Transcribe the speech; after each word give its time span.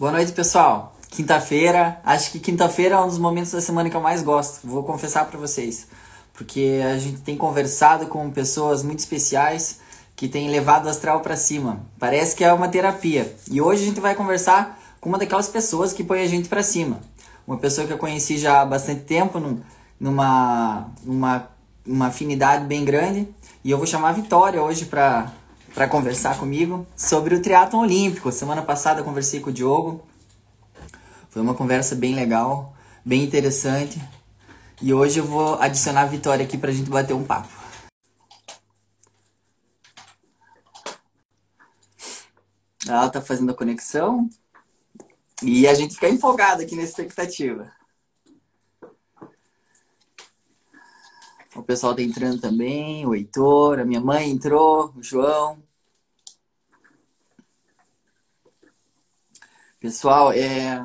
Boa 0.00 0.12
noite, 0.12 0.32
pessoal. 0.32 0.96
Quinta-feira, 1.10 2.00
acho 2.02 2.32
que 2.32 2.40
quinta-feira 2.40 2.94
é 2.94 2.98
um 2.98 3.06
dos 3.06 3.18
momentos 3.18 3.52
da 3.52 3.60
semana 3.60 3.90
que 3.90 3.94
eu 3.94 4.00
mais 4.00 4.22
gosto, 4.22 4.66
vou 4.66 4.82
confessar 4.82 5.26
para 5.26 5.38
vocês. 5.38 5.86
Porque 6.32 6.80
a 6.90 6.96
gente 6.96 7.18
tem 7.18 7.36
conversado 7.36 8.06
com 8.06 8.30
pessoas 8.30 8.82
muito 8.82 9.00
especiais 9.00 9.78
que 10.16 10.26
têm 10.26 10.48
levado 10.48 10.86
o 10.86 10.88
astral 10.88 11.20
para 11.20 11.36
cima. 11.36 11.82
Parece 11.98 12.34
que 12.34 12.42
é 12.42 12.50
uma 12.50 12.66
terapia. 12.66 13.36
E 13.50 13.60
hoje 13.60 13.82
a 13.82 13.86
gente 13.88 14.00
vai 14.00 14.14
conversar 14.14 14.80
com 14.98 15.10
uma 15.10 15.18
daquelas 15.18 15.50
pessoas 15.50 15.92
que 15.92 16.02
põe 16.02 16.22
a 16.22 16.26
gente 16.26 16.48
para 16.48 16.62
cima. 16.62 16.98
Uma 17.46 17.58
pessoa 17.58 17.86
que 17.86 17.92
eu 17.92 17.98
conheci 17.98 18.38
já 18.38 18.62
há 18.62 18.64
bastante 18.64 19.02
tempo, 19.02 19.38
num, 19.38 19.60
numa, 20.00 20.88
numa 21.04 21.50
uma 21.86 22.06
afinidade 22.06 22.64
bem 22.64 22.86
grande. 22.86 23.28
E 23.62 23.70
eu 23.70 23.76
vou 23.76 23.86
chamar 23.86 24.08
a 24.08 24.12
Vitória 24.12 24.62
hoje 24.62 24.86
para 24.86 25.30
para 25.74 25.88
conversar 25.88 26.38
comigo 26.38 26.86
sobre 26.96 27.34
o 27.34 27.42
triatlon 27.42 27.82
olímpico. 27.82 28.30
Semana 28.32 28.62
passada 28.62 29.00
eu 29.00 29.04
conversei 29.04 29.40
com 29.40 29.50
o 29.50 29.52
Diogo. 29.52 30.06
Foi 31.30 31.40
uma 31.40 31.54
conversa 31.54 31.94
bem 31.94 32.14
legal, 32.14 32.74
bem 33.04 33.22
interessante. 33.22 34.00
E 34.82 34.92
hoje 34.92 35.20
eu 35.20 35.24
vou 35.24 35.60
adicionar 35.60 36.02
a 36.02 36.06
Vitória 36.06 36.44
aqui 36.44 36.58
pra 36.58 36.72
gente 36.72 36.90
bater 36.90 37.14
um 37.14 37.24
papo. 37.24 37.48
Ela 42.88 43.08
tá 43.08 43.20
fazendo 43.20 43.52
a 43.52 43.54
conexão 43.54 44.28
e 45.42 45.68
a 45.68 45.74
gente 45.74 45.94
fica 45.94 46.08
empolgado 46.08 46.62
aqui 46.62 46.74
na 46.74 46.82
expectativa. 46.82 47.70
O 51.60 51.62
pessoal 51.62 51.94
tá 51.94 52.00
entrando 52.00 52.40
também, 52.40 53.06
o 53.06 53.14
Heitor, 53.14 53.78
a 53.78 53.84
minha 53.84 54.00
mãe 54.00 54.30
entrou, 54.30 54.94
o 54.96 55.02
João. 55.02 55.62
Pessoal, 59.78 60.32
é... 60.32 60.82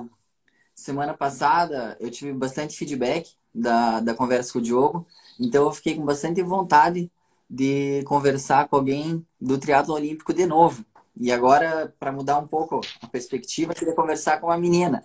semana 0.73 1.13
passada 1.13 1.95
eu 1.99 2.11
tive 2.11 2.33
bastante 2.33 2.77
feedback 2.77 3.35
da, 3.53 4.01
da 4.01 4.13
conversa 4.13 4.51
com 4.51 4.59
o 4.59 4.61
Diogo, 4.61 5.07
então 5.39 5.63
eu 5.63 5.71
fiquei 5.71 5.95
com 5.95 6.03
bastante 6.03 6.43
vontade 6.43 7.09
de 7.49 8.03
conversar 8.03 8.67
com 8.67 8.75
alguém 8.75 9.25
do 9.39 9.57
triatlo 9.57 9.93
olímpico 9.93 10.33
de 10.33 10.45
novo. 10.45 10.85
E 11.15 11.31
agora, 11.31 11.95
para 11.97 12.11
mudar 12.11 12.37
um 12.37 12.47
pouco 12.47 12.81
a 13.01 13.07
perspectiva, 13.07 13.71
eu 13.71 13.75
queria 13.77 13.95
conversar 13.95 14.41
com 14.41 14.47
uma 14.47 14.57
menina. 14.57 15.01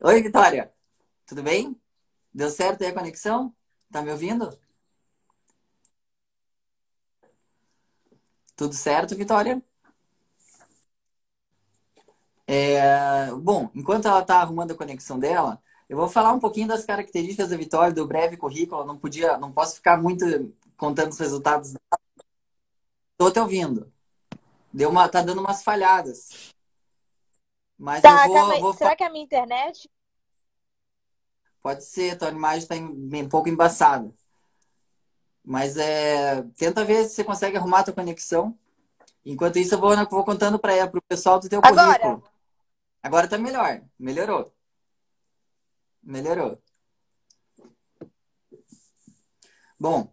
Oi, 0.00 0.22
Vitória. 0.22 0.72
Tudo 1.26 1.42
bem? 1.42 1.78
Deu 2.32 2.48
certo 2.48 2.82
aí 2.82 2.88
a 2.88 2.94
conexão? 2.94 3.54
Tá 3.92 4.00
me 4.00 4.10
ouvindo? 4.10 4.63
Tudo 8.56 8.74
certo, 8.74 9.16
Vitória? 9.16 9.62
É, 12.46 13.32
bom, 13.32 13.70
enquanto 13.74 14.06
ela 14.06 14.20
está 14.20 14.40
arrumando 14.40 14.72
a 14.72 14.76
conexão 14.76 15.18
dela, 15.18 15.60
eu 15.88 15.96
vou 15.96 16.08
falar 16.08 16.32
um 16.32 16.40
pouquinho 16.40 16.68
das 16.68 16.84
características 16.84 17.50
da 17.50 17.56
Vitória, 17.56 17.92
do 17.92 18.06
breve 18.06 18.36
currículo. 18.36 18.84
não 18.84 18.96
podia, 18.96 19.36
não 19.38 19.52
posso 19.52 19.76
ficar 19.76 20.00
muito 20.00 20.24
contando 20.76 21.12
os 21.12 21.18
resultados. 21.18 21.74
Estou 23.12 23.30
te 23.30 23.40
ouvindo. 23.40 23.92
Deu 24.72 24.90
uma, 24.90 25.08
tá 25.08 25.22
dando 25.22 25.40
umas 25.40 25.62
falhadas. 25.62 26.52
Mas 27.78 28.02
tá, 28.02 28.26
eu 28.26 28.32
vou, 28.32 28.60
vou, 28.60 28.72
Será 28.74 28.94
que 28.94 29.04
é 29.04 29.06
a 29.06 29.10
minha 29.10 29.24
internet? 29.24 29.88
Pode 31.62 31.84
ser, 31.84 32.18
tua 32.18 32.28
imagem 32.28 32.58
está 32.60 32.74
um 32.76 33.28
pouco 33.28 33.48
embaçada. 33.48 34.12
Mas 35.44 35.76
é, 35.76 36.42
tenta 36.56 36.84
ver 36.84 37.04
se 37.04 37.16
você 37.16 37.24
consegue 37.24 37.56
arrumar 37.56 37.80
a 37.80 37.84
tua 37.84 37.94
conexão. 37.94 38.56
Enquanto 39.24 39.58
isso, 39.58 39.74
eu 39.74 39.80
vou, 39.80 39.92
eu 39.92 40.08
vou 40.08 40.24
contando 40.24 40.58
para 40.58 40.86
o 40.86 41.02
pessoal 41.02 41.38
do 41.38 41.48
teu 41.48 41.60
Agora. 41.62 41.98
currículo. 41.98 42.34
Agora 43.02 43.28
tá 43.28 43.36
melhor. 43.36 43.82
Melhorou. 43.98 44.50
Melhorou. 46.02 46.58
Bom, 49.78 50.10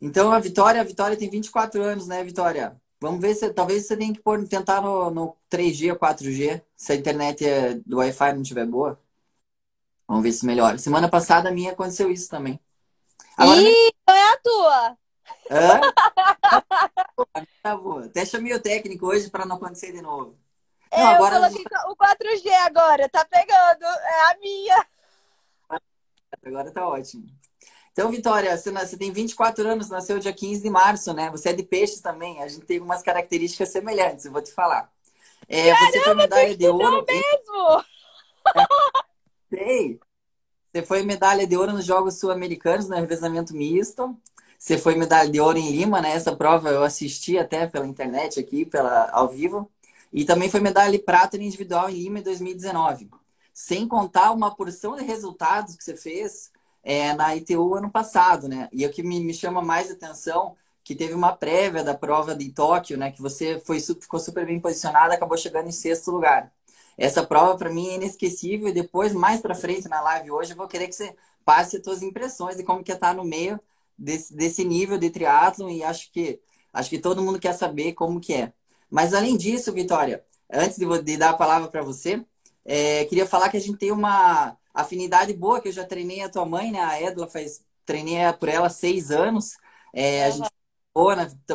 então 0.00 0.30
a 0.30 0.38
Vitória, 0.38 0.80
a 0.80 0.84
Vitória 0.84 1.16
tem 1.16 1.28
24 1.28 1.82
anos, 1.82 2.06
né, 2.06 2.22
Vitória? 2.22 2.80
Vamos 3.00 3.20
ver 3.20 3.34
se 3.34 3.52
talvez 3.52 3.86
você 3.86 3.96
tenha 3.96 4.12
que 4.12 4.20
pôr, 4.20 4.46
tentar 4.46 4.80
no, 4.80 5.10
no 5.10 5.36
3G 5.50 5.92
ou 5.92 5.98
4G, 5.98 6.62
se 6.76 6.92
a 6.92 6.96
internet 6.96 7.44
é, 7.44 7.74
do 7.86 7.98
Wi-Fi 7.98 8.32
não 8.32 8.42
estiver 8.42 8.66
boa. 8.66 9.00
Vamos 10.06 10.22
ver 10.22 10.32
se 10.32 10.46
melhora. 10.46 10.78
Semana 10.78 11.08
passada 11.08 11.48
a 11.48 11.52
minha 11.52 11.72
aconteceu 11.72 12.10
isso 12.10 12.28
também. 12.28 12.60
Agora, 13.38 13.60
Ih, 13.60 13.92
não 14.08 14.16
é 14.16 14.32
a 14.32 14.36
tua! 14.38 14.98
Hã? 15.50 15.80
bom. 17.76 18.00
Até 18.00 18.26
chamei 18.26 18.52
o 18.52 18.60
técnico 18.60 19.06
hoje 19.06 19.30
para 19.30 19.46
não 19.46 19.54
acontecer 19.54 19.92
de 19.92 20.02
novo. 20.02 20.36
Não, 20.90 21.00
eu 21.00 21.06
agora 21.06 21.36
coloquei 21.36 21.64
o 21.88 21.96
4G 21.96 22.48
agora, 22.66 23.08
tá 23.08 23.24
pegando. 23.24 23.84
É 23.84 24.30
a 24.32 24.38
minha. 24.40 24.86
Agora 26.44 26.72
tá 26.72 26.88
ótimo. 26.88 27.26
Então, 27.92 28.10
Vitória, 28.10 28.56
você, 28.56 28.72
você 28.72 28.96
tem 28.96 29.12
24 29.12 29.68
anos, 29.68 29.88
nasceu 29.88 30.18
dia 30.18 30.32
15 30.32 30.62
de 30.62 30.70
março, 30.70 31.14
né? 31.14 31.30
Você 31.30 31.50
é 31.50 31.52
de 31.52 31.62
peixes 31.62 32.00
também. 32.00 32.42
A 32.42 32.48
gente 32.48 32.66
tem 32.66 32.78
algumas 32.78 33.02
características 33.02 33.68
semelhantes, 33.68 34.24
eu 34.24 34.32
vou 34.32 34.42
te 34.42 34.52
falar. 34.52 34.90
É, 35.48 35.72
Caramba, 35.72 35.92
você 35.92 36.00
foi 36.02 36.14
medalha 36.14 36.56
de 36.56 36.66
ouro. 36.66 37.04
mesmo! 37.06 37.84
Sei. 39.50 40.00
Você 40.72 40.82
foi 40.82 41.02
medalha 41.02 41.46
de 41.46 41.56
ouro 41.56 41.72
nos 41.72 41.84
Jogos 41.84 42.18
Sul-Americanos, 42.18 42.88
no 42.88 42.96
revezamento 42.96 43.54
misto. 43.54 44.16
Você 44.58 44.76
foi 44.76 44.94
medalha 44.96 45.30
de 45.30 45.40
ouro 45.40 45.56
em 45.56 45.70
Lima, 45.70 46.00
né? 46.00 46.12
Essa 46.12 46.36
prova 46.36 46.68
eu 46.70 46.82
assisti 46.82 47.38
até 47.38 47.66
pela 47.66 47.86
internet 47.86 48.38
aqui, 48.38 48.64
pela, 48.66 49.08
ao 49.10 49.28
vivo. 49.28 49.70
E 50.12 50.24
também 50.24 50.50
foi 50.50 50.60
medalha 50.60 50.92
de 50.92 50.98
prata 50.98 51.36
individual 51.36 51.88
em 51.88 51.94
Lima 51.94 52.18
em 52.18 52.22
2019. 52.22 53.08
Sem 53.52 53.88
contar 53.88 54.32
uma 54.32 54.54
porção 54.54 54.96
de 54.96 55.04
resultados 55.04 55.76
que 55.76 55.84
você 55.84 55.96
fez 55.96 56.50
é, 56.82 57.14
na 57.14 57.34
ITU 57.36 57.74
ano 57.74 57.90
passado, 57.90 58.48
né? 58.48 58.68
E 58.72 58.84
o 58.86 58.90
que 58.90 59.02
me, 59.02 59.20
me 59.20 59.34
chama 59.34 59.62
mais 59.62 59.90
atenção 59.90 60.56
que 60.84 60.94
teve 60.94 61.14
uma 61.14 61.32
prévia 61.36 61.84
da 61.84 61.94
prova 61.94 62.34
de 62.34 62.50
Tóquio, 62.50 62.98
né? 62.98 63.10
Que 63.10 63.22
você 63.22 63.60
foi, 63.60 63.80
ficou 63.80 64.20
super 64.20 64.46
bem 64.46 64.60
posicionada, 64.60 65.14
acabou 65.14 65.36
chegando 65.36 65.68
em 65.68 65.72
sexto 65.72 66.10
lugar. 66.10 66.52
Essa 66.98 67.24
prova 67.24 67.56
para 67.56 67.70
mim 67.70 67.88
é 67.88 67.94
inesquecível 67.94 68.68
e 68.68 68.72
depois 68.72 69.14
mais 69.14 69.40
para 69.40 69.54
frente 69.54 69.88
na 69.88 70.00
live 70.00 70.32
hoje 70.32 70.52
eu 70.52 70.56
vou 70.56 70.66
querer 70.66 70.88
que 70.88 70.94
você 70.94 71.14
passe 71.44 71.76
as 71.76 71.84
suas 71.84 72.02
impressões 72.02 72.56
de 72.56 72.64
como 72.64 72.82
que 72.82 72.90
é 72.90 72.94
estar 72.96 73.10
tá 73.10 73.14
no 73.14 73.24
meio 73.24 73.58
desse, 73.96 74.34
desse 74.34 74.64
nível 74.64 74.98
de 74.98 75.08
triatlon 75.08 75.70
e 75.70 75.84
acho 75.84 76.10
que 76.12 76.40
acho 76.72 76.90
que 76.90 76.98
todo 76.98 77.22
mundo 77.22 77.38
quer 77.38 77.54
saber 77.54 77.92
como 77.92 78.20
que 78.20 78.34
é. 78.34 78.52
Mas 78.90 79.14
além 79.14 79.36
disso, 79.36 79.72
Vitória, 79.72 80.24
antes 80.52 80.76
de, 80.76 81.02
de 81.02 81.16
dar 81.16 81.30
a 81.30 81.36
palavra 81.36 81.68
para 81.68 81.82
você, 81.82 82.24
é, 82.64 83.04
queria 83.06 83.26
falar 83.26 83.48
que 83.48 83.56
a 83.56 83.60
gente 83.60 83.78
tem 83.78 83.92
uma 83.92 84.56
afinidade 84.74 85.32
boa, 85.32 85.60
que 85.60 85.68
eu 85.68 85.72
já 85.72 85.84
treinei 85.84 86.22
a 86.22 86.28
tua 86.28 86.44
mãe, 86.44 86.70
né? 86.70 86.80
A 86.80 87.00
Edla 87.00 87.26
faz 87.26 87.64
treinei 87.86 88.16
por 88.38 88.48
ela 88.48 88.68
seis 88.68 89.10
anos. 89.10 89.56
É, 89.92 90.24
a 90.24 90.30
gente 90.30 90.50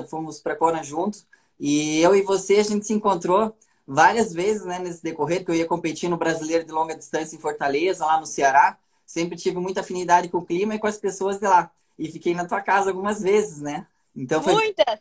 fomos 0.09 0.39
para 0.39 0.55
Kona 0.55 0.83
juntos 0.83 1.27
e 1.59 1.99
eu 2.01 2.15
e 2.15 2.21
você 2.21 2.55
a 2.55 2.63
gente 2.63 2.85
se 2.85 2.93
encontrou 2.93 3.55
várias 3.87 4.33
vezes 4.33 4.65
né, 4.65 4.79
nesse 4.79 5.03
decorrer, 5.03 5.43
que 5.43 5.51
eu 5.51 5.55
ia 5.55 5.65
competir 5.65 6.09
no 6.09 6.17
Brasileiro 6.17 6.65
de 6.65 6.71
Longa 6.71 6.95
Distância 6.95 7.35
em 7.35 7.39
Fortaleza, 7.39 8.05
lá 8.05 8.19
no 8.19 8.25
Ceará. 8.25 8.77
Sempre 9.05 9.37
tive 9.37 9.57
muita 9.59 9.81
afinidade 9.81 10.29
com 10.29 10.37
o 10.39 10.45
clima 10.45 10.75
e 10.75 10.79
com 10.79 10.87
as 10.87 10.97
pessoas 10.97 11.37
de 11.37 11.47
lá. 11.47 11.69
E 11.97 12.11
fiquei 12.11 12.33
na 12.33 12.45
tua 12.45 12.61
casa 12.61 12.89
algumas 12.89 13.21
vezes, 13.21 13.59
né? 13.59 13.85
Então 14.15 14.41
foi 14.41 14.53
Muitas! 14.53 14.99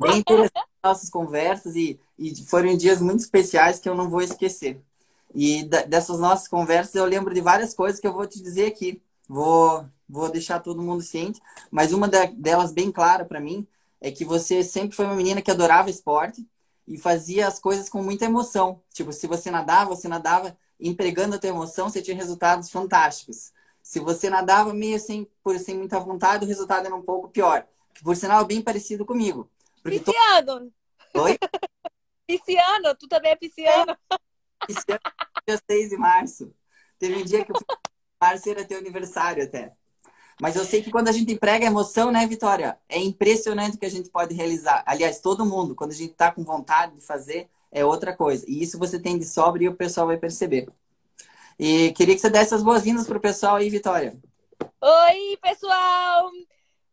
Bem 0.00 0.18
interessante 0.18 0.74
nossas 0.84 1.08
conversas 1.08 1.74
e, 1.74 1.98
e 2.18 2.34
foram 2.44 2.76
dias 2.76 3.00
muito 3.00 3.20
especiais 3.20 3.78
que 3.78 3.88
eu 3.88 3.94
não 3.94 4.10
vou 4.10 4.20
esquecer. 4.20 4.80
E 5.34 5.64
dessas 5.64 6.20
nossas 6.20 6.46
conversas 6.46 6.94
eu 6.94 7.04
lembro 7.04 7.34
de 7.34 7.40
várias 7.40 7.74
coisas 7.74 7.98
que 7.98 8.06
eu 8.06 8.12
vou 8.12 8.26
te 8.26 8.40
dizer 8.42 8.66
aqui. 8.66 9.02
Vou, 9.28 9.86
vou 10.08 10.30
deixar 10.30 10.60
todo 10.60 10.82
mundo 10.82 11.02
ciente, 11.02 11.40
mas 11.70 11.92
uma 11.92 12.06
delas 12.06 12.72
bem 12.72 12.92
clara 12.92 13.24
para 13.24 13.40
mim 13.40 13.66
é 14.00 14.10
que 14.10 14.24
você 14.24 14.62
sempre 14.62 14.94
foi 14.94 15.06
uma 15.06 15.16
menina 15.16 15.40
que 15.40 15.50
adorava 15.50 15.88
esporte, 15.88 16.46
e 16.86 16.98
fazia 16.98 17.46
as 17.46 17.58
coisas 17.58 17.88
com 17.88 18.02
muita 18.02 18.24
emoção. 18.24 18.82
Tipo, 18.92 19.12
se 19.12 19.26
você 19.26 19.50
nadava, 19.50 19.94
você 19.94 20.08
nadava 20.08 20.56
empregando 20.78 21.36
a 21.36 21.38
tua 21.38 21.50
emoção, 21.50 21.88
você 21.88 22.02
tinha 22.02 22.16
resultados 22.16 22.70
fantásticos. 22.70 23.52
Se 23.82 24.00
você 24.00 24.30
nadava 24.30 24.72
meio 24.72 24.98
sem, 24.98 25.28
por 25.42 25.58
sem 25.58 25.76
muita 25.76 25.98
vontade, 25.98 26.44
o 26.44 26.48
resultado 26.48 26.86
era 26.86 26.94
um 26.94 27.02
pouco 27.02 27.28
pior. 27.28 27.66
Que, 27.94 28.02
por 28.02 28.16
sinal, 28.16 28.42
é 28.42 28.44
bem 28.44 28.62
parecido 28.62 29.04
comigo. 29.04 29.50
Pisciano! 29.82 30.72
To... 31.12 31.22
Oi? 31.22 31.38
pisciano, 32.26 32.94
tu 32.98 33.06
também 33.06 33.32
é 33.32 33.36
pisciano. 33.36 33.92
É, 33.92 34.66
pisciano, 34.66 35.00
dia 35.46 35.60
6 35.70 35.90
de 35.90 35.96
março. 35.96 36.54
Teve 36.98 37.16
um 37.16 37.24
dia 37.24 37.44
que 37.44 37.52
eu 37.52 37.56
fui 37.56 37.66
março 38.20 38.48
era 38.48 38.64
teu 38.64 38.78
aniversário 38.78 39.44
até. 39.44 39.72
Mas 40.40 40.56
eu 40.56 40.64
sei 40.64 40.82
que 40.82 40.90
quando 40.90 41.08
a 41.08 41.12
gente 41.12 41.32
emprega 41.32 41.66
emoção, 41.66 42.10
né, 42.10 42.26
Vitória? 42.26 42.78
É 42.88 42.98
impressionante 42.98 43.76
o 43.76 43.78
que 43.78 43.86
a 43.86 43.90
gente 43.90 44.10
pode 44.10 44.34
realizar. 44.34 44.82
Aliás, 44.86 45.20
todo 45.20 45.46
mundo, 45.46 45.74
quando 45.74 45.92
a 45.92 45.94
gente 45.94 46.12
está 46.12 46.30
com 46.32 46.42
vontade 46.42 46.96
de 46.96 47.00
fazer, 47.00 47.48
é 47.70 47.84
outra 47.84 48.16
coisa. 48.16 48.44
E 48.48 48.62
isso 48.62 48.78
você 48.78 48.98
tem 48.98 49.18
de 49.18 49.24
sobra 49.24 49.62
e 49.64 49.68
o 49.68 49.74
pessoal 49.74 50.06
vai 50.06 50.16
perceber. 50.16 50.68
E 51.58 51.92
queria 51.92 52.14
que 52.14 52.20
você 52.20 52.30
desse 52.30 52.54
as 52.54 52.62
boas-vindas 52.62 53.06
para 53.06 53.18
o 53.18 53.20
pessoal 53.20 53.56
aí, 53.56 53.70
Vitória. 53.70 54.16
Oi, 54.80 55.38
pessoal! 55.40 56.30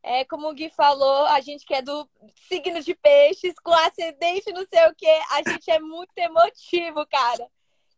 É, 0.04 0.26
como 0.26 0.50
o 0.50 0.54
Gui 0.54 0.70
falou, 0.70 1.26
a 1.28 1.40
gente 1.42 1.66
que 1.66 1.76
é 1.76 1.82
do 1.82 2.10
signo 2.50 2.82
de 2.82 2.96
peixes, 2.96 3.54
com 3.64 3.72
ascendente 3.72 4.52
não 4.52 4.66
sei 4.66 4.88
o 4.88 4.96
quê, 4.96 5.20
a 5.32 5.44
gente 5.48 5.70
é 5.70 5.80
muito 5.80 6.12
emotivo, 6.18 7.06
cara. 7.08 7.48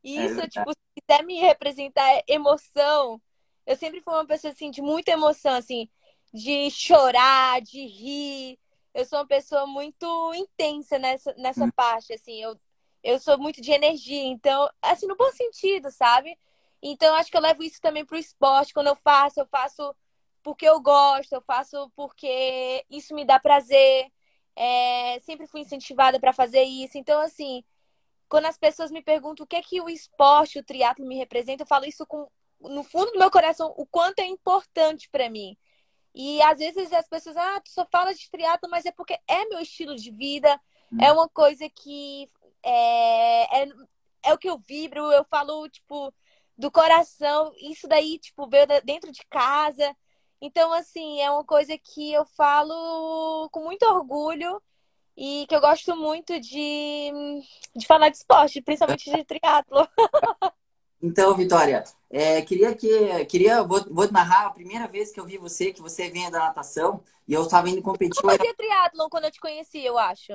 E 0.03 0.17
é 0.17 0.25
isso, 0.25 0.41
é 0.41 0.47
tipo, 0.47 0.69
se 0.71 1.01
quiser 1.01 1.23
me 1.23 1.39
representar 1.39 2.05
é 2.09 2.23
emoção, 2.27 3.21
eu 3.65 3.75
sempre 3.75 4.01
fui 4.01 4.13
uma 4.13 4.25
pessoa, 4.25 4.51
assim, 4.51 4.71
de 4.71 4.81
muita 4.81 5.12
emoção, 5.12 5.54
assim, 5.56 5.89
de 6.33 6.69
chorar, 6.71 7.62
de 7.62 7.86
rir. 7.86 8.60
Eu 8.94 9.06
sou 9.06 9.19
uma 9.19 9.27
pessoa 9.27 9.65
muito 9.65 10.33
intensa 10.36 11.00
nessa, 11.00 11.33
nessa 11.36 11.65
hum. 11.65 11.71
parte, 11.71 12.13
assim. 12.13 12.42
Eu, 12.42 12.60
eu 13.04 13.19
sou 13.19 13.38
muito 13.38 13.62
de 13.62 13.71
energia, 13.71 14.24
então, 14.25 14.69
assim, 14.81 15.07
no 15.07 15.15
bom 15.15 15.31
sentido, 15.31 15.92
sabe? 15.92 16.38
Então, 16.81 17.15
acho 17.15 17.31
que 17.31 17.38
eu 17.38 17.42
levo 17.42 17.63
isso 17.63 17.80
também 17.81 18.06
pro 18.06 18.18
esporte. 18.18 18.74
Quando 18.74 18.88
eu 18.88 18.95
faço, 18.95 19.39
eu 19.39 19.48
faço 19.48 19.95
porque 20.44 20.68
eu 20.68 20.81
gosto, 20.81 21.33
eu 21.33 21.42
faço 21.42 21.89
porque 21.95 22.86
isso 22.89 23.15
me 23.15 23.25
dá 23.25 23.39
prazer. 23.39 24.12
É, 24.56 25.18
sempre 25.19 25.48
fui 25.48 25.62
incentivada 25.62 26.19
para 26.19 26.33
fazer 26.33 26.63
isso. 26.63 26.98
Então, 26.98 27.21
assim, 27.21 27.63
quando 28.27 28.45
as 28.45 28.57
pessoas 28.57 28.92
me 28.92 29.01
perguntam 29.01 29.45
o 29.45 29.48
que 29.48 29.56
é 29.56 29.62
que 29.62 29.81
o 29.81 29.89
esporte, 29.89 30.60
o 30.60 30.63
triatlo 30.63 31.06
me 31.06 31.15
representa, 31.15 31.63
eu 31.63 31.68
falo 31.68 31.86
isso 31.86 32.06
com 32.06 32.27
no 32.63 32.83
fundo 32.83 33.12
do 33.12 33.19
meu 33.19 33.31
coração 33.31 33.74
o 33.77 33.86
quanto 33.86 34.19
é 34.19 34.25
importante 34.25 35.10
para 35.10 35.30
mim. 35.30 35.57
E 36.15 36.42
às 36.44 36.60
vezes 36.60 36.94
as 36.94 37.07
pessoas, 37.07 37.36
ah, 37.38 37.60
tu 37.62 37.69
só 37.71 37.86
fala 37.92 38.13
de 38.13 38.30
triatlo, 38.30 38.69
mas 38.69 38.86
é 38.86 38.92
porque 38.92 39.18
é 39.27 39.45
meu 39.45 39.60
estilo 39.60 39.95
de 39.95 40.12
vida, 40.12 40.60
hum. 40.92 40.98
é 41.01 41.12
uma 41.12 41.27
coisa 41.27 41.68
que 41.69 42.30
é, 42.63 43.63
é, 43.63 43.68
é 44.24 44.33
o 44.33 44.38
que 44.38 44.50
eu 44.50 44.57
vibro, 44.60 45.12
eu 45.12 45.25
falo, 45.25 45.68
tipo, 45.69 46.13
do 46.57 46.71
coração, 46.71 47.51
isso 47.57 47.88
daí, 47.88 48.19
tipo, 48.19 48.48
veio 48.48 48.68
dentro 48.83 49.12
de 49.12 49.25
casa. 49.27 49.95
Então, 50.42 50.71
assim, 50.74 51.21
é 51.21 51.31
uma 51.31 51.44
coisa 51.44 51.77
que 51.77 52.12
eu 52.13 52.25
falo 52.25 53.50
com 53.51 53.63
muito 53.63 53.83
orgulho 53.86 54.62
e 55.18 55.45
que 55.48 55.56
eu 55.56 55.62
gosto 55.62 55.95
muito 55.95 56.39
de, 56.39 57.12
de 57.75 57.88
falar 57.88 58.10
de 58.10 58.18
esporte, 58.18 58.62
principalmente 58.62 59.12
de 59.12 59.24
triatlo. 59.24 59.88
Então, 61.03 61.35
Vitória, 61.35 61.83
é, 62.09 62.41
queria 62.41 62.73
que 62.73 63.25
queria 63.25 63.61
vou, 63.61 63.83
vou, 63.91 64.09
narrar 64.09 64.45
a 64.45 64.50
primeira 64.51 64.88
vez 64.88 65.11
que 65.11 65.19
eu 65.19 65.25
vi 65.25 65.38
você, 65.38 65.73
que 65.73 65.81
você 65.81 66.09
vinha 66.09 66.31
da 66.31 66.39
natação 66.39 67.03
e 67.27 67.33
eu 67.33 67.44
estava 67.44 67.69
indo 67.69 67.81
competir. 67.81 68.15
Você 68.15 68.38
fazia 68.38 68.55
triatlon 68.55 69.09
quando 69.09 69.25
eu 69.25 69.31
te 69.31 69.41
conheci, 69.41 69.83
eu 69.83 69.97
acho. 69.97 70.31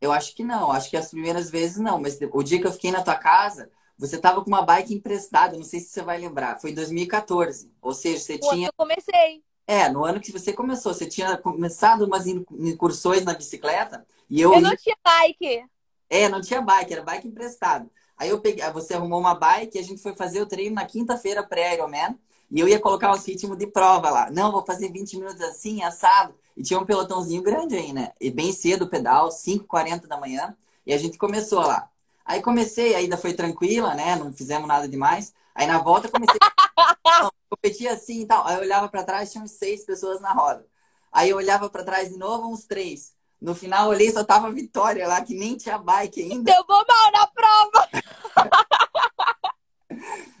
Eu 0.00 0.10
acho 0.10 0.34
que 0.34 0.42
não, 0.42 0.72
acho 0.72 0.90
que 0.90 0.96
as 0.96 1.10
primeiras 1.10 1.48
vezes 1.48 1.76
não, 1.76 2.00
mas 2.00 2.18
o 2.20 2.42
dia 2.42 2.60
que 2.60 2.66
eu 2.66 2.72
fiquei 2.72 2.90
na 2.90 3.02
tua 3.02 3.14
casa, 3.14 3.70
você 3.96 4.16
estava 4.16 4.42
com 4.42 4.48
uma 4.48 4.62
bike 4.62 4.92
emprestada, 4.92 5.56
não 5.56 5.62
sei 5.62 5.78
se 5.78 5.90
você 5.90 6.02
vai 6.02 6.18
lembrar, 6.18 6.60
foi 6.60 6.72
em 6.72 6.74
2014. 6.74 7.72
Ou 7.80 7.94
seja, 7.94 8.18
você 8.18 8.38
Quando 8.38 8.54
tinha. 8.54 8.68
Eu 8.68 8.72
comecei. 8.76 9.44
É, 9.68 9.88
no 9.88 10.04
ano 10.04 10.20
que 10.20 10.32
você 10.32 10.52
começou, 10.52 10.92
você 10.92 11.06
tinha 11.06 11.38
começado 11.38 12.02
umas 12.02 12.26
incursões 12.26 13.24
na 13.24 13.32
bicicleta 13.32 14.04
e 14.28 14.40
eu. 14.40 14.52
Eu 14.52 14.60
não 14.60 14.74
tinha 14.76 14.96
bike. 15.04 15.64
É, 16.10 16.28
não 16.28 16.40
tinha 16.40 16.60
bike, 16.60 16.92
era 16.92 17.02
bike 17.02 17.28
emprestado. 17.28 17.88
Aí 18.16 18.30
eu 18.30 18.40
peguei, 18.40 18.64
você 18.70 18.94
arrumou 18.94 19.20
uma 19.20 19.34
bike 19.34 19.78
a 19.78 19.82
gente 19.82 20.00
foi 20.00 20.14
fazer 20.14 20.40
o 20.40 20.46
treino 20.46 20.74
na 20.74 20.84
quinta-feira 20.84 21.42
pré-Ironman. 21.42 22.18
E 22.50 22.60
eu 22.60 22.68
ia 22.68 22.78
colocar 22.78 23.12
uns 23.12 23.26
ritmos 23.26 23.58
de 23.58 23.66
prova 23.66 24.10
lá. 24.10 24.30
Não, 24.30 24.52
vou 24.52 24.64
fazer 24.64 24.90
20 24.90 25.16
minutos 25.16 25.40
assim, 25.40 25.82
assado. 25.82 26.34
E 26.56 26.62
tinha 26.62 26.78
um 26.78 26.84
pelotãozinho 26.84 27.42
grande 27.42 27.76
aí, 27.76 27.92
né? 27.92 28.12
E 28.20 28.30
bem 28.30 28.52
cedo 28.52 28.82
o 28.82 28.88
pedal, 28.88 29.30
5h40 29.30 30.06
da 30.06 30.18
manhã. 30.18 30.56
E 30.86 30.92
a 30.92 30.98
gente 30.98 31.18
começou 31.18 31.60
lá. 31.60 31.90
Aí 32.24 32.40
comecei, 32.42 32.94
ainda 32.94 33.16
foi 33.16 33.34
tranquila, 33.34 33.94
né? 33.94 34.16
Não 34.16 34.32
fizemos 34.32 34.68
nada 34.68 34.88
demais. 34.88 35.34
Aí 35.54 35.66
na 35.66 35.78
volta 35.78 36.08
comecei. 36.08 36.38
competia 37.50 37.92
assim 37.92 38.22
e 38.22 38.26
tal. 38.26 38.46
Aí 38.46 38.56
eu 38.56 38.60
olhava 38.60 38.88
para 38.88 39.04
trás, 39.04 39.32
tinha 39.32 39.42
uns 39.42 39.52
seis 39.52 39.84
pessoas 39.84 40.20
na 40.20 40.32
roda. 40.32 40.66
Aí 41.12 41.30
eu 41.30 41.36
olhava 41.36 41.70
para 41.70 41.84
trás 41.84 42.10
de 42.10 42.18
novo, 42.18 42.48
uns 42.48 42.64
três. 42.64 43.14
No 43.40 43.54
final, 43.54 43.88
olhei 43.88 44.10
só 44.10 44.24
tava 44.24 44.46
a 44.48 44.50
Vitória 44.50 45.06
lá, 45.06 45.20
que 45.22 45.34
nem 45.34 45.56
tinha 45.56 45.78
bike 45.78 46.22
ainda. 46.22 46.50
Eu 46.50 46.64
vou 46.66 46.84
mal 46.86 47.12
na 47.12 47.26
prova! 47.26 47.88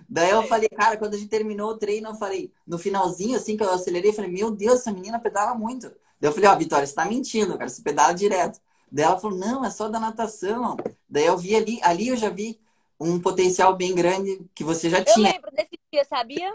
Daí 0.08 0.30
eu 0.30 0.44
falei, 0.44 0.68
cara, 0.68 0.96
quando 0.96 1.14
a 1.14 1.16
gente 1.16 1.28
terminou 1.28 1.70
o 1.70 1.76
treino, 1.76 2.10
eu 2.10 2.14
falei, 2.14 2.52
no 2.64 2.78
finalzinho, 2.78 3.36
assim, 3.36 3.56
que 3.56 3.64
eu 3.64 3.72
acelerei, 3.72 4.10
eu 4.10 4.14
falei, 4.14 4.30
meu 4.30 4.50
Deus, 4.50 4.80
essa 4.80 4.92
menina 4.92 5.18
pedala 5.18 5.54
muito. 5.54 5.88
Daí 6.20 6.30
eu 6.30 6.32
falei, 6.32 6.48
ó, 6.48 6.54
oh, 6.54 6.58
Vitória, 6.58 6.86
você 6.86 6.94
tá 6.94 7.04
mentindo, 7.04 7.58
cara, 7.58 7.68
você 7.68 7.82
pedala 7.82 8.14
direto. 8.14 8.60
Daí 8.92 9.04
ela 9.04 9.18
falou, 9.18 9.36
não, 9.36 9.64
é 9.64 9.70
só 9.70 9.88
da 9.88 9.98
natação. 9.98 10.76
Daí 11.08 11.26
eu 11.26 11.36
vi 11.36 11.56
ali, 11.56 11.80
ali 11.82 12.08
eu 12.08 12.16
já 12.16 12.30
vi 12.30 12.60
um 13.00 13.20
potencial 13.20 13.76
bem 13.76 13.92
grande 13.92 14.40
que 14.54 14.62
você 14.62 14.88
já 14.88 15.04
tinha. 15.04 15.28
Eu 15.28 15.32
lembro 15.32 15.50
desse 15.50 15.76
dia, 15.92 16.04
sabia? 16.04 16.52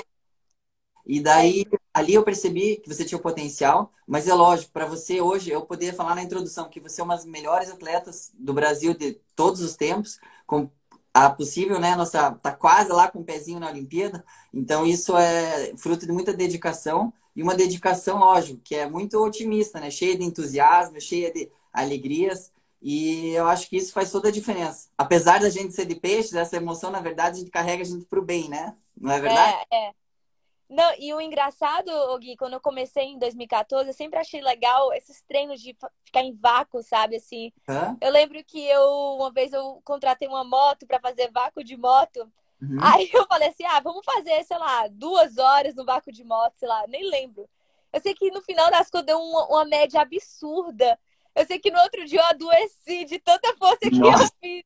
E 1.05 1.19
daí, 1.19 1.65
ali 1.93 2.13
eu 2.13 2.23
percebi 2.23 2.77
que 2.77 2.87
você 2.87 3.03
tinha 3.03 3.17
o 3.17 3.21
potencial, 3.21 3.91
mas 4.07 4.27
é 4.27 4.33
lógico, 4.33 4.71
para 4.71 4.85
você 4.85 5.21
hoje, 5.21 5.51
eu 5.51 5.61
poderia 5.61 5.93
falar 5.93 6.15
na 6.15 6.23
introdução 6.23 6.69
que 6.69 6.79
você 6.79 7.01
é 7.01 7.03
uma 7.03 7.15
das 7.15 7.25
melhores 7.25 7.69
atletas 7.69 8.31
do 8.33 8.53
Brasil 8.53 8.93
de 8.93 9.19
todos 9.35 9.61
os 9.61 9.75
tempos, 9.75 10.19
com 10.45 10.69
a 11.13 11.29
possível, 11.29 11.79
né? 11.79 11.95
Nossa, 11.95 12.31
tá 12.31 12.51
quase 12.51 12.91
lá 12.91 13.09
com 13.09 13.19
o 13.19 13.25
pezinho 13.25 13.59
na 13.59 13.69
Olimpíada. 13.69 14.23
Então, 14.53 14.85
isso 14.85 15.17
é 15.17 15.73
fruto 15.75 16.05
de 16.05 16.11
muita 16.11 16.33
dedicação 16.33 17.11
e 17.35 17.41
uma 17.41 17.55
dedicação, 17.55 18.19
lógico, 18.19 18.61
que 18.63 18.75
é 18.75 18.87
muito 18.87 19.17
otimista, 19.21 19.79
né? 19.79 19.89
Cheia 19.89 20.17
de 20.17 20.23
entusiasmo, 20.23 20.99
cheia 21.01 21.31
de 21.31 21.49
alegrias. 21.73 22.51
E 22.81 23.31
eu 23.31 23.47
acho 23.47 23.69
que 23.69 23.77
isso 23.77 23.91
faz 23.91 24.11
toda 24.11 24.29
a 24.29 24.31
diferença. 24.31 24.87
Apesar 24.97 25.39
da 25.39 25.49
gente 25.49 25.73
ser 25.73 25.85
de 25.85 25.95
peixes, 25.95 26.33
essa 26.33 26.55
emoção, 26.55 26.91
na 26.91 27.01
verdade, 27.01 27.37
a 27.37 27.39
gente 27.39 27.51
carrega 27.51 27.81
a 27.81 27.85
gente 27.85 28.05
pro 28.05 28.21
bem, 28.21 28.47
né? 28.47 28.75
Não 28.95 29.11
é 29.11 29.19
verdade? 29.19 29.57
É, 29.71 29.87
é. 29.87 29.98
Não, 30.69 30.93
e 30.99 31.11
o 31.15 31.19
engraçado, 31.19 31.91
Gui, 32.19 32.37
quando 32.37 32.53
eu 32.53 32.61
comecei 32.61 33.05
em 33.05 33.17
2014, 33.17 33.89
eu 33.89 33.93
sempre 33.93 34.19
achei 34.19 34.39
legal 34.39 34.93
esses 34.93 35.23
treinos 35.23 35.59
de 35.59 35.75
ficar 36.03 36.21
em 36.21 36.35
vácuo, 36.35 36.83
sabe? 36.83 37.15
Assim, 37.15 37.51
Hã? 37.67 37.97
eu 37.99 38.11
lembro 38.11 38.43
que 38.43 38.63
eu, 38.67 38.83
uma 39.17 39.31
vez 39.31 39.51
eu 39.51 39.81
contratei 39.83 40.27
uma 40.27 40.43
moto 40.43 40.85
para 40.85 40.99
fazer 40.99 41.31
vácuo 41.31 41.63
de 41.63 41.75
moto. 41.75 42.31
Uhum. 42.61 42.77
Aí 42.81 43.09
eu 43.11 43.25
falei 43.25 43.49
assim, 43.49 43.65
ah, 43.65 43.79
vamos 43.79 44.05
fazer, 44.05 44.43
sei 44.43 44.57
lá, 44.59 44.87
duas 44.89 45.39
horas 45.39 45.75
no 45.75 45.83
vácuo 45.83 46.11
de 46.11 46.23
moto, 46.23 46.53
sei 46.57 46.67
lá, 46.67 46.85
nem 46.87 47.03
lembro. 47.09 47.49
Eu 47.91 47.99
sei 47.99 48.13
que 48.13 48.29
no 48.29 48.41
final 48.43 48.69
das 48.69 48.91
contas 48.91 49.07
deu 49.07 49.19
uma, 49.19 49.47
uma 49.47 49.65
média 49.65 50.01
absurda. 50.01 50.99
Eu 51.33 51.45
sei 51.47 51.57
que 51.57 51.71
no 51.71 51.79
outro 51.79 52.05
dia 52.05 52.19
eu 52.19 52.25
adoeci 52.25 53.05
de 53.05 53.17
tanta 53.17 53.55
força 53.57 53.89
que 53.89 53.97
Nossa. 53.97 54.25
eu 54.25 54.29
fiz. 54.39 54.63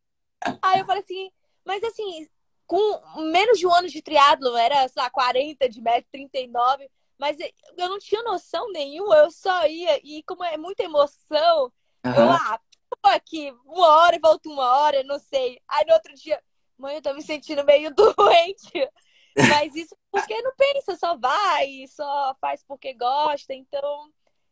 Aí 0.62 0.80
eu 0.82 0.86
falei 0.86 1.02
assim, 1.02 1.32
mas 1.64 1.82
assim, 1.82 2.28
com 2.66 3.22
menos 3.32 3.60
de 3.60 3.68
um 3.68 3.74
ano 3.74 3.88
de 3.88 4.02
triatlo, 4.02 4.56
era, 4.56 4.88
sei 4.88 5.02
lá, 5.02 5.10
40 5.10 5.70
de 5.70 5.82
metro, 5.82 6.10
39, 6.12 6.90
mas 7.18 7.38
eu 7.78 7.90
não 7.90 8.00
tinha 8.00 8.24
noção 8.24 8.72
nenhuma, 8.72 9.16
eu 9.18 9.32
só 9.32 9.66
ia, 9.68 10.00
e 10.04 10.24
como 10.24 10.44
é 10.44 10.58
muita 10.58 10.84
emoção, 10.84 11.72
uhum. 12.06 12.14
eu, 12.16 12.30
ah, 12.32 12.60
tô 13.02 13.10
aqui, 13.10 13.54
uma 13.66 13.88
hora 13.88 14.16
e 14.16 14.20
volto 14.20 14.50
uma 14.50 14.64
hora, 14.64 15.04
não 15.04 15.20
sei. 15.20 15.60
Aí 15.68 15.86
no 15.86 15.94
outro 15.94 16.14
dia, 16.16 16.42
mãe, 16.78 16.96
eu 16.96 17.02
tô 17.02 17.14
me 17.14 17.22
sentindo 17.22 17.64
meio 17.64 17.94
doente. 17.96 18.90
Mas 19.36 19.76
isso 19.76 19.96
porque 20.12 20.40
não 20.42 20.54
pensa, 20.56 20.96
só 20.96 21.18
vai, 21.18 21.86
só 21.88 22.36
faz 22.40 22.64
porque 22.68 22.94
gosta, 22.94 23.54
então 23.54 24.12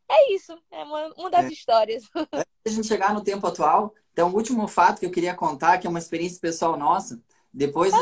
é 0.10 0.34
isso, 0.34 0.58
é 0.72 0.84
uma, 0.84 1.14
uma 1.16 1.30
das 1.30 1.46
é. 1.46 1.50
histórias. 1.50 2.04
Antes 2.34 2.48
de 2.66 2.70
a 2.70 2.72
gente 2.72 2.88
chegar 2.88 3.14
no 3.14 3.24
tempo 3.24 3.46
atual, 3.46 3.94
então 4.12 4.30
o 4.30 4.36
último 4.36 4.68
fato 4.68 5.00
que 5.00 5.06
eu 5.06 5.12
queria 5.12 5.36
contar, 5.36 5.78
que 5.78 5.86
é 5.86 5.90
uma 5.90 6.00
experiência 6.00 6.42
pessoal 6.42 6.76
nossa, 6.76 7.22
depois 7.54 7.94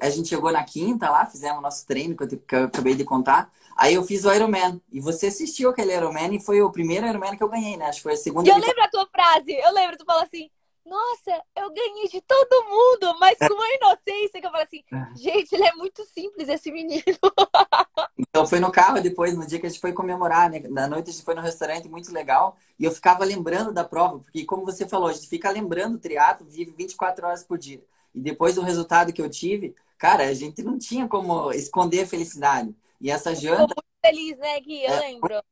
a 0.00 0.10
gente 0.10 0.28
chegou 0.28 0.52
na 0.52 0.64
quinta 0.64 1.10
lá, 1.10 1.26
fizemos 1.26 1.62
nosso 1.62 1.86
treino, 1.86 2.16
que 2.16 2.24
eu, 2.24 2.28
que 2.28 2.54
eu 2.54 2.64
acabei 2.64 2.94
de 2.94 3.04
contar. 3.04 3.52
Aí 3.76 3.94
eu 3.94 4.04
fiz 4.04 4.24
o 4.24 4.32
Ironman. 4.32 4.80
E 4.90 5.00
você 5.00 5.26
assistiu 5.26 5.70
aquele 5.70 5.94
Ironman 5.94 6.34
e 6.34 6.40
foi 6.40 6.62
o 6.62 6.70
primeiro 6.70 7.06
Ironman 7.06 7.36
que 7.36 7.42
eu 7.42 7.48
ganhei, 7.48 7.76
né? 7.76 7.86
Acho 7.86 7.98
que 7.98 8.04
foi 8.04 8.12
a 8.14 8.16
segunda. 8.16 8.48
E 8.48 8.52
eu 8.52 8.58
lembro 8.58 8.82
a 8.82 8.88
tua 8.88 9.06
frase. 9.06 9.52
Eu 9.52 9.72
lembro, 9.72 9.96
tu 9.96 10.04
falou 10.04 10.22
assim, 10.22 10.50
nossa, 10.84 11.42
eu 11.56 11.72
ganhei 11.72 12.08
de 12.08 12.20
todo 12.20 12.64
mundo, 12.68 13.18
mas 13.18 13.38
com 13.38 13.54
uma 13.54 13.74
inocência 13.74 14.40
que 14.40 14.46
eu 14.46 14.50
falei 14.50 14.66
assim, 14.66 14.82
é. 14.92 15.16
gente, 15.16 15.54
ele 15.54 15.64
é 15.64 15.72
muito 15.74 16.04
simples, 16.04 16.48
esse 16.48 16.70
menino. 16.70 17.02
Então 18.34 18.46
foi 18.46 18.60
no 18.60 18.72
carro 18.72 18.98
depois, 18.98 19.36
no 19.36 19.46
dia 19.46 19.58
que 19.58 19.66
a 19.66 19.68
gente 19.68 19.80
foi 19.80 19.92
comemorar, 19.92 20.48
né? 20.48 20.62
Na 20.70 20.86
noite 20.86 21.10
a 21.10 21.12
gente 21.12 21.24
foi 21.24 21.34
no 21.34 21.42
restaurante, 21.42 21.86
muito 21.86 22.10
legal. 22.10 22.56
E 22.78 22.84
eu 22.84 22.90
ficava 22.90 23.24
lembrando 23.26 23.74
da 23.74 23.84
prova, 23.84 24.20
porque 24.20 24.46
como 24.46 24.64
você 24.64 24.88
falou, 24.88 25.08
a 25.08 25.12
gente 25.12 25.28
fica 25.28 25.50
lembrando 25.50 25.96
o 25.96 25.98
triatlo, 25.98 26.46
vive 26.46 26.72
24 26.72 27.26
horas 27.26 27.44
por 27.44 27.58
dia. 27.58 27.84
E 28.14 28.20
depois 28.20 28.54
do 28.54 28.62
resultado 28.62 29.12
que 29.12 29.22
eu 29.22 29.30
tive, 29.30 29.74
cara, 29.98 30.24
a 30.24 30.34
gente 30.34 30.62
não 30.62 30.78
tinha 30.78 31.08
como 31.08 31.52
esconder 31.52 32.02
a 32.02 32.06
felicidade. 32.06 32.74
E 33.00 33.10
essa 33.10 33.34
janta. 33.34 33.58
muito 33.58 33.84
feliz, 34.04 34.38
né, 34.38 34.60
Gui? 34.60 34.84
Eu 34.84 34.92
é, 34.92 35.00
lembro. 35.00 35.42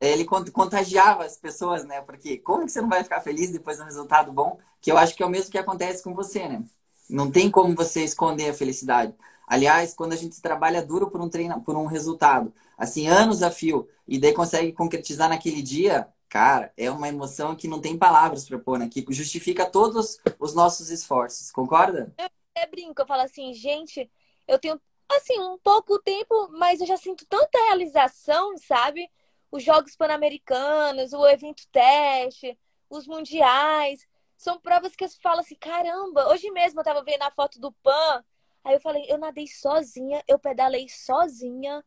Ele 0.00 0.24
contagiava 0.24 1.24
as 1.24 1.36
pessoas, 1.36 1.84
né? 1.84 2.00
Porque 2.02 2.38
como 2.38 2.64
que 2.64 2.72
você 2.72 2.80
não 2.80 2.88
vai 2.88 3.02
ficar 3.02 3.20
feliz 3.20 3.50
depois 3.50 3.76
de 3.76 3.82
um 3.82 3.86
resultado 3.86 4.32
bom? 4.32 4.58
Que 4.80 4.92
eu 4.92 4.98
acho 4.98 5.14
que 5.14 5.22
é 5.22 5.26
o 5.26 5.30
mesmo 5.30 5.50
que 5.50 5.58
acontece 5.58 6.02
com 6.02 6.14
você, 6.14 6.46
né? 6.48 6.62
Não 7.08 7.30
tem 7.30 7.50
como 7.50 7.74
você 7.74 8.04
esconder 8.04 8.50
a 8.50 8.54
felicidade. 8.54 9.14
Aliás, 9.46 9.94
quando 9.94 10.12
a 10.12 10.16
gente 10.16 10.40
trabalha 10.42 10.82
duro 10.82 11.10
por 11.10 11.20
um 11.20 11.28
treino, 11.28 11.60
por 11.62 11.74
um 11.74 11.86
resultado, 11.86 12.52
assim, 12.76 13.08
anos 13.08 13.42
a 13.42 13.50
fio, 13.50 13.88
e 14.06 14.18
daí 14.18 14.32
consegue 14.32 14.72
concretizar 14.72 15.28
naquele 15.28 15.62
dia, 15.62 16.06
Cara, 16.28 16.72
é 16.76 16.90
uma 16.90 17.08
emoção 17.08 17.56
que 17.56 17.66
não 17.66 17.80
tem 17.80 17.96
palavras 17.98 18.46
para 18.46 18.58
pôr, 18.58 18.78
né? 18.78 18.88
Que 18.88 19.04
justifica 19.10 19.64
todos 19.64 20.18
os 20.38 20.54
nossos 20.54 20.90
esforços, 20.90 21.50
concorda? 21.50 22.12
Eu 22.18 22.26
até 22.26 22.66
brinco, 22.66 23.00
eu 23.00 23.06
falo 23.06 23.22
assim, 23.22 23.54
gente, 23.54 24.10
eu 24.46 24.58
tenho, 24.58 24.80
assim, 25.10 25.38
um 25.40 25.58
pouco 25.58 25.98
tempo, 26.00 26.48
mas 26.52 26.80
eu 26.80 26.86
já 26.86 26.96
sinto 26.96 27.24
tanta 27.26 27.58
realização, 27.68 28.56
sabe? 28.58 29.10
Os 29.50 29.62
Jogos 29.62 29.96
Pan-Americanos, 29.96 31.12
o 31.14 31.26
evento 31.26 31.66
teste, 31.72 32.58
os 32.90 33.06
mundiais. 33.06 34.06
são 34.36 34.60
provas 34.60 34.94
que 34.94 35.04
eu 35.04 35.08
falo 35.22 35.40
assim, 35.40 35.56
caramba, 35.56 36.28
hoje 36.28 36.50
mesmo 36.50 36.80
eu 36.80 36.84
tava 36.84 37.02
vendo 37.02 37.22
a 37.22 37.30
foto 37.30 37.58
do 37.60 37.72
Pan, 37.72 38.24
aí 38.64 38.74
eu 38.74 38.80
falei, 38.80 39.04
eu 39.08 39.18
nadei 39.18 39.46
sozinha, 39.46 40.22
eu 40.28 40.38
pedalei 40.38 40.88
sozinha 40.88 41.84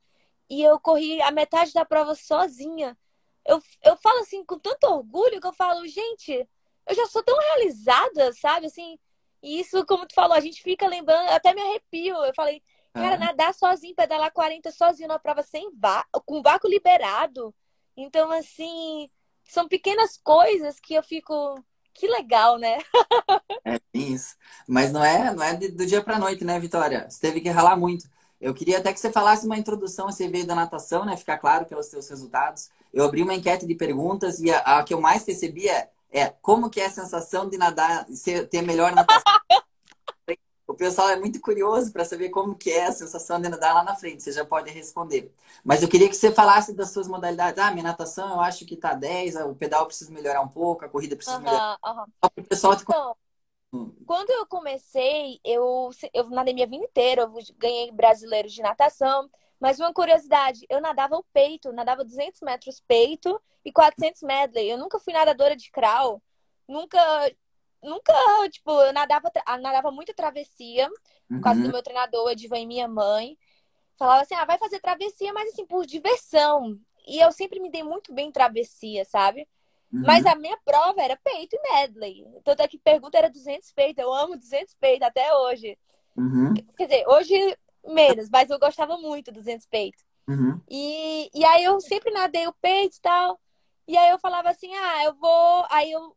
e 0.49 0.61
eu 0.63 0.79
corri 0.79 1.21
a 1.21 1.31
metade 1.31 1.73
da 1.73 1.85
prova 1.85 2.15
sozinha. 2.15 2.97
Eu, 3.45 3.61
eu 3.83 3.97
falo 3.97 4.19
assim 4.19 4.43
com 4.45 4.59
tanto 4.59 4.85
orgulho 4.85 5.41
que 5.41 5.47
eu 5.47 5.53
falo, 5.53 5.87
gente, 5.87 6.47
eu 6.87 6.95
já 6.95 7.07
sou 7.07 7.23
tão 7.23 7.37
realizada, 7.37 8.33
sabe? 8.33 8.67
Assim, 8.67 8.97
e 9.41 9.59
isso, 9.59 9.85
como 9.85 10.05
tu 10.05 10.13
falou, 10.13 10.35
a 10.35 10.39
gente 10.39 10.61
fica 10.61 10.87
lembrando, 10.87 11.29
até 11.29 11.53
me 11.53 11.61
arrepio. 11.61 12.15
Eu 12.23 12.33
falei, 12.35 12.61
cara, 12.93 13.17
nadar 13.17 13.53
sozinho, 13.53 13.95
pedalar 13.95 14.31
40 14.31 14.71
sozinho 14.71 15.07
na 15.07 15.17
prova 15.19 15.41
sem 15.41 15.71
vácuo, 15.75 16.21
com 16.25 16.41
vácuo 16.41 16.67
liberado. 16.67 17.53
Então, 17.97 18.31
assim, 18.31 19.09
são 19.43 19.67
pequenas 19.67 20.17
coisas 20.17 20.79
que 20.79 20.93
eu 20.93 21.03
fico. 21.03 21.63
Que 21.93 22.07
legal, 22.07 22.57
né? 22.57 22.77
é 23.65 23.79
isso. 23.93 24.37
Mas 24.67 24.93
não 24.93 25.03
é, 25.03 25.33
não 25.33 25.43
é 25.43 25.55
do 25.57 25.85
dia 25.85 26.01
para 26.01 26.17
noite, 26.17 26.45
né, 26.45 26.57
Vitória? 26.57 27.09
Você 27.09 27.19
teve 27.19 27.41
que 27.41 27.49
ralar 27.49 27.75
muito. 27.75 28.09
Eu 28.41 28.55
queria 28.55 28.79
até 28.79 28.91
que 28.91 28.99
você 28.99 29.11
falasse 29.11 29.45
uma 29.45 29.57
introdução, 29.57 30.07
você 30.07 30.27
veio 30.27 30.47
da 30.47 30.55
natação, 30.55 31.05
né? 31.05 31.15
Ficar 31.15 31.37
claro 31.37 31.65
pelos 31.65 31.85
seus 31.85 32.09
resultados. 32.09 32.71
Eu 32.91 33.05
abri 33.05 33.21
uma 33.21 33.35
enquete 33.35 33.67
de 33.67 33.75
perguntas 33.75 34.39
e 34.39 34.49
a, 34.51 34.79
a 34.79 34.83
que 34.83 34.93
eu 34.93 34.99
mais 34.99 35.23
recebi 35.23 35.69
é, 35.69 35.89
é 36.11 36.27
como 36.41 36.69
que 36.69 36.81
é 36.81 36.87
a 36.87 36.89
sensação 36.89 37.47
de 37.47 37.55
nadar, 37.55 38.07
ser, 38.09 38.49
ter 38.49 38.63
melhor 38.63 38.93
natação. 38.95 39.21
o 40.67 40.73
pessoal 40.73 41.09
é 41.09 41.19
muito 41.19 41.39
curioso 41.39 41.91
para 41.93 42.03
saber 42.03 42.29
como 42.29 42.55
que 42.55 42.71
é 42.71 42.87
a 42.87 42.91
sensação 42.91 43.39
de 43.39 43.47
nadar 43.47 43.75
lá 43.75 43.83
na 43.83 43.95
frente. 43.95 44.23
Você 44.23 44.31
já 44.31 44.43
pode 44.43 44.71
responder. 44.71 45.31
Mas 45.63 45.83
eu 45.83 45.87
queria 45.87 46.09
que 46.09 46.15
você 46.15 46.31
falasse 46.31 46.73
das 46.73 46.89
suas 46.89 47.07
modalidades. 47.07 47.59
Ah, 47.59 47.69
minha 47.69 47.83
natação 47.83 48.27
eu 48.31 48.41
acho 48.41 48.65
que 48.65 48.75
tá 48.75 48.95
10, 48.95 49.35
o 49.35 49.53
pedal 49.53 49.85
precisa 49.85 50.11
melhorar 50.11 50.41
um 50.41 50.47
pouco, 50.47 50.83
a 50.83 50.89
corrida 50.89 51.15
precisa 51.15 51.37
uhum, 51.37 51.43
melhorar. 51.43 51.77
Uhum. 51.85 52.05
O 52.37 52.43
pessoal 52.43 52.75
te... 52.75 52.81
então, 52.81 53.15
quando 54.05 54.29
eu 54.31 54.45
comecei, 54.45 55.39
eu, 55.45 55.89
eu 56.13 56.29
nadei 56.29 56.53
minha 56.53 56.67
vida 56.67 56.83
inteira, 56.83 57.21
eu 57.21 57.33
ganhei 57.57 57.91
brasileiro 57.91 58.49
de 58.49 58.61
natação. 58.61 59.29
Mas 59.59 59.79
uma 59.79 59.93
curiosidade, 59.93 60.65
eu 60.69 60.81
nadava 60.81 61.15
o 61.15 61.23
peito, 61.31 61.71
nadava 61.71 62.03
200 62.03 62.41
metros 62.41 62.81
peito 62.85 63.39
e 63.63 63.71
400 63.71 64.23
medley. 64.23 64.69
Eu 64.69 64.77
nunca 64.77 64.99
fui 64.99 65.13
nadadora 65.13 65.55
de 65.55 65.69
crawl, 65.71 66.21
nunca, 66.67 66.99
nunca, 67.81 68.13
tipo, 68.49 68.71
eu 68.71 68.91
nadava, 68.91 69.31
nadava 69.61 69.91
muita 69.91 70.13
travessia, 70.13 70.89
uhum. 71.29 71.37
por 71.37 71.41
causa 71.43 71.59
do 71.61 71.67
uhum. 71.67 71.71
meu 71.71 71.83
treinador, 71.83 72.31
Edivan 72.31 72.59
e 72.59 72.65
minha 72.65 72.87
mãe. 72.87 73.37
Falava 73.97 74.23
assim, 74.23 74.33
ah, 74.33 74.45
vai 74.45 74.57
fazer 74.57 74.79
travessia, 74.79 75.31
mas 75.31 75.49
assim, 75.49 75.65
por 75.65 75.85
diversão. 75.85 76.77
E 77.07 77.19
eu 77.19 77.31
sempre 77.31 77.59
me 77.59 77.69
dei 77.69 77.83
muito 77.83 78.11
bem 78.13 78.29
em 78.29 78.31
travessia, 78.31 79.05
sabe? 79.05 79.47
Uhum. 79.91 80.03
Mas 80.05 80.25
a 80.25 80.35
minha 80.35 80.57
prova 80.63 81.01
era 81.01 81.17
peito 81.17 81.55
e 81.55 81.71
medley. 81.71 82.25
Tanto 82.43 82.61
é 82.61 82.67
que 82.67 82.77
pergunta 82.77 83.17
era 83.17 83.29
200 83.29 83.71
peito. 83.73 83.99
Eu 83.99 84.13
amo 84.13 84.37
200 84.37 84.73
peito 84.75 85.03
até 85.03 85.35
hoje. 85.35 85.77
Uhum. 86.15 86.53
Quer 86.77 86.87
dizer, 86.87 87.07
hoje 87.07 87.57
menos, 87.85 88.29
mas 88.29 88.49
eu 88.49 88.59
gostava 88.59 88.97
muito 88.97 89.31
dos 89.31 89.43
200 89.43 89.65
peito. 89.65 90.03
Uhum. 90.27 90.61
E, 90.69 91.29
e 91.33 91.43
aí 91.43 91.63
eu 91.63 91.79
sempre 91.81 92.11
nadei 92.11 92.47
o 92.47 92.53
peito 92.53 92.97
e 92.97 93.01
tal. 93.01 93.39
E 93.87 93.97
aí 93.97 94.09
eu 94.11 94.19
falava 94.19 94.49
assim, 94.49 94.73
ah, 94.73 95.03
eu 95.03 95.13
vou. 95.15 95.65
Aí 95.69 95.91
eu 95.91 96.15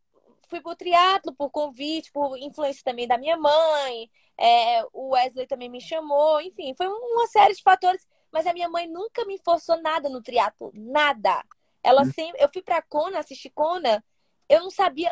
fui 0.49 0.61
pro 0.61 0.77
triatlo 0.77 1.35
por 1.35 1.51
convite, 1.51 2.13
por 2.13 2.37
influência 2.37 2.83
também 2.85 3.09
da 3.09 3.19
minha 3.19 3.37
mãe. 3.37 4.09
É, 4.39 4.85
o 4.93 5.11
Wesley 5.11 5.47
também 5.47 5.69
me 5.69 5.81
chamou, 5.81 6.41
enfim, 6.41 6.75
foi 6.75 6.87
uma 6.87 7.27
série 7.27 7.55
de 7.55 7.63
fatores. 7.63 8.07
Mas 8.33 8.47
a 8.47 8.53
minha 8.53 8.69
mãe 8.69 8.87
nunca 8.89 9.25
me 9.25 9.39
forçou 9.39 9.81
nada 9.81 10.09
no 10.09 10.23
triatlo, 10.23 10.73
nada. 10.75 11.43
Ela 11.85 12.03
uhum. 12.03 12.13
sempre. 12.13 12.43
Eu 12.43 12.51
fui 12.53 12.63
pra 12.63 12.83
Kona, 12.83 13.19
assisti 13.19 13.51
Kona, 13.51 14.03
eu 14.49 14.61
não 14.61 14.71
sabia 14.71 15.11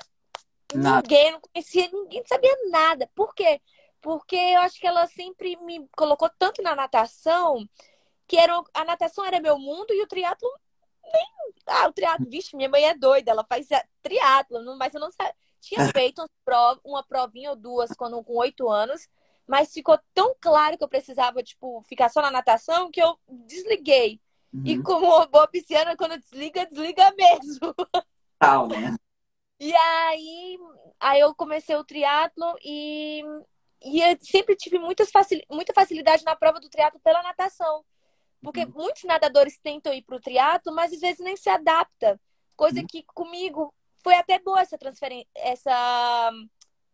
nada. 0.75 1.02
ninguém, 1.02 1.33
não 1.33 1.41
conhecia 1.41 1.88
ninguém, 1.93 2.21
não 2.21 2.26
sabia 2.26 2.57
nada. 2.71 3.11
Por 3.14 3.35
quê? 3.35 3.61
porque 4.02 4.37
eu 4.37 4.61
acho 4.61 4.79
que 4.79 4.87
ela 4.87 5.07
sempre 5.07 5.57
me 5.59 5.88
colocou 5.97 6.29
tanto 6.37 6.61
na 6.61 6.75
natação 6.75 7.67
que 8.26 8.37
era, 8.37 8.61
a 8.75 8.85
natação 8.85 9.25
era 9.25 9.41
meu 9.41 9.59
mundo 9.59 9.95
e 9.95 10.02
o 10.02 10.07
triatlo 10.07 10.49
nem. 11.05 11.26
Ah, 11.67 11.88
o 11.88 11.93
triatlo, 11.93 12.29
vixe, 12.29 12.57
minha 12.57 12.69
mãe 12.69 12.85
é 12.85 12.95
doida, 12.95 13.31
ela 13.31 13.45
faz 13.45 13.69
triatlo, 14.02 14.76
mas 14.76 14.93
eu 14.93 15.00
não 15.00 15.11
sabia. 15.11 15.35
Tinha 15.61 15.87
feito 15.93 16.25
uma 16.85 17.05
provinha 17.05 17.50
ou 17.50 17.57
duas 17.57 17.91
quando 17.93 18.23
com 18.25 18.35
oito 18.38 18.69
anos, 18.69 19.09
mas 19.47 19.73
ficou 19.73 19.97
tão 20.12 20.35
claro 20.41 20.76
que 20.76 20.83
eu 20.83 20.88
precisava, 20.88 21.41
tipo, 21.41 21.81
ficar 21.83 22.09
só 22.09 22.21
na 22.21 22.33
natação 22.33 22.91
que 22.91 23.00
eu 23.00 23.17
desliguei. 23.29 24.21
Uhum. 24.52 24.62
E 24.64 24.82
como 24.82 25.06
uma 25.06 25.26
boa 25.26 25.49
pisciana, 25.49 25.97
quando 25.97 26.18
desliga, 26.18 26.66
desliga 26.66 27.12
mesmo. 27.16 27.75
Tal, 28.38 28.68
né? 28.68 28.97
E 29.59 29.75
aí, 29.75 30.59
aí 31.00 31.21
eu 31.21 31.35
comecei 31.35 31.76
o 31.76 31.85
triatlo 31.85 32.56
e 32.64 33.23
e 33.85 34.00
eu 34.00 34.16
sempre 34.21 34.54
tive 34.54 34.78
muitas 34.78 35.11
facil, 35.11 35.40
muita 35.50 35.73
facilidade 35.73 36.25
na 36.25 36.37
prova 36.37 36.61
do 36.61 36.68
triatlo 36.68 37.00
pela 37.00 37.23
natação. 37.23 37.85
Porque 38.40 38.64
uhum. 38.64 38.73
muitos 38.75 39.04
nadadores 39.04 39.59
tentam 39.59 39.92
ir 39.92 40.02
para 40.02 40.16
o 40.16 40.21
triatlo, 40.21 40.75
mas 40.75 40.92
às 40.92 41.00
vezes 41.00 41.21
nem 41.21 41.37
se 41.37 41.49
adapta. 41.49 42.21
Coisa 42.56 42.80
uhum. 42.80 42.87
que 42.87 43.02
comigo 43.14 43.75
foi 44.02 44.14
até 44.14 44.38
boa 44.38 44.61
essa 44.61 44.78
transferência, 44.78 45.28
essa 45.35 46.30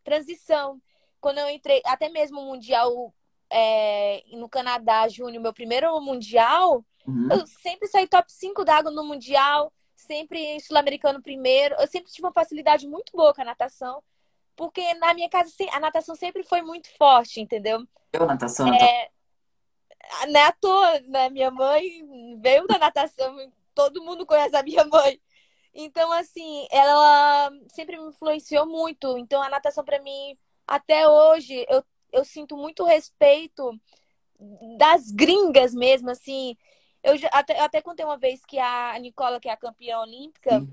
transição. 0.05 0.81
Quando 1.21 1.39
eu 1.39 1.49
entrei, 1.49 1.83
até 1.85 2.09
mesmo 2.09 2.41
o 2.41 2.45
Mundial 2.45 3.15
é, 3.51 4.23
no 4.33 4.49
Canadá, 4.49 5.09
Júnior, 5.09 5.43
meu 5.43 5.53
primeiro 5.53 5.99
Mundial, 6.01 6.85
uhum. 7.09 7.29
eu 7.31 7.47
sempre 7.47 7.89
saí 7.89 8.07
top 8.07 8.31
5 8.33 8.65
d'água 8.65 8.91
no 8.91 9.05
Mundial, 9.05 9.73
sempre 9.95 10.61
Sul-Americano 10.61 11.23
primeiro. 11.23 11.75
Eu 11.79 11.87
sempre 11.87 12.11
tive 12.11 12.27
uma 12.27 12.33
facilidade 12.33 12.87
muito 12.87 13.13
boa 13.13 13.35
com 13.35 13.43
a 13.43 13.45
natação. 13.45 14.03
Porque 14.57 14.95
na 14.95 15.15
minha 15.15 15.29
casa 15.29 15.53
a 15.73 15.81
natação 15.81 16.17
sempre 16.17 16.43
foi 16.43 16.63
muito 16.63 16.89
forte, 16.97 17.41
entendeu? 17.41 17.87
Eu, 18.13 18.27
natação? 18.27 18.73
É... 18.75 19.09
Não 20.29 20.41
é 20.41 20.45
à 20.45 20.53
toa, 20.53 21.01
né? 21.01 21.31
Minha 21.31 21.51
mãe 21.51 21.83
veio 22.41 22.67
da 22.67 22.79
natação, 22.79 23.37
todo 23.75 24.03
mundo 24.03 24.27
conhece 24.27 24.57
a 24.57 24.63
minha 24.63 24.85
mãe. 24.85 25.21
Então, 25.75 26.11
assim, 26.13 26.67
ela 26.73 27.53
sempre 27.69 27.97
me 27.97 28.09
influenciou 28.09 28.67
muito. 28.67 29.17
Então, 29.17 29.41
a 29.41 29.49
natação, 29.49 29.85
para 29.85 30.01
mim, 30.03 30.37
até 30.67 31.09
hoje, 31.09 31.65
eu, 31.69 31.85
eu 32.13 32.25
sinto 32.25 32.57
muito 32.57 32.85
respeito 32.85 33.71
das 34.77 35.11
gringas 35.11 35.73
mesmo, 35.73 36.11
assim. 36.11 36.57
Eu 37.09 37.17
já, 37.17 37.29
até, 37.33 37.59
até 37.61 37.83
contei 37.83 38.05
uma 38.05 38.17
vez 38.17 38.45
que 38.45 38.59
a 38.59 38.99
Nicola, 38.99 39.41
que 39.41 39.49
é 39.49 39.53
a 39.53 39.57
campeã 39.57 40.01
olímpica, 40.01 40.61
Sim. 40.61 40.73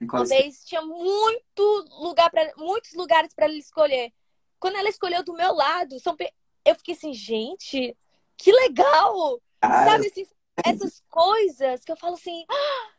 Uma 0.00 0.24
vez 0.24 0.64
tinha 0.64 0.82
muito 0.82 1.84
lugar 2.00 2.30
pra, 2.30 2.52
muitos 2.56 2.92
lugares 2.94 3.32
para 3.32 3.46
ela 3.46 3.54
escolher. 3.54 4.12
Quando 4.58 4.76
ela 4.76 4.88
escolheu 4.88 5.22
do 5.22 5.34
meu 5.34 5.54
lado, 5.54 5.98
São 6.00 6.16
Pe... 6.16 6.32
eu 6.64 6.74
fiquei 6.74 6.94
assim, 6.94 7.12
gente, 7.12 7.96
que 8.36 8.52
legal! 8.52 9.40
Ah, 9.60 9.84
Sabe, 9.84 10.06
assim, 10.06 10.26
essas 10.64 11.02
coisas 11.08 11.84
que 11.84 11.92
eu 11.92 11.96
falo 11.96 12.14
assim, 12.14 12.44
ah, 12.50 12.90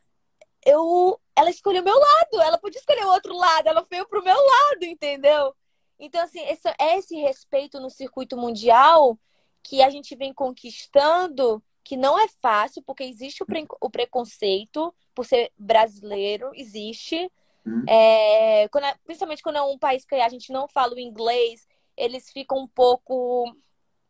eu, 0.65 1.19
ela 1.35 1.49
escolheu 1.49 1.83
meu 1.83 1.97
lado, 1.97 2.41
ela 2.41 2.57
podia 2.57 2.79
escolher 2.79 3.05
o 3.05 3.11
outro 3.11 3.35
lado, 3.35 3.67
ela 3.67 3.85
veio 3.89 4.07
pro 4.07 4.23
meu 4.23 4.35
lado, 4.35 4.83
entendeu? 4.83 5.55
Então, 5.99 6.21
assim, 6.21 6.41
esse, 6.47 6.67
é 6.79 6.97
esse 6.97 7.15
respeito 7.17 7.79
no 7.79 7.89
circuito 7.89 8.35
mundial 8.35 9.17
que 9.63 9.81
a 9.81 9.89
gente 9.89 10.15
vem 10.15 10.33
conquistando, 10.33 11.63
que 11.85 11.95
não 11.95 12.19
é 12.19 12.27
fácil, 12.27 12.81
porque 12.81 13.03
existe 13.03 13.43
o, 13.43 13.45
pre, 13.45 13.63
o 13.79 13.89
preconceito, 13.91 14.93
por 15.13 15.23
ser 15.23 15.51
brasileiro, 15.55 16.51
existe. 16.55 17.31
Hum. 17.63 17.85
É, 17.87 18.67
quando 18.69 18.85
é, 18.85 18.95
principalmente 19.05 19.43
quando 19.43 19.57
é 19.57 19.61
um 19.61 19.77
país 19.77 20.03
que 20.03 20.15
a 20.15 20.27
gente 20.27 20.51
não 20.51 20.67
fala 20.67 20.95
o 20.95 20.99
inglês, 20.99 21.67
eles 21.95 22.31
ficam 22.31 22.57
um 22.57 22.67
pouco, 22.67 23.55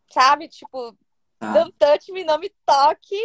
sabe, 0.10 0.48
tipo, 0.48 0.98
ah. 1.41 1.51
don't 1.51 1.75
touch 1.77 2.12
me, 2.13 2.24
não 2.24 2.39
me 2.39 2.50
toque. 2.65 3.20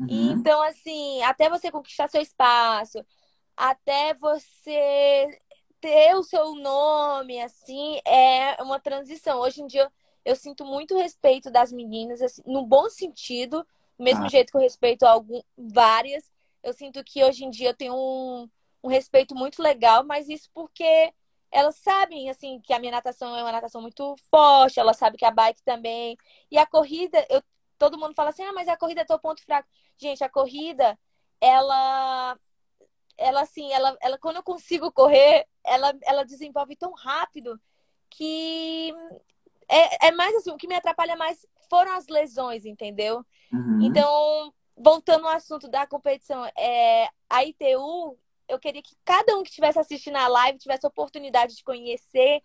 Uhum. 0.00 0.32
Então, 0.32 0.60
assim, 0.62 1.22
até 1.22 1.48
você 1.48 1.70
conquistar 1.70 2.08
seu 2.08 2.20
espaço, 2.20 2.98
até 3.56 4.14
você 4.14 5.40
ter 5.80 6.12
o 6.16 6.24
seu 6.24 6.56
nome, 6.56 7.40
assim, 7.40 8.00
é 8.04 8.60
uma 8.60 8.80
transição. 8.80 9.38
Hoje 9.38 9.62
em 9.62 9.66
dia, 9.68 9.82
eu, 9.82 9.90
eu 10.24 10.36
sinto 10.36 10.64
muito 10.64 10.98
respeito 10.98 11.52
das 11.52 11.70
meninas, 11.70 12.20
assim, 12.20 12.42
no 12.44 12.66
bom 12.66 12.90
sentido, 12.90 13.64
do 13.98 14.04
mesmo 14.04 14.24
ah. 14.24 14.28
jeito 14.28 14.50
que 14.50 14.56
eu 14.56 14.60
respeito 14.60 15.04
algum, 15.04 15.40
várias, 15.56 16.30
eu 16.62 16.72
sinto 16.72 17.02
que 17.04 17.22
hoje 17.24 17.44
em 17.44 17.50
dia 17.50 17.70
eu 17.70 17.76
tenho 17.76 17.94
um, 17.94 18.48
um 18.82 18.88
respeito 18.88 19.34
muito 19.34 19.62
legal, 19.62 20.04
mas 20.04 20.28
isso 20.28 20.50
porque 20.52 21.12
elas 21.50 21.76
sabem, 21.76 22.28
assim, 22.28 22.60
que 22.60 22.72
a 22.72 22.78
minha 22.78 22.92
natação 22.92 23.36
é 23.36 23.42
uma 23.42 23.52
natação 23.52 23.80
muito 23.80 24.16
forte, 24.30 24.80
elas 24.80 24.96
sabem 24.96 25.16
que 25.16 25.24
a 25.24 25.30
bike 25.30 25.62
também. 25.62 26.16
E 26.50 26.58
a 26.58 26.66
corrida, 26.66 27.24
eu, 27.30 27.42
todo 27.78 27.98
mundo 27.98 28.14
fala 28.14 28.30
assim, 28.30 28.42
ah, 28.42 28.52
mas 28.52 28.68
a 28.68 28.76
corrida 28.76 29.02
é 29.02 29.04
teu 29.04 29.18
ponto 29.18 29.42
fraco. 29.42 29.68
Gente, 29.96 30.22
a 30.24 30.28
corrida, 30.28 30.98
ela, 31.40 32.36
ela 33.16 33.40
assim, 33.42 33.72
ela, 33.72 33.96
ela 34.00 34.18
quando 34.18 34.36
eu 34.36 34.42
consigo 34.42 34.92
correr, 34.92 35.46
ela, 35.64 35.94
ela 36.02 36.24
desenvolve 36.24 36.76
tão 36.76 36.92
rápido 36.92 37.60
que 38.10 38.92
é, 39.68 40.08
é 40.08 40.12
mais 40.12 40.34
assim, 40.36 40.50
o 40.50 40.56
que 40.56 40.68
me 40.68 40.74
atrapalha 40.74 41.16
mais 41.16 41.46
foram 41.68 41.96
as 41.96 42.06
lesões, 42.08 42.64
entendeu? 42.64 43.24
Uhum. 43.52 43.80
Então, 43.82 44.52
voltando 44.76 45.26
ao 45.26 45.34
assunto 45.34 45.68
da 45.68 45.86
competição, 45.86 46.44
é, 46.56 47.08
a 47.28 47.44
ITU 47.44 48.18
eu 48.48 48.58
queria 48.58 48.82
que 48.82 48.96
cada 49.04 49.36
um 49.36 49.42
que 49.42 49.48
estivesse 49.48 49.78
assistindo 49.78 50.16
a 50.16 50.28
live 50.28 50.58
tivesse 50.58 50.86
a 50.86 50.88
oportunidade 50.88 51.56
de 51.56 51.64
conhecer, 51.64 52.42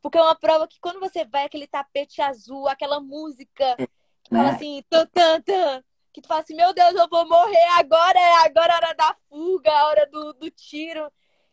porque 0.00 0.16
é 0.16 0.22
uma 0.22 0.34
prova 0.34 0.68
que 0.68 0.80
quando 0.80 1.00
você 1.00 1.24
vai 1.24 1.44
aquele 1.44 1.66
tapete 1.66 2.22
azul, 2.22 2.68
aquela 2.68 3.00
música 3.00 3.76
que 4.22 4.30
fala 4.30 4.50
é. 4.50 4.52
assim, 4.52 4.84
tan, 4.88 5.06
tan, 5.06 5.40
tan, 5.42 5.84
que 6.12 6.20
tu 6.20 6.28
fala 6.28 6.40
assim, 6.40 6.54
meu 6.54 6.72
Deus, 6.72 6.94
eu 6.94 7.08
vou 7.08 7.28
morrer 7.28 7.68
agora, 7.78 8.18
é 8.18 8.34
agora 8.44 8.72
a 8.72 8.76
hora 8.76 8.94
da 8.94 9.16
fuga, 9.28 9.72
a 9.72 9.88
hora 9.88 10.06
do, 10.06 10.32
do 10.34 10.50
tiro. 10.50 11.10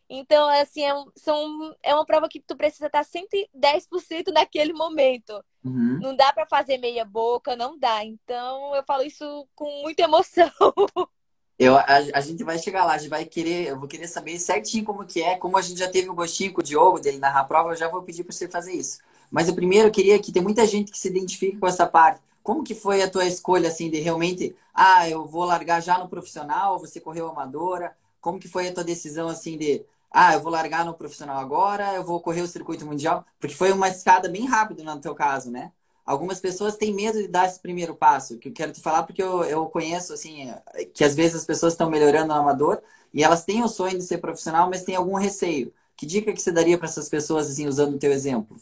Então, 0.08 0.48
assim, 0.48 0.82
é, 0.82 0.94
um, 0.94 1.04
são, 1.14 1.76
é 1.82 1.94
uma 1.94 2.06
prova 2.06 2.28
que 2.28 2.40
tu 2.40 2.56
precisa 2.56 2.86
estar 2.86 3.04
110% 3.04 4.32
naquele 4.32 4.72
momento. 4.72 5.44
Uhum. 5.62 5.98
Não 6.00 6.16
dá 6.16 6.32
para 6.32 6.46
fazer 6.46 6.78
meia 6.78 7.04
boca, 7.04 7.54
não 7.54 7.78
dá. 7.78 8.02
Então, 8.04 8.74
eu 8.74 8.82
falo 8.84 9.02
isso 9.02 9.46
com 9.54 9.82
muita 9.82 10.02
emoção. 10.02 10.50
Eu, 11.58 11.76
a, 11.76 11.84
a, 12.14 12.20
gente 12.20 12.44
vai 12.44 12.56
chegar 12.56 12.84
lá, 12.84 12.94
a 12.94 12.98
gente 12.98 13.10
vai 13.10 13.24
querer, 13.24 13.66
eu 13.66 13.76
vou 13.80 13.88
querer 13.88 14.06
saber 14.06 14.38
certinho 14.38 14.84
como 14.84 15.04
que 15.04 15.20
é, 15.20 15.34
como 15.36 15.56
a 15.56 15.60
gente 15.60 15.80
já 15.80 15.90
teve 15.90 16.08
o 16.08 16.14
gostinho 16.14 16.52
com 16.52 16.60
o 16.60 16.64
Diogo 16.64 17.00
dele 17.00 17.18
narrar 17.18 17.40
a 17.40 17.44
prova, 17.44 17.70
eu 17.70 17.76
já 17.76 17.88
vou 17.88 18.00
pedir 18.00 18.22
para 18.22 18.32
você 18.32 18.46
fazer 18.46 18.74
isso. 18.74 19.00
Mas 19.28 19.48
o 19.48 19.54
primeiro 19.56 19.88
eu 19.88 19.90
queria 19.90 20.16
que 20.20 20.30
tem 20.30 20.40
muita 20.40 20.64
gente 20.64 20.92
que 20.92 20.98
se 20.98 21.08
identifica 21.08 21.58
com 21.58 21.66
essa 21.66 21.84
parte. 21.84 22.20
Como 22.44 22.62
que 22.62 22.76
foi 22.76 23.02
a 23.02 23.10
tua 23.10 23.26
escolha 23.26 23.68
assim 23.68 23.90
de 23.90 23.98
realmente, 23.98 24.54
ah, 24.72 25.08
eu 25.10 25.24
vou 25.24 25.44
largar 25.44 25.82
já 25.82 25.98
no 25.98 26.08
profissional, 26.08 26.78
você 26.78 27.00
correu 27.00 27.28
amadora? 27.28 27.92
Como 28.20 28.38
que 28.38 28.46
foi 28.46 28.68
a 28.68 28.72
tua 28.72 28.84
decisão 28.84 29.28
assim 29.28 29.58
de, 29.58 29.84
ah, 30.10 30.34
eu 30.34 30.40
vou 30.40 30.52
largar 30.52 30.84
no 30.84 30.94
profissional 30.94 31.38
agora, 31.38 31.94
eu 31.94 32.04
vou 32.04 32.20
correr 32.20 32.42
o 32.42 32.48
circuito 32.48 32.86
mundial? 32.86 33.24
Porque 33.38 33.54
foi 33.54 33.72
uma 33.72 33.88
escada 33.88 34.28
bem 34.28 34.46
rápida 34.46 34.82
no 34.82 35.00
teu 35.00 35.14
caso, 35.14 35.50
né? 35.50 35.72
algumas 36.08 36.40
pessoas 36.40 36.74
têm 36.74 36.94
medo 36.94 37.20
de 37.20 37.28
dar 37.28 37.46
esse 37.46 37.60
primeiro 37.60 37.94
passo, 37.94 38.38
que 38.38 38.48
eu 38.48 38.52
quero 38.52 38.72
te 38.72 38.80
falar 38.80 39.02
porque 39.02 39.22
eu, 39.22 39.44
eu 39.44 39.66
conheço, 39.66 40.14
assim, 40.14 40.50
que 40.94 41.04
às 41.04 41.14
vezes 41.14 41.36
as 41.36 41.44
pessoas 41.44 41.74
estão 41.74 41.90
melhorando 41.90 42.28
no 42.28 42.40
amador 42.40 42.80
e 43.12 43.22
elas 43.22 43.44
têm 43.44 43.62
o 43.62 43.68
sonho 43.68 43.98
de 43.98 44.04
ser 44.04 44.16
profissional, 44.16 44.70
mas 44.70 44.84
têm 44.84 44.96
algum 44.96 45.16
receio. 45.16 45.72
Que 45.94 46.06
dica 46.06 46.32
que 46.32 46.40
você 46.40 46.50
daria 46.50 46.78
para 46.78 46.88
essas 46.88 47.10
pessoas, 47.10 47.50
assim, 47.50 47.66
usando 47.66 47.96
o 47.96 47.98
teu 47.98 48.10
exemplo? 48.10 48.56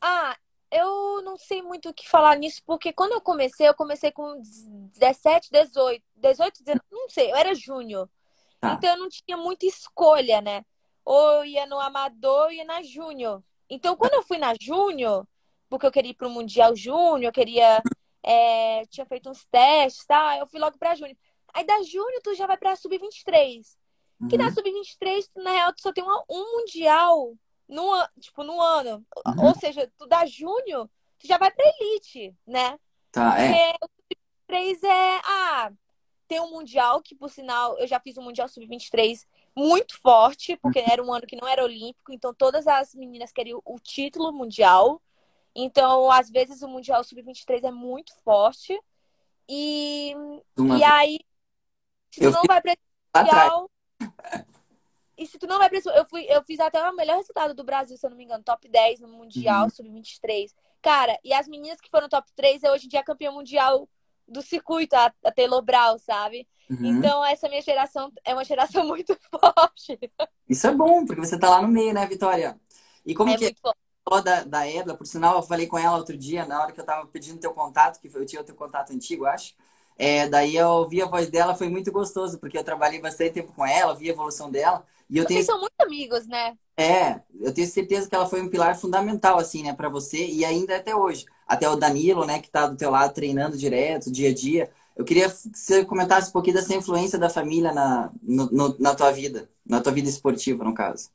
Ah, 0.00 0.36
eu 0.70 1.22
não 1.22 1.36
sei 1.36 1.60
muito 1.60 1.88
o 1.88 1.94
que 1.94 2.08
falar 2.08 2.36
nisso, 2.36 2.62
porque 2.64 2.92
quando 2.92 3.12
eu 3.12 3.20
comecei, 3.20 3.68
eu 3.68 3.74
comecei 3.74 4.12
com 4.12 4.40
17, 4.92 5.50
18, 5.50 6.04
18, 6.14 6.62
19, 6.62 6.80
não 6.92 7.08
sei, 7.08 7.32
eu 7.32 7.36
era 7.36 7.52
júnior. 7.52 8.08
Tá. 8.60 8.74
Então 8.74 8.90
eu 8.90 8.98
não 8.98 9.08
tinha 9.08 9.36
muita 9.36 9.66
escolha, 9.66 10.40
né? 10.40 10.64
Ou 11.04 11.44
ia 11.44 11.66
no 11.66 11.78
amador 11.78 12.46
ou 12.46 12.52
ia 12.52 12.64
na 12.64 12.82
júnior. 12.82 13.42
Então 13.70 13.96
quando 13.96 14.14
eu 14.14 14.22
fui 14.22 14.38
na 14.38 14.54
júnior, 14.60 15.26
porque 15.68 15.86
eu 15.86 15.92
queria 15.92 16.10
ir 16.10 16.14
para 16.14 16.26
o 16.26 16.30
Mundial 16.30 16.74
Júnior, 16.74 17.24
eu 17.24 17.32
queria. 17.32 17.82
É, 18.22 18.84
tinha 18.86 19.06
feito 19.06 19.30
uns 19.30 19.46
testes, 19.46 20.04
tá? 20.04 20.36
Eu 20.38 20.46
fui 20.46 20.58
logo 20.58 20.76
para 20.78 20.94
Júnior. 20.94 21.16
Aí 21.54 21.64
da 21.64 21.82
Júnior 21.82 22.20
tu 22.22 22.34
já 22.34 22.46
vai 22.46 22.56
pra 22.56 22.76
Sub-23. 22.76 23.76
Uhum. 24.20 24.28
Que 24.28 24.36
da 24.36 24.50
Sub-23, 24.50 25.30
na 25.36 25.50
real, 25.50 25.72
tu 25.72 25.80
só 25.80 25.92
tem 25.92 26.02
uma, 26.02 26.22
um 26.28 26.58
Mundial 26.58 27.34
no, 27.68 28.08
tipo, 28.20 28.42
no 28.42 28.60
ano. 28.60 29.04
Uhum. 29.26 29.46
Ou 29.46 29.54
seja, 29.54 29.90
tu 29.96 30.06
da 30.06 30.26
Júnior, 30.26 30.88
tu 31.18 31.26
já 31.26 31.38
vai 31.38 31.50
pra 31.50 31.64
Elite, 31.80 32.34
né? 32.46 32.78
Tá, 33.12 33.38
é. 33.40 33.72
Porque 33.78 33.84
o 33.84 33.88
Sub-23 34.50 34.84
é. 34.84 35.20
Ah, 35.24 35.72
tem 36.28 36.40
um 36.40 36.50
Mundial, 36.50 37.00
que 37.02 37.14
por 37.14 37.30
sinal, 37.30 37.76
eu 37.78 37.86
já 37.86 37.98
fiz 37.98 38.18
um 38.18 38.22
Mundial 38.22 38.46
Sub-23 38.48 39.26
muito 39.56 39.98
forte, 40.00 40.56
porque 40.58 40.78
era 40.78 41.02
um 41.02 41.12
ano 41.12 41.26
que 41.26 41.40
não 41.40 41.48
era 41.48 41.64
olímpico, 41.64 42.12
então 42.12 42.32
todas 42.32 42.66
as 42.66 42.94
meninas 42.94 43.32
queriam 43.32 43.60
o 43.64 43.80
título 43.80 44.30
mundial. 44.30 45.02
Então, 45.54 46.10
às 46.10 46.30
vezes, 46.30 46.62
o 46.62 46.68
Mundial 46.68 47.02
Sub-23 47.02 47.64
é 47.64 47.70
muito 47.72 48.14
forte. 48.22 48.78
E, 49.48 50.14
Uma... 50.56 50.78
e 50.78 50.84
aí, 50.84 51.18
se 52.10 52.20
tu 52.20 52.30
não 52.30 52.42
vai 52.46 52.60
para 52.60 52.76
Mundial. 53.16 53.70
e 55.16 55.26
se 55.26 55.38
tu 55.38 55.46
não 55.46 55.58
vai 55.58 55.70
eu 55.72 56.06
fui 56.06 56.26
Eu 56.28 56.44
fiz 56.44 56.60
até 56.60 56.80
o 56.88 56.94
melhor 56.94 57.16
resultado 57.16 57.54
do 57.54 57.64
Brasil, 57.64 57.96
se 57.96 58.06
eu 58.06 58.10
não 58.10 58.16
me 58.16 58.24
engano, 58.24 58.44
top 58.44 58.68
10 58.68 59.00
no 59.00 59.08
Mundial 59.08 59.64
uhum. 59.64 59.70
Sub-23. 59.70 60.54
Cara, 60.80 61.18
e 61.24 61.32
as 61.32 61.48
meninas 61.48 61.80
que 61.80 61.90
foram 61.90 62.08
top 62.08 62.30
3 62.36 62.62
é 62.62 62.70
hoje 62.70 62.86
em 62.86 62.88
dia 62.88 63.02
campeã 63.02 63.32
mundial 63.32 63.88
do 64.28 64.42
circuito, 64.42 64.94
a, 64.94 65.12
a 65.24 65.32
Taylor 65.32 65.62
Brown, 65.62 65.98
sabe? 65.98 66.46
Uhum. 66.70 66.98
Então, 66.98 67.24
essa 67.24 67.48
minha 67.48 67.62
geração 67.62 68.12
é 68.24 68.34
uma 68.34 68.44
geração 68.44 68.84
muito 68.86 69.16
forte. 69.30 69.98
Isso 70.48 70.66
é 70.66 70.74
bom, 70.74 71.04
porque 71.04 71.20
você 71.20 71.38
tá 71.38 71.48
lá 71.48 71.62
no 71.62 71.68
meio, 71.68 71.94
né, 71.94 72.06
Vitória? 72.06 72.58
E 73.04 73.14
como 73.14 73.30
é 73.30 73.36
que 73.36 73.54
falou 74.08 74.22
da, 74.22 74.42
da 74.44 74.68
Edla, 74.68 74.96
por 74.96 75.06
sinal, 75.06 75.36
eu 75.36 75.42
falei 75.42 75.66
com 75.66 75.78
ela 75.78 75.96
outro 75.96 76.16
dia, 76.16 76.46
na 76.46 76.62
hora 76.62 76.72
que 76.72 76.80
eu 76.80 76.84
tava 76.84 77.06
pedindo 77.06 77.40
teu 77.40 77.52
contato, 77.52 78.00
que 78.00 78.08
eu 78.08 78.26
tinha 78.26 78.40
o 78.40 78.44
teu 78.44 78.54
contato 78.54 78.92
antigo, 78.92 79.26
acho. 79.26 79.54
É, 79.98 80.28
daí 80.28 80.56
eu 80.56 80.68
ouvi 80.68 81.02
a 81.02 81.06
voz 81.06 81.28
dela, 81.28 81.54
foi 81.54 81.68
muito 81.68 81.90
gostoso, 81.90 82.38
porque 82.38 82.56
eu 82.56 82.64
trabalhei 82.64 83.00
bastante 83.00 83.32
tempo 83.32 83.52
com 83.52 83.66
ela, 83.66 83.94
vi 83.94 84.08
a 84.08 84.12
evolução 84.12 84.50
dela. 84.50 84.84
E 85.10 85.18
eu 85.18 85.24
Vocês 85.24 85.46
tenho... 85.46 85.46
são 85.46 85.60
muito 85.60 85.80
amigos, 85.80 86.26
né? 86.26 86.56
É, 86.76 87.20
eu 87.40 87.52
tenho 87.52 87.66
certeza 87.66 88.08
que 88.08 88.14
ela 88.14 88.26
foi 88.26 88.40
um 88.42 88.48
pilar 88.48 88.78
fundamental, 88.78 89.38
assim, 89.38 89.62
né, 89.62 89.72
para 89.72 89.88
você, 89.88 90.26
e 90.26 90.44
ainda 90.44 90.76
até 90.76 90.94
hoje. 90.94 91.26
Até 91.46 91.68
o 91.68 91.76
Danilo, 91.76 92.24
né, 92.24 92.40
que 92.40 92.50
tá 92.50 92.66
do 92.66 92.76
teu 92.76 92.90
lado 92.90 93.14
treinando 93.14 93.56
direto, 93.56 94.12
dia 94.12 94.30
a 94.30 94.34
dia. 94.34 94.70
Eu 94.96 95.04
queria 95.04 95.28
que 95.30 95.56
você 95.56 95.84
comentasse 95.84 96.30
um 96.30 96.32
pouquinho 96.32 96.56
dessa 96.56 96.74
influência 96.74 97.18
da 97.18 97.30
família 97.30 97.72
na, 97.72 98.10
no, 98.22 98.46
no, 98.50 98.76
na 98.78 98.94
tua 98.94 99.12
vida, 99.12 99.48
na 99.64 99.80
tua 99.80 99.92
vida 99.92 100.08
esportiva, 100.08 100.64
no 100.64 100.74
caso. 100.74 101.10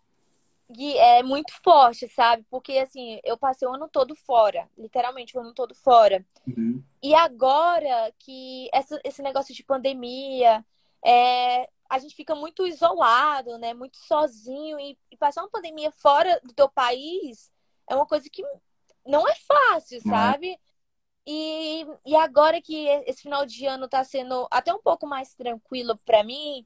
Gui, 0.71 0.97
é 0.97 1.21
muito 1.21 1.53
forte, 1.63 2.07
sabe? 2.07 2.45
Porque, 2.49 2.77
assim, 2.79 3.19
eu 3.23 3.37
passei 3.37 3.67
o 3.67 3.73
ano 3.73 3.87
todo 3.87 4.15
fora. 4.15 4.67
Literalmente, 4.77 5.37
o 5.37 5.41
ano 5.41 5.53
todo 5.53 5.75
fora. 5.75 6.25
Uhum. 6.47 6.81
E 7.01 7.13
agora 7.13 8.11
que 8.17 8.69
essa, 8.73 8.99
esse 9.03 9.21
negócio 9.21 9.53
de 9.53 9.63
pandemia, 9.63 10.65
é, 11.05 11.69
a 11.89 11.99
gente 11.99 12.15
fica 12.15 12.35
muito 12.35 12.65
isolado, 12.67 13.57
né? 13.57 13.73
Muito 13.73 13.97
sozinho. 13.97 14.79
E, 14.79 14.97
e, 15.11 15.17
passar 15.17 15.41
uma 15.41 15.49
pandemia 15.49 15.91
fora 15.91 16.39
do 16.43 16.53
teu 16.53 16.69
país 16.69 17.51
é 17.89 17.95
uma 17.95 18.05
coisa 18.05 18.29
que 18.29 18.43
não 19.05 19.27
é 19.27 19.35
fácil, 19.35 20.01
sabe? 20.01 20.59
E, 21.25 21.85
e 22.05 22.15
agora 22.15 22.61
que 22.61 22.87
esse 23.05 23.21
final 23.21 23.45
de 23.45 23.65
ano 23.65 23.87
tá 23.87 24.03
sendo 24.03 24.47
até 24.51 24.73
um 24.73 24.81
pouco 24.81 25.07
mais 25.07 25.33
tranquilo 25.35 25.97
para 26.05 26.23
mim, 26.23 26.65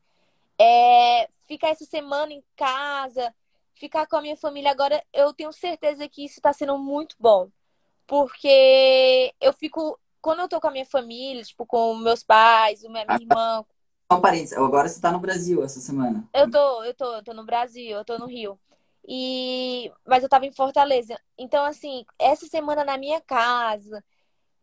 é, 0.59 1.29
ficar 1.47 1.69
essa 1.69 1.85
semana 1.85 2.33
em 2.33 2.43
casa 2.55 3.33
ficar 3.77 4.07
com 4.07 4.17
a 4.17 4.21
minha 4.21 4.35
família 4.35 4.71
agora, 4.71 5.03
eu 5.13 5.33
tenho 5.33 5.51
certeza 5.53 6.07
que 6.09 6.25
isso 6.25 6.39
está 6.39 6.51
sendo 6.51 6.77
muito 6.77 7.15
bom. 7.19 7.49
Porque 8.05 9.33
eu 9.39 9.53
fico. 9.53 9.99
Quando 10.21 10.39
eu 10.41 10.49
tô 10.49 10.59
com 10.59 10.67
a 10.67 10.71
minha 10.71 10.85
família, 10.85 11.43
tipo, 11.43 11.65
com 11.65 11.95
meus 11.95 12.23
pais, 12.23 12.83
a 12.83 12.89
minha 12.89 13.05
ah, 13.07 13.15
irmã. 13.15 13.65
Um 14.09 14.21
parênteses, 14.21 14.57
agora 14.57 14.87
você 14.87 15.01
tá 15.01 15.11
no 15.11 15.19
Brasil 15.19 15.63
essa 15.63 15.81
semana. 15.81 16.27
Eu 16.33 16.49
tô, 16.49 16.83
eu 16.83 16.93
tô, 16.93 17.15
eu 17.15 17.23
tô 17.23 17.33
no 17.33 17.45
Brasil, 17.45 17.97
eu 17.97 18.05
tô 18.05 18.17
no 18.17 18.25
Rio. 18.25 18.57
E... 19.05 19.91
Mas 20.05 20.23
eu 20.23 20.29
tava 20.29 20.45
em 20.45 20.51
Fortaleza. 20.51 21.19
Então, 21.37 21.65
assim, 21.65 22.05
essa 22.17 22.45
semana 22.47 22.85
na 22.85 22.97
minha 22.97 23.19
casa, 23.19 24.03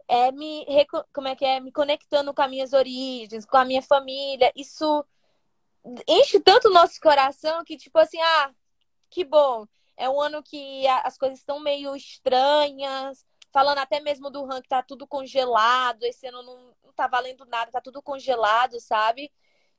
é 0.09 0.33
me. 0.33 0.66
Como 1.12 1.28
é 1.28 1.37
que 1.37 1.44
é? 1.44 1.61
Me 1.61 1.72
conectando 1.72 2.33
com 2.33 2.42
as 2.42 2.50
minhas 2.50 2.72
origens, 2.72 3.44
com 3.44 3.57
a 3.57 3.64
minha 3.64 3.83
família. 3.83 4.52
Isso 4.57 5.04
enche 6.09 6.40
tanto 6.40 6.68
o 6.68 6.72
nosso 6.72 7.00
coração 7.00 7.64
que, 7.64 7.76
tipo 7.76 7.98
assim, 7.98 8.20
ah, 8.20 8.50
que 9.11 9.24
bom. 9.24 9.66
É 9.96 10.09
um 10.09 10.20
ano 10.20 10.42
que 10.42 10.87
as 10.88 11.18
coisas 11.18 11.38
estão 11.38 11.61
meio 11.61 11.94
estranhas. 11.94 13.24
Falando 13.52 13.78
até 13.78 14.00
mesmo 14.00 14.30
do 14.30 14.44
ranking, 14.44 14.68
tá 14.68 14.83
tudo 14.83 15.07
congelado. 15.07 16.02
Esse 16.04 16.26
ano 16.26 16.42
não 16.42 16.73
tá 16.94 17.07
valendo 17.07 17.44
nada, 17.46 17.70
tá 17.70 17.80
tudo 17.80 18.02
congelado, 18.02 18.80
sabe? 18.80 19.33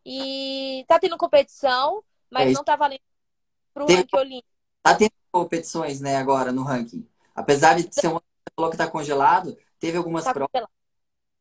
E 0.06 0.86
tá 0.88 1.00
tendo 1.00 1.18
competição, 1.18 2.04
mas 2.30 2.50
é 2.50 2.54
não 2.54 2.64
tá 2.64 2.76
valendo 2.76 3.02
pro 3.74 3.86
Tem... 3.86 3.98
ranking 3.98 4.18
olímpico. 4.18 4.50
Tá 4.84 4.96
tendo 4.96 5.14
competições, 5.32 6.00
né, 6.00 6.18
agora 6.18 6.52
no 6.52 6.64
ranking. 6.64 7.08
Apesar 7.34 7.76
de 7.76 7.92
ser 7.94 8.08
um 8.08 8.20
falou 8.56 8.72
que 8.72 8.78
tá 8.78 8.90
congelado, 8.90 9.58
teve 9.80 9.98
algumas 9.98 10.24
tá 10.24 10.34
provas. 10.34 10.52
Congelado. 10.52 10.72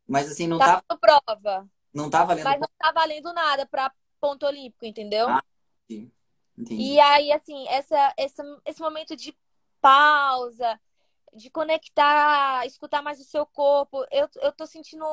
Mas 0.07 0.31
assim, 0.31 0.47
não 0.47 0.59
tá. 0.59 0.83
Tá 0.83 0.97
prova. 0.97 1.69
Não 1.93 2.11
tá 2.11 2.25
valendo. 2.25 2.45
Mas 2.45 2.61
não 2.61 2.69
tá 2.79 2.93
valendo 2.93 3.33
nada 3.33 3.67
pra 3.67 3.93
ponto 4.21 4.45
olímpico, 4.47 4.85
entendeu? 4.85 5.29
Ah, 5.29 5.43
sim. 5.89 6.11
Entendi. 6.57 6.83
E 6.83 7.01
aí, 7.01 7.33
assim, 7.33 7.67
essa, 7.69 8.15
essa, 8.17 8.43
esse 8.65 8.81
momento 8.81 9.17
de 9.17 9.37
pausa, 9.81 10.81
de 11.33 11.51
conectar, 11.51 12.65
escutar 12.67 13.03
mais 13.03 13.21
o 13.21 13.25
seu 13.25 13.45
corpo, 13.45 14.05
eu, 14.11 14.29
eu 14.41 14.53
tô 14.53 14.67
sentindo. 14.67 15.05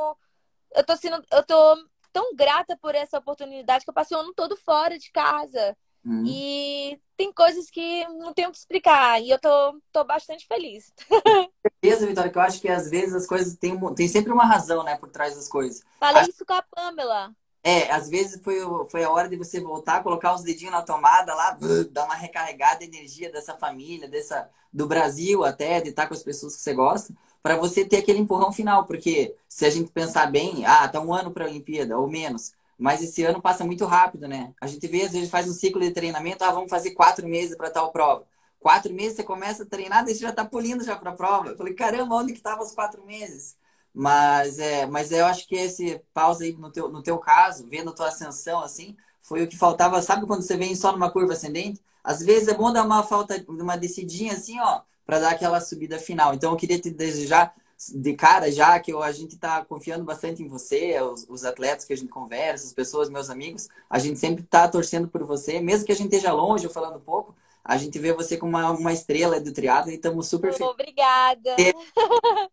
Eu 0.75 0.86
tô 0.86 0.95
sendo. 0.95 1.23
Eu 1.31 1.43
tô 1.43 1.77
tão 2.12 2.36
grata 2.36 2.77
por 2.81 2.93
essa 2.93 3.17
oportunidade 3.17 3.84
que 3.84 3.89
eu 3.89 3.93
passei 3.93 4.15
o 4.15 4.19
ano 4.19 4.34
todo 4.34 4.55
fora 4.57 4.97
de 4.97 5.12
casa. 5.12 5.77
Uhum. 6.03 6.23
E 6.25 6.99
tem 7.15 7.31
coisas 7.31 7.69
que 7.69 8.07
não 8.07 8.34
tenho 8.34 8.51
que 8.51 8.57
explicar. 8.57 9.21
E 9.21 9.29
eu 9.29 9.39
tô, 9.39 9.79
tô 9.91 10.03
bastante 10.03 10.47
feliz. 10.47 10.91
Certeza, 11.84 12.07
Vitória, 12.07 12.31
que 12.31 12.38
eu 12.38 12.41
acho 12.41 12.60
que 12.60 12.69
às 12.69 12.89
vezes 12.89 13.13
as 13.13 13.27
coisas 13.27 13.55
têm, 13.55 13.77
tem 13.93 14.07
sempre 14.07 14.31
uma 14.31 14.45
razão, 14.45 14.84
né, 14.84 14.97
por 14.97 15.10
trás 15.10 15.36
das 15.36 15.47
coisas. 15.47 15.84
Falei 15.99 16.21
acho... 16.21 16.31
isso 16.31 16.45
com 16.45 16.53
a 16.53 16.62
Pamela. 16.62 17.31
É, 17.63 17.91
às 17.91 18.10
vezes 18.10 18.41
foi, 18.43 18.57
foi 18.89 19.03
a 19.03 19.12
hora 19.12 19.29
de 19.29 19.38
você 19.38 19.60
voltar, 19.60 20.01
colocar 20.01 20.34
os 20.34 20.41
dedinhos 20.41 20.73
na 20.73 20.81
tomada 20.81 21.36
lá, 21.36 21.55
dar 21.91 22.05
uma 22.05 22.15
recarregada 22.15 22.79
de 22.79 22.86
energia 22.86 23.31
dessa 23.31 23.55
família, 23.55 24.10
dessa 24.10 24.49
do 24.73 24.88
Brasil 24.88 25.43
até, 25.43 25.79
de 25.79 25.89
estar 25.89 26.07
com 26.07 26.13
as 26.13 26.23
pessoas 26.23 26.55
que 26.55 26.62
você 26.62 26.73
gosta, 26.73 27.13
para 27.41 27.56
você 27.56 27.84
ter 27.86 27.97
aquele 27.97 28.19
empurrão 28.19 28.51
final, 28.51 28.86
porque 28.86 29.36
se 29.47 29.65
a 29.65 29.69
gente 29.69 29.91
pensar 29.91 30.32
bem, 30.32 30.65
ah, 30.65 30.88
tá 30.88 30.99
um 31.01 31.13
ano 31.13 31.32
para 31.32 31.45
a 31.45 31.47
Olimpíada 31.47 31.97
ou 31.97 32.08
menos, 32.08 32.54
mas 32.77 33.01
esse 33.01 33.23
ano 33.23 33.41
passa 33.41 33.63
muito 33.63 33.86
rápido, 33.86 34.27
né? 34.27 34.54
A 34.60 34.67
gente 34.67 34.88
vê, 34.88 35.04
às 35.04 35.12
vezes, 35.12 35.30
faz 35.30 35.47
um 35.47 35.54
ciclo 35.54 35.82
de 35.82 35.91
treinamento, 35.91 36.43
ah, 36.43 36.51
vamos 36.51 36.69
fazer 36.69 36.91
quatro 36.91 37.27
meses 37.27 37.56
para 37.56 37.69
tal 37.69 37.91
prova. 37.91 38.25
Quatro 38.60 38.93
meses 38.93 39.15
você 39.15 39.23
começa 39.23 39.63
a 39.63 39.65
treinar, 39.65 40.06
daí 40.06 40.13
você 40.13 40.21
já 40.21 40.32
tá 40.32 40.45
pulindo 40.45 40.84
já 40.84 40.95
para 40.95 41.12
a 41.12 41.15
prova. 41.15 41.49
Eu 41.49 41.58
falei, 41.58 41.73
caramba, 41.73 42.15
onde 42.15 42.32
que 42.32 42.39
estavam 42.39 42.63
os 42.63 42.71
quatro 42.71 43.04
meses? 43.06 43.56
Mas, 43.93 44.60
é, 44.60 44.86
mas 44.86 45.12
eu 45.12 45.25
acho 45.25 45.47
que 45.47 45.56
esse 45.56 46.01
pausa 46.13 46.43
aí 46.43 46.54
no 46.54 46.71
teu, 46.71 46.89
no 46.89 47.04
teu 47.04 47.17
caso, 47.17 47.67
vendo 47.67 47.89
a 47.89 47.93
tua 47.93 48.08
ascensão, 48.08 48.62
assim, 48.62 48.95
foi 49.21 49.43
o 49.43 49.47
que 49.47 49.58
faltava. 49.58 50.01
Sabe 50.01 50.25
quando 50.25 50.43
você 50.43 50.56
vem 50.58 50.75
só 50.75 50.91
numa 50.91 51.12
curva 51.12 51.34
ascendente? 51.34 51.82
Às 52.04 52.21
vezes 52.21 52.47
é 52.47 52.54
bom 52.54 52.71
dar 52.71 52.84
uma 52.84 53.04
falta, 53.04 53.43
uma 53.47 53.77
descidinha 53.77 54.34
assim, 54.34 54.60
ó, 54.60 54.82
para 55.05 55.19
dar 55.19 55.31
aquela 55.31 55.59
subida 55.59 55.97
final. 55.97 56.33
Então 56.33 56.51
eu 56.51 56.57
queria 56.57 56.79
te 56.79 56.89
desejar 56.89 57.53
de 57.95 58.13
cara 58.13 58.51
já 58.51 58.79
que 58.79 58.93
a 58.93 59.11
gente 59.11 59.33
está 59.33 59.65
confiando 59.65 60.03
bastante 60.03 60.43
em 60.43 60.47
você, 60.47 61.01
os, 61.01 61.25
os, 61.27 61.43
atletas 61.43 61.83
que 61.83 61.93
a 61.93 61.97
gente 61.97 62.09
conversa, 62.09 62.67
as 62.67 62.73
pessoas, 62.73 63.09
meus 63.09 63.29
amigos, 63.29 63.69
a 63.89 63.97
gente 63.97 64.19
sempre 64.19 64.43
está 64.43 64.67
torcendo 64.67 65.07
por 65.07 65.23
você, 65.23 65.59
mesmo 65.59 65.85
que 65.85 65.91
a 65.91 65.95
gente 65.95 66.13
esteja 66.13 66.31
longe 66.31 66.67
ou 66.67 66.71
falando 66.71 66.99
pouco, 66.99 67.35
a 67.63 67.77
gente 67.77 67.97
vê 67.97 68.13
você 68.13 68.37
como 68.37 68.55
uma, 68.55 68.71
uma 68.71 68.93
estrela 68.93 69.39
do 69.39 69.51
triatlo 69.51 69.91
e 69.91 69.95
estamos 69.95 70.27
super 70.27 70.53
felizes. 70.53 70.73
Obrigada. 70.73 71.55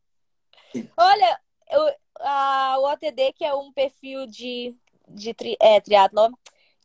Olha, 0.96 1.40
eu, 1.70 1.94
a, 2.20 2.76
o 2.78 2.92
OTD, 2.92 3.32
que 3.32 3.44
é 3.44 3.54
um 3.54 3.72
perfil 3.72 4.26
de, 4.26 4.74
de 5.08 5.34
tri, 5.34 5.56
é, 5.60 5.80
triatlon, 5.80 6.30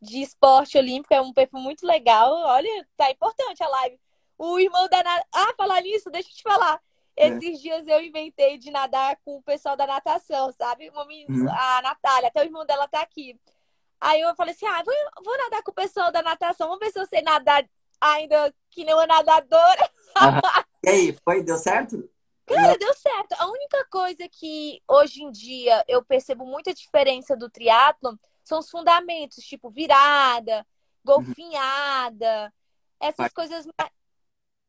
de 0.01 0.21
esporte 0.21 0.77
olímpico, 0.77 1.13
é 1.13 1.21
um 1.21 1.33
perfil 1.33 1.59
muito 1.59 1.85
legal. 1.85 2.31
Olha, 2.31 2.87
tá 2.97 3.09
importante 3.09 3.63
a 3.63 3.69
live. 3.69 3.99
O 4.37 4.59
irmão 4.59 4.87
da... 4.89 4.99
Ah, 5.33 5.53
falar 5.57 5.81
nisso, 5.81 6.09
deixa 6.09 6.29
eu 6.29 6.33
te 6.33 6.43
falar. 6.43 6.81
É. 7.15 7.27
Esses 7.27 7.59
é. 7.59 7.61
dias 7.61 7.87
eu 7.87 8.01
inventei 8.01 8.57
de 8.57 8.71
nadar 8.71 9.17
com 9.23 9.37
o 9.37 9.43
pessoal 9.43 9.75
da 9.75 9.85
natação, 9.85 10.51
sabe? 10.51 10.89
Uhum. 10.89 11.49
A 11.49 11.81
Natália, 11.81 12.27
até 12.27 12.41
o 12.41 12.45
irmão 12.45 12.65
dela 12.65 12.87
tá 12.87 13.01
aqui. 13.01 13.39
Aí 14.01 14.19
eu 14.19 14.35
falei 14.35 14.53
assim: 14.53 14.65
ah, 14.65 14.83
vou, 14.83 14.93
vou 15.23 15.37
nadar 15.37 15.63
com 15.63 15.71
o 15.71 15.75
pessoal 15.75 16.11
da 16.11 16.21
natação, 16.21 16.67
vamos 16.67 16.79
ver 16.79 16.91
se 16.91 16.99
eu 16.99 17.05
sei 17.05 17.21
nadar 17.21 17.63
ainda 18.01 18.53
que 18.69 18.83
nem 18.83 18.93
uma 18.93 19.07
nadadora. 19.07 19.89
E 20.85 20.89
aí, 20.89 21.17
foi? 21.23 21.41
Deu 21.41 21.55
certo? 21.55 22.09
Cara, 22.45 22.71
Não. 22.71 22.77
deu 22.77 22.93
certo. 22.93 23.31
A 23.37 23.47
única 23.47 23.85
coisa 23.89 24.27
que 24.27 24.81
hoje 24.85 25.23
em 25.23 25.31
dia 25.31 25.81
eu 25.87 26.03
percebo 26.03 26.45
muita 26.45 26.73
diferença 26.73 27.37
do 27.37 27.49
triatlo 27.49 28.19
são 28.43 28.59
os 28.59 28.69
fundamentos, 28.69 29.45
tipo 29.45 29.69
virada, 29.69 30.57
uhum. 30.57 30.63
golfinhada, 31.05 32.53
essas 32.99 33.31
coisas 33.31 33.65
mais. 33.65 33.91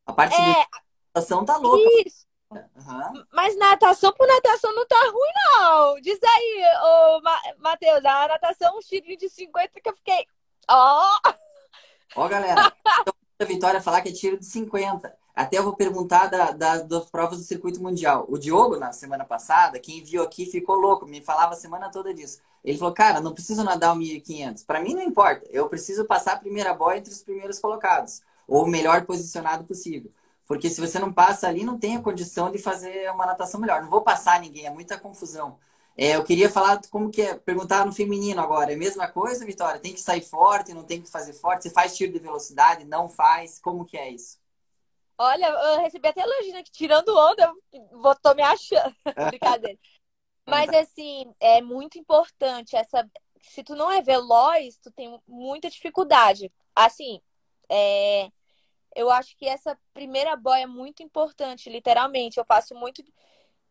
A 0.06 0.12
parte 0.12 0.34
é, 0.34 0.52
de 0.52 0.66
natação 1.14 1.44
tá 1.44 1.56
louca. 1.56 1.88
Isso. 2.06 2.26
Uhum. 2.50 3.24
Mas 3.32 3.56
natação 3.56 4.12
por 4.12 4.26
natação 4.26 4.74
não 4.74 4.86
tá 4.86 5.00
ruim, 5.10 5.32
não. 5.58 6.00
Diz 6.00 6.18
aí, 6.22 6.64
ô 6.82 7.20
Matheus, 7.58 8.04
a 8.04 8.28
natação, 8.28 8.76
um 8.76 8.80
tirinho 8.80 9.18
de 9.18 9.28
50 9.28 9.80
que 9.80 9.88
eu 9.88 9.96
fiquei. 9.96 10.26
Ó! 10.70 11.18
Oh! 11.26 11.34
Ó, 12.16 12.28
galera, 12.28 12.72
a 13.40 13.44
Vitória 13.44 13.82
falar 13.82 14.02
que 14.02 14.10
é 14.10 14.12
tiro 14.12 14.38
de 14.38 14.44
50. 14.44 15.12
Até 15.34 15.58
eu 15.58 15.64
vou 15.64 15.74
perguntar 15.74 16.28
da, 16.28 16.52
da, 16.52 16.78
das 16.78 17.10
provas 17.10 17.38
do 17.38 17.44
circuito 17.44 17.82
mundial. 17.82 18.24
O 18.28 18.38
Diogo, 18.38 18.76
na 18.76 18.92
semana 18.92 19.24
passada, 19.24 19.80
quem 19.80 20.02
viu 20.02 20.22
aqui 20.22 20.46
ficou 20.46 20.76
louco, 20.76 21.06
me 21.06 21.20
falava 21.20 21.54
a 21.54 21.56
semana 21.56 21.90
toda 21.90 22.14
disso. 22.14 22.40
Ele 22.62 22.78
falou, 22.78 22.94
cara, 22.94 23.20
não 23.20 23.34
preciso 23.34 23.64
nadar 23.64 23.94
o 23.94 23.98
1.500. 23.98 24.64
Para 24.64 24.80
mim 24.80 24.94
não 24.94 25.02
importa. 25.02 25.44
Eu 25.50 25.68
preciso 25.68 26.04
passar 26.04 26.34
a 26.34 26.38
primeira 26.38 26.72
boia 26.72 26.98
entre 26.98 27.12
os 27.12 27.22
primeiros 27.22 27.58
colocados. 27.58 28.22
Ou 28.48 28.64
o 28.64 28.68
melhor 28.68 29.04
posicionado 29.06 29.64
possível. 29.64 30.12
Porque 30.46 30.68
se 30.68 30.80
você 30.80 30.98
não 30.98 31.12
passa 31.12 31.48
ali, 31.48 31.64
não 31.64 31.78
tem 31.78 31.96
a 31.96 32.02
condição 32.02 32.50
de 32.50 32.58
fazer 32.58 33.10
uma 33.10 33.26
natação 33.26 33.60
melhor. 33.60 33.82
Não 33.82 33.90
vou 33.90 34.02
passar 34.02 34.40
ninguém, 34.40 34.66
é 34.66 34.70
muita 34.70 34.98
confusão. 34.98 35.58
É, 35.96 36.16
eu 36.16 36.24
queria 36.24 36.50
falar 36.50 36.80
como 36.90 37.10
que 37.10 37.22
é, 37.22 37.34
perguntar 37.34 37.86
no 37.86 37.92
feminino 37.92 38.40
agora. 38.40 38.72
É 38.72 38.74
a 38.74 38.78
mesma 38.78 39.08
coisa, 39.08 39.46
Vitória? 39.46 39.80
Tem 39.80 39.94
que 39.94 40.00
sair 40.00 40.22
forte, 40.22 40.74
não 40.74 40.84
tem 40.84 41.00
que 41.00 41.10
fazer 41.10 41.32
forte? 41.34 41.62
Você 41.62 41.70
faz 41.70 41.96
tiro 41.96 42.12
de 42.12 42.18
velocidade, 42.18 42.84
não 42.84 43.08
faz? 43.08 43.60
Como 43.60 43.84
que 43.84 43.96
é 43.96 44.10
isso? 44.10 44.38
Olha, 45.16 45.46
eu 45.46 45.80
recebi 45.80 46.08
até 46.08 46.22
elogio, 46.22 46.52
né? 46.52 46.62
Que 46.62 46.72
tirando 46.72 47.16
onda, 47.16 47.52
eu 47.72 48.14
tô 48.20 48.34
me 48.34 48.42
achando. 48.42 48.94
Brincadeira. 49.30 49.78
Mas 50.46 50.68
assim, 50.70 51.32
é 51.40 51.62
muito 51.62 51.98
importante 51.98 52.76
essa. 52.76 53.08
Se 53.40 53.62
tu 53.62 53.76
não 53.76 53.90
é 53.90 54.02
veloz, 54.02 54.76
tu 54.78 54.90
tem 54.90 55.18
muita 55.26 55.70
dificuldade. 55.70 56.52
Assim, 56.74 57.20
é... 57.70 58.28
eu 58.94 59.10
acho 59.10 59.36
que 59.36 59.46
essa 59.46 59.78
primeira 59.92 60.36
boia 60.36 60.62
é 60.62 60.66
muito 60.66 61.02
importante, 61.02 61.70
literalmente. 61.70 62.38
Eu 62.38 62.44
faço 62.44 62.74
muito 62.74 63.02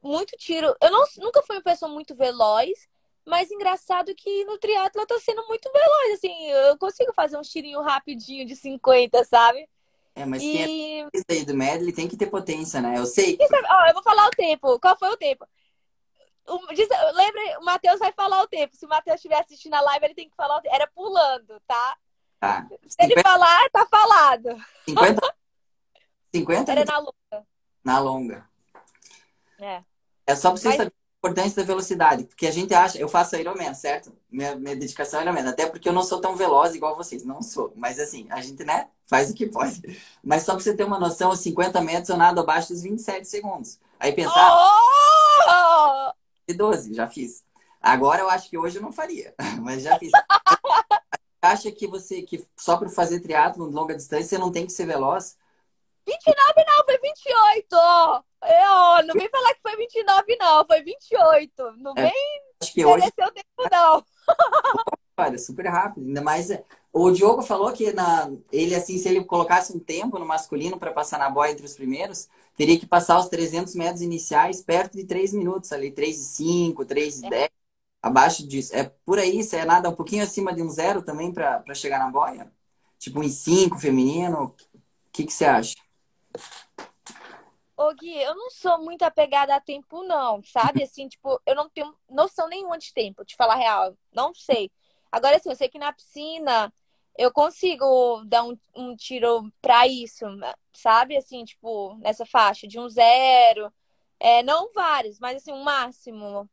muito 0.02 0.36
tiro. 0.38 0.76
Eu 0.82 0.92
não, 0.92 1.06
nunca 1.18 1.42
fui 1.44 1.56
uma 1.56 1.64
pessoa 1.64 1.90
muito 1.90 2.14
veloz, 2.14 2.88
mas 3.26 3.50
engraçado 3.50 4.14
que 4.16 4.44
no 4.46 4.58
triatlo 4.58 5.02
eu 5.02 5.08
tô 5.08 5.20
sendo 5.20 5.48
muito 5.48 5.72
veloz, 5.72 6.14
assim, 6.16 6.48
eu 6.48 6.78
consigo 6.78 7.14
fazer 7.14 7.38
um 7.38 7.42
tirinho 7.42 7.82
rapidinho 7.82 8.46
de 8.46 8.56
50, 8.56 9.24
sabe? 9.24 9.68
É, 10.16 10.26
mas 10.26 10.44
e... 10.44 10.52
quem 10.52 11.02
é 11.02 11.08
aí 11.30 11.46
do 11.46 11.56
medley 11.56 11.94
tem 11.94 12.08
que 12.08 12.18
ter 12.18 12.28
potência, 12.28 12.82
né? 12.82 12.98
Eu 12.98 13.06
sei. 13.06 13.38
Que... 13.38 13.44
Ó, 13.44 13.86
eu 13.88 13.94
vou 13.94 14.04
falar 14.04 14.28
o 14.28 14.32
tempo. 14.32 14.80
Qual 14.80 14.98
foi 14.98 15.10
o 15.10 15.18
tempo? 15.18 15.48
O, 16.46 16.74
diz, 16.74 16.88
lembra, 17.14 17.60
o 17.60 17.66
Matheus 17.66 18.00
vai 18.00 18.12
falar 18.12 18.44
o 18.44 18.48
tempo. 18.48 18.76
Se 18.76 18.86
o 18.86 18.90
Matheus 18.90 19.16
estiver 19.16 19.40
assistindo 19.40 19.74
a 19.74 19.82
live, 19.82 20.06
ele 20.06 20.14
tem 20.14 20.30
que 20.30 20.36
falar 20.36 20.58
o 20.58 20.62
tempo. 20.62 20.76
Era 20.76 20.88
pulando, 20.88 21.60
tá? 21.66 21.98
Tá. 22.44 22.68
Se 22.84 22.98
50... 23.00 23.14
ele 23.14 23.22
falar, 23.22 23.70
tá 23.72 23.88
falado. 23.90 24.58
50? 24.86 25.36
50? 26.36 26.72
Era 26.74 26.84
na 26.84 26.98
longa. 26.98 27.48
Na 27.86 28.00
longa. 28.00 28.50
É. 29.62 29.82
É 30.28 30.36
só 30.36 30.50
pra 30.50 30.58
você 30.58 30.68
Mas... 30.68 30.76
saber 30.76 30.92
a 30.92 31.18
importância 31.20 31.62
da 31.62 31.68
velocidade. 31.68 32.26
Porque 32.26 32.46
a 32.46 32.52
gente 32.52 32.74
acha, 32.74 32.98
eu 32.98 33.08
faço 33.08 33.38
Ironman, 33.38 33.74
certo? 33.74 34.14
Minha, 34.30 34.58
minha 34.58 34.76
dedicação 34.76 35.22
é 35.22 35.24
Ironman. 35.24 35.48
Até 35.48 35.68
porque 35.68 35.88
eu 35.88 35.94
não 35.94 36.04
sou 36.04 36.20
tão 36.20 36.36
veloz 36.36 36.76
igual 36.76 36.98
vocês. 36.98 37.24
Não 37.24 37.42
sou. 37.42 37.72
Mas 37.78 37.98
assim, 37.98 38.28
a 38.30 38.42
gente, 38.42 38.62
né, 38.66 38.90
faz 39.06 39.32
o 39.32 39.34
que 39.34 39.46
pode. 39.46 39.98
Mas 40.22 40.44
só 40.44 40.54
pra 40.54 40.62
você 40.62 40.76
ter 40.76 40.84
uma 40.84 41.00
noção, 41.00 41.30
aos 41.30 41.40
50 41.40 41.80
metros 41.80 42.10
eu 42.10 42.18
nado 42.18 42.42
abaixo 42.42 42.74
dos 42.74 42.82
27 42.82 43.26
segundos. 43.26 43.80
Aí 43.98 44.12
pensar. 44.12 44.54
Oh! 45.48 46.12
De 46.46 46.54
12, 46.56 46.94
já 46.94 47.08
fiz. 47.08 47.42
Agora 47.82 48.20
eu 48.20 48.30
acho 48.30 48.50
que 48.50 48.58
hoje 48.58 48.80
eu 48.80 48.82
não 48.82 48.92
faria, 48.92 49.34
mas 49.62 49.82
já 49.82 49.98
fiz. 49.98 50.12
acha 51.46 51.72
que 51.72 51.88
você 51.88 52.22
que 52.22 52.46
só 52.58 52.78
para 52.78 52.90
fazer 52.90 53.20
triatlo 53.20 53.70
de 53.70 53.76
longa 53.76 53.96
distância 53.96 54.26
você 54.26 54.38
não 54.38 54.52
tem 54.52 54.66
que 54.66 54.72
ser 54.72 54.86
veloz? 54.86 55.38
29 56.06 56.66
não, 56.68 56.86
foi 56.86 56.98
28. 57.00 57.76
Eu, 58.44 59.08
não 59.08 59.14
vem 59.14 59.30
falar 59.30 59.54
que 59.54 59.62
foi 59.62 59.76
29 59.78 60.38
não, 60.38 60.66
foi 60.66 60.84
28. 60.84 61.72
Não 61.78 61.94
é, 61.96 62.04
vem 62.04 62.42
acho 62.62 62.74
que 62.74 62.86
hoje... 62.86 63.08
o 63.08 63.32
tempo 63.32 63.70
não. 63.72 64.04
Olha, 65.18 65.38
super 65.38 65.68
rápido. 65.68 66.08
Ainda 66.08 66.22
mais 66.22 66.50
é, 66.50 66.64
o 66.92 67.12
Diogo 67.12 67.42
falou 67.42 67.72
que 67.72 67.94
na 67.94 68.32
ele 68.52 68.76
assim, 68.76 68.98
se 68.98 69.08
ele 69.08 69.24
colocasse 69.24 69.76
um 69.76 69.80
tempo 69.80 70.20
no 70.20 70.26
masculino 70.26 70.78
para 70.78 70.92
passar 70.92 71.20
na 71.20 71.30
boia 71.30 71.52
entre 71.52 71.66
os 71.66 71.76
primeiros, 71.76 72.28
teria 72.56 72.80
que 72.80 72.86
passar 72.86 73.20
os 73.20 73.30
300 73.30 73.76
metros 73.76 74.02
iniciais 74.02 74.62
perto 74.62 74.98
de 74.98 75.06
3 75.06 75.34
minutos 75.34 75.72
ali, 75.72 75.92
3 75.92 76.20
e 76.20 76.24
5, 76.24 76.86
3 76.86 77.22
e 77.22 77.26
é. 77.26 77.30
10. 77.30 77.50
Abaixo 78.04 78.46
disso. 78.46 78.76
É 78.76 78.84
por 79.06 79.18
aí, 79.18 79.42
você 79.42 79.56
é 79.60 79.66
nada 79.66 79.90
um 79.90 79.96
pouquinho 79.96 80.24
acima 80.24 80.54
de 80.54 80.62
um 80.62 80.70
zero 80.70 81.02
também 81.02 81.32
para 81.32 81.74
chegar 81.74 82.00
na 82.00 82.12
boia? 82.12 82.52
Tipo 83.00 83.22
um 83.22 83.30
5 83.30 83.80
feminino. 83.80 84.54
O 84.76 85.12
que, 85.14 85.26
que 85.26 85.32
você 85.32 85.46
acha? 85.46 85.76
Ô 87.78 87.94
Gui, 87.94 88.22
eu 88.22 88.36
não 88.36 88.50
sou 88.52 88.78
muito 88.84 89.04
apegada 89.04 89.56
a 89.56 89.62
tempo, 89.62 90.04
não, 90.04 90.44
sabe? 90.44 90.84
Assim, 90.84 91.08
tipo, 91.08 91.42
eu 91.46 91.56
não 91.56 91.70
tenho 91.70 91.96
noção 92.10 92.50
nenhuma 92.50 92.78
de 92.78 92.94
tempo, 92.94 93.24
te 93.24 93.38
falar 93.38 93.56
real. 93.56 93.96
Não 94.14 94.34
sei. 94.34 94.70
Agora, 95.10 95.38
assim, 95.38 95.50
eu 95.50 95.56
sei 95.56 95.70
que 95.70 95.80
na 95.80 95.94
piscina 95.94 96.74
eu 97.18 97.32
consigo 97.32 98.24
dar 98.26 98.44
um, 98.44 98.58
um 98.76 98.96
tiro 98.98 99.50
pra 99.62 99.88
isso, 99.88 100.26
sabe? 100.74 101.16
Assim, 101.16 101.46
tipo, 101.46 101.96
nessa 102.00 102.26
faixa 102.26 102.68
de 102.68 102.78
um 102.78 102.90
zero. 102.90 103.72
É, 104.20 104.44
não 104.44 104.74
vários, 104.74 105.20
mas 105.20 105.38
assim, 105.38 105.54
um 105.54 105.64
máximo. 105.64 106.50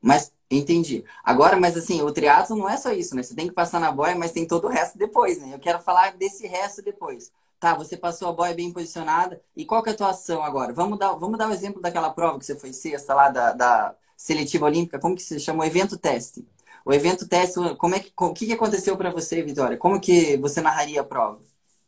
Mas 0.00 0.32
entendi. 0.58 1.04
Agora, 1.24 1.58
mas 1.58 1.76
assim, 1.76 2.02
o 2.02 2.12
triatlo 2.12 2.56
não 2.56 2.68
é 2.68 2.76
só 2.76 2.92
isso, 2.92 3.14
né? 3.14 3.22
Você 3.22 3.34
tem 3.34 3.48
que 3.48 3.54
passar 3.54 3.80
na 3.80 3.92
boia, 3.92 4.14
mas 4.14 4.32
tem 4.32 4.46
todo 4.46 4.66
o 4.66 4.70
resto 4.70 4.98
depois, 4.98 5.38
né? 5.38 5.54
Eu 5.54 5.58
quero 5.58 5.80
falar 5.80 6.16
desse 6.16 6.46
resto 6.46 6.82
depois. 6.82 7.32
Tá, 7.58 7.74
você 7.74 7.96
passou 7.96 8.28
a 8.28 8.32
boia 8.32 8.54
bem 8.54 8.72
posicionada. 8.72 9.40
E 9.56 9.64
qual 9.64 9.82
que 9.82 9.90
é 9.90 9.92
a 9.92 9.96
tua 9.96 10.10
ação 10.10 10.42
agora? 10.42 10.72
Vamos 10.72 10.98
dar, 10.98 11.12
vamos 11.12 11.38
dar 11.38 11.46
o 11.46 11.50
um 11.50 11.52
exemplo 11.52 11.80
daquela 11.80 12.10
prova 12.10 12.38
que 12.38 12.44
você 12.44 12.56
foi 12.56 12.72
sexta 12.72 13.14
lá 13.14 13.28
da, 13.28 13.52
da 13.52 13.94
seletiva 14.16 14.66
olímpica. 14.66 14.98
Como 14.98 15.14
que 15.14 15.22
se 15.22 15.38
chama? 15.38 15.62
O 15.62 15.66
evento 15.66 15.96
teste. 15.96 16.46
O 16.84 16.92
evento 16.92 17.28
teste, 17.28 17.54
como 17.76 17.94
é 17.94 18.00
que, 18.00 18.12
o 18.18 18.32
que, 18.32 18.46
que 18.46 18.52
aconteceu 18.52 18.96
para 18.96 19.10
você, 19.10 19.42
Vitória? 19.42 19.76
Como 19.76 20.00
que 20.00 20.36
você 20.38 20.60
narraria 20.60 21.00
a 21.00 21.04
prova? 21.04 21.40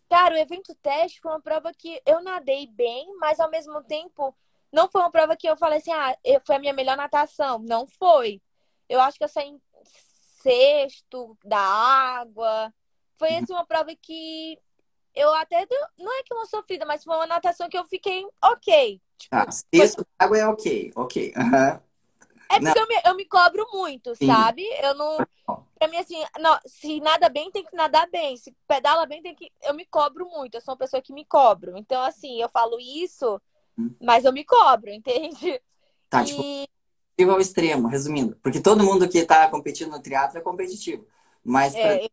Cara, 0.08 0.34
o 0.34 0.38
evento 0.38 0.74
teste 0.76 1.20
foi 1.20 1.32
uma 1.32 1.40
prova 1.40 1.72
que 1.76 2.00
eu 2.06 2.22
nadei 2.22 2.68
bem, 2.68 3.16
mas 3.18 3.40
ao 3.40 3.50
mesmo 3.50 3.82
tempo 3.82 4.32
não 4.72 4.88
foi 4.88 5.00
uma 5.00 5.10
prova 5.10 5.36
que 5.36 5.48
eu 5.48 5.56
falei 5.56 5.78
assim, 5.78 5.92
ah, 5.92 6.16
foi 6.44 6.56
a 6.56 6.58
minha 6.58 6.72
melhor 6.72 6.96
natação. 6.96 7.58
Não 7.58 7.86
foi. 7.86 8.40
Eu 8.88 9.00
acho 9.00 9.18
que 9.18 9.24
eu 9.24 9.28
saí 9.28 9.48
em 9.48 9.60
sexto 10.42 11.36
da 11.44 11.58
água. 11.58 12.72
Foi 13.16 13.30
uhum. 13.30 13.38
assim, 13.38 13.52
uma 13.52 13.66
prova 13.66 13.90
que 14.00 14.58
eu 15.14 15.32
até. 15.34 15.66
Não 15.98 16.18
é 16.18 16.22
que 16.22 16.34
uma 16.34 16.46
sofrida, 16.46 16.84
mas 16.84 17.04
foi 17.04 17.14
uma 17.14 17.26
natação 17.26 17.68
que 17.68 17.78
eu 17.78 17.84
fiquei 17.84 18.26
ok. 18.42 19.00
Tipo, 19.16 19.36
ah, 19.36 19.46
texto 19.70 19.96
foi... 19.96 20.04
água 20.18 20.38
é 20.38 20.46
ok, 20.46 20.92
ok. 20.94 21.32
Uhum. 21.36 21.80
É 22.50 22.60
porque 22.60 22.78
eu 22.78 22.86
me, 22.86 22.94
eu 23.06 23.16
me, 23.16 23.24
cobro 23.24 23.66
muito, 23.72 24.14
Sim. 24.14 24.26
sabe? 24.26 24.62
Eu 24.82 24.94
não. 24.94 25.18
Pra 25.78 25.88
mim, 25.88 25.96
assim, 25.96 26.22
não, 26.38 26.58
se 26.66 27.00
nada 27.00 27.28
bem, 27.28 27.50
tem 27.50 27.64
que 27.64 27.74
nadar 27.74 28.08
bem. 28.10 28.36
Se 28.36 28.54
pedala 28.66 29.06
bem, 29.06 29.22
tem 29.22 29.34
que. 29.34 29.50
Eu 29.62 29.74
me 29.74 29.84
cobro 29.86 30.28
muito. 30.28 30.54
Eu 30.54 30.60
sou 30.60 30.72
uma 30.72 30.78
pessoa 30.78 31.02
que 31.02 31.12
me 31.12 31.24
cobro. 31.24 31.76
Então, 31.76 32.02
assim, 32.02 32.40
eu 32.40 32.48
falo 32.48 32.78
isso, 32.78 33.40
hum. 33.78 33.94
mas 34.00 34.24
eu 34.24 34.32
me 34.32 34.44
cobro, 34.44 34.90
entende? 34.92 35.60
Tá, 36.08 36.22
e... 36.22 36.26
tipo, 36.26 36.42
ao 37.22 37.40
extremo, 37.40 37.88
resumindo. 37.88 38.36
Porque 38.42 38.60
todo 38.60 38.84
mundo 38.84 39.08
que 39.08 39.24
tá 39.24 39.48
competindo 39.48 39.90
no 39.90 40.02
triatlo 40.02 40.38
é 40.38 40.42
competitivo. 40.42 41.06
Mas 41.42 41.74
é, 41.74 42.08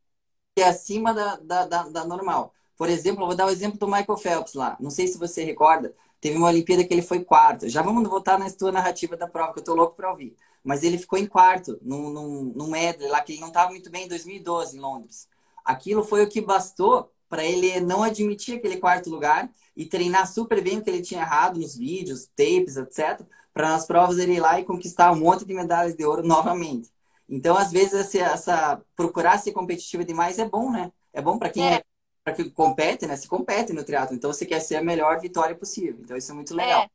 é 0.58 0.64
acima 0.64 1.14
da, 1.14 1.36
da, 1.38 1.66
da, 1.66 1.84
da 1.84 2.06
normal. 2.06 2.54
Por 2.78 2.90
exemplo, 2.90 3.24
eu 3.24 3.28
vou 3.28 3.36
dar 3.36 3.46
o 3.46 3.50
exemplo 3.50 3.80
do 3.80 3.88
Michael 3.88 4.18
Phelps 4.18 4.54
lá. 4.54 4.78
Não 4.80 4.90
sei 4.90 5.08
se 5.08 5.18
você 5.18 5.44
recorda. 5.44 5.94
Teve 6.20 6.38
uma 6.38 6.48
Olimpíada 6.48 6.84
que 6.84 6.94
ele 6.94 7.02
foi 7.02 7.24
quarto. 7.24 7.68
Já 7.68 7.82
vamos 7.82 8.08
voltar 8.08 8.38
na 8.38 8.50
tua 8.50 8.72
narrativa 8.72 9.18
da 9.18 9.28
prova, 9.28 9.54
que 9.54 9.60
eu 9.60 9.64
tô 9.64 9.74
louco 9.74 9.96
para 9.96 10.12
ouvir. 10.12 10.36
Mas 10.64 10.84
ele 10.84 10.98
ficou 10.98 11.18
em 11.18 11.26
quarto, 11.26 11.80
num, 11.82 12.10
num, 12.12 12.54
num 12.56 12.68
medley 12.68 13.10
lá, 13.10 13.22
que 13.22 13.34
ele 13.34 13.42
não 13.42 13.48
estava 13.48 13.72
muito 13.72 13.90
bem 13.90 14.06
em 14.06 14.08
2012, 14.08 14.78
em 14.78 14.80
Londres. 14.80 15.28
Aquilo 15.66 16.04
foi 16.04 16.24
o 16.24 16.30
que 16.30 16.42
bastou 16.42 17.12
para 17.28 17.44
ele 17.46 17.80
não 17.80 18.04
admitir 18.04 18.58
aquele 18.58 18.78
quarto 18.78 19.10
lugar 19.10 19.50
e 19.76 19.86
treinar 19.86 20.32
super 20.32 20.62
bem 20.62 20.78
o 20.78 20.84
que 20.84 20.90
ele 20.90 21.02
tinha 21.02 21.22
errado 21.22 21.60
nos 21.60 21.78
vídeos, 21.78 22.28
tapes, 22.36 22.78
etc. 22.78 23.26
Para 23.54 23.70
nas 23.70 23.86
provas 23.86 24.18
ele 24.18 24.36
ir 24.36 24.40
lá 24.40 24.60
e 24.60 24.66
conquistar 24.66 25.12
um 25.12 25.20
monte 25.20 25.46
de 25.46 25.54
medalhas 25.54 25.96
de 25.96 26.06
ouro 26.06 26.24
novamente. 26.24 26.90
Então, 27.28 27.58
às 27.58 27.72
vezes, 27.72 27.94
essa, 27.94 28.18
essa 28.20 28.82
procurar 28.96 29.38
ser 29.38 29.52
competitiva 29.52 30.04
demais 30.04 30.40
é 30.40 30.48
bom, 30.48 30.72
né? 30.72 30.92
É 31.14 31.22
bom 31.22 31.38
para 31.38 31.50
quem 31.50 31.68
é. 31.68 31.76
é 31.76 31.84
para 32.24 32.34
que 32.34 32.50
compete, 32.52 33.06
né? 33.06 33.16
Se 33.16 33.28
compete 33.28 33.74
no 33.74 33.84
triatlo. 33.84 34.16
Então 34.16 34.32
você 34.32 34.46
quer 34.46 34.60
ser 34.60 34.76
a 34.76 34.84
melhor 34.84 35.20
vitória 35.20 35.56
possível. 35.56 36.00
Então 36.02 36.16
isso 36.16 36.32
é 36.32 36.36
muito 36.36 36.56
legal. 36.56 36.82
É. 36.82 36.90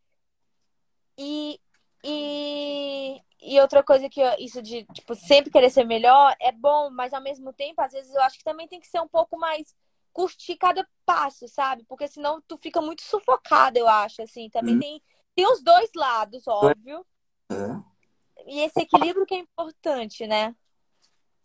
E, 1.18 1.60
e, 2.04 3.20
e 3.40 3.60
outra 3.60 3.82
coisa 3.82 4.08
que 4.08 4.20
eu, 4.20 4.32
isso 4.38 4.62
de 4.62 4.84
tipo 4.92 5.14
sempre 5.14 5.50
querer 5.50 5.70
ser 5.70 5.84
melhor 5.84 6.36
é 6.40 6.52
bom, 6.52 6.90
mas 6.90 7.12
ao 7.12 7.22
mesmo 7.22 7.52
tempo 7.52 7.80
às 7.80 7.92
vezes 7.92 8.14
eu 8.14 8.22
acho 8.22 8.38
que 8.38 8.44
também 8.44 8.68
tem 8.68 8.78
que 8.78 8.86
ser 8.86 9.00
um 9.00 9.08
pouco 9.08 9.38
mais 9.38 9.74
curtir 10.12 10.56
cada 10.56 10.86
passo, 11.04 11.46
sabe? 11.48 11.84
Porque 11.84 12.08
senão 12.08 12.40
tu 12.46 12.56
fica 12.56 12.80
muito 12.80 13.02
sufocada, 13.02 13.78
eu 13.78 13.88
acho, 13.88 14.22
assim. 14.22 14.48
Também 14.48 14.76
hum. 14.76 14.80
tem 14.80 15.02
tem 15.36 15.46
os 15.52 15.62
dois 15.62 15.90
lados, 15.94 16.48
óbvio. 16.48 17.04
É. 17.50 18.46
E 18.46 18.60
esse 18.60 18.80
equilíbrio 18.80 19.26
que 19.26 19.34
é 19.34 19.38
importante, 19.38 20.26
né? 20.26 20.54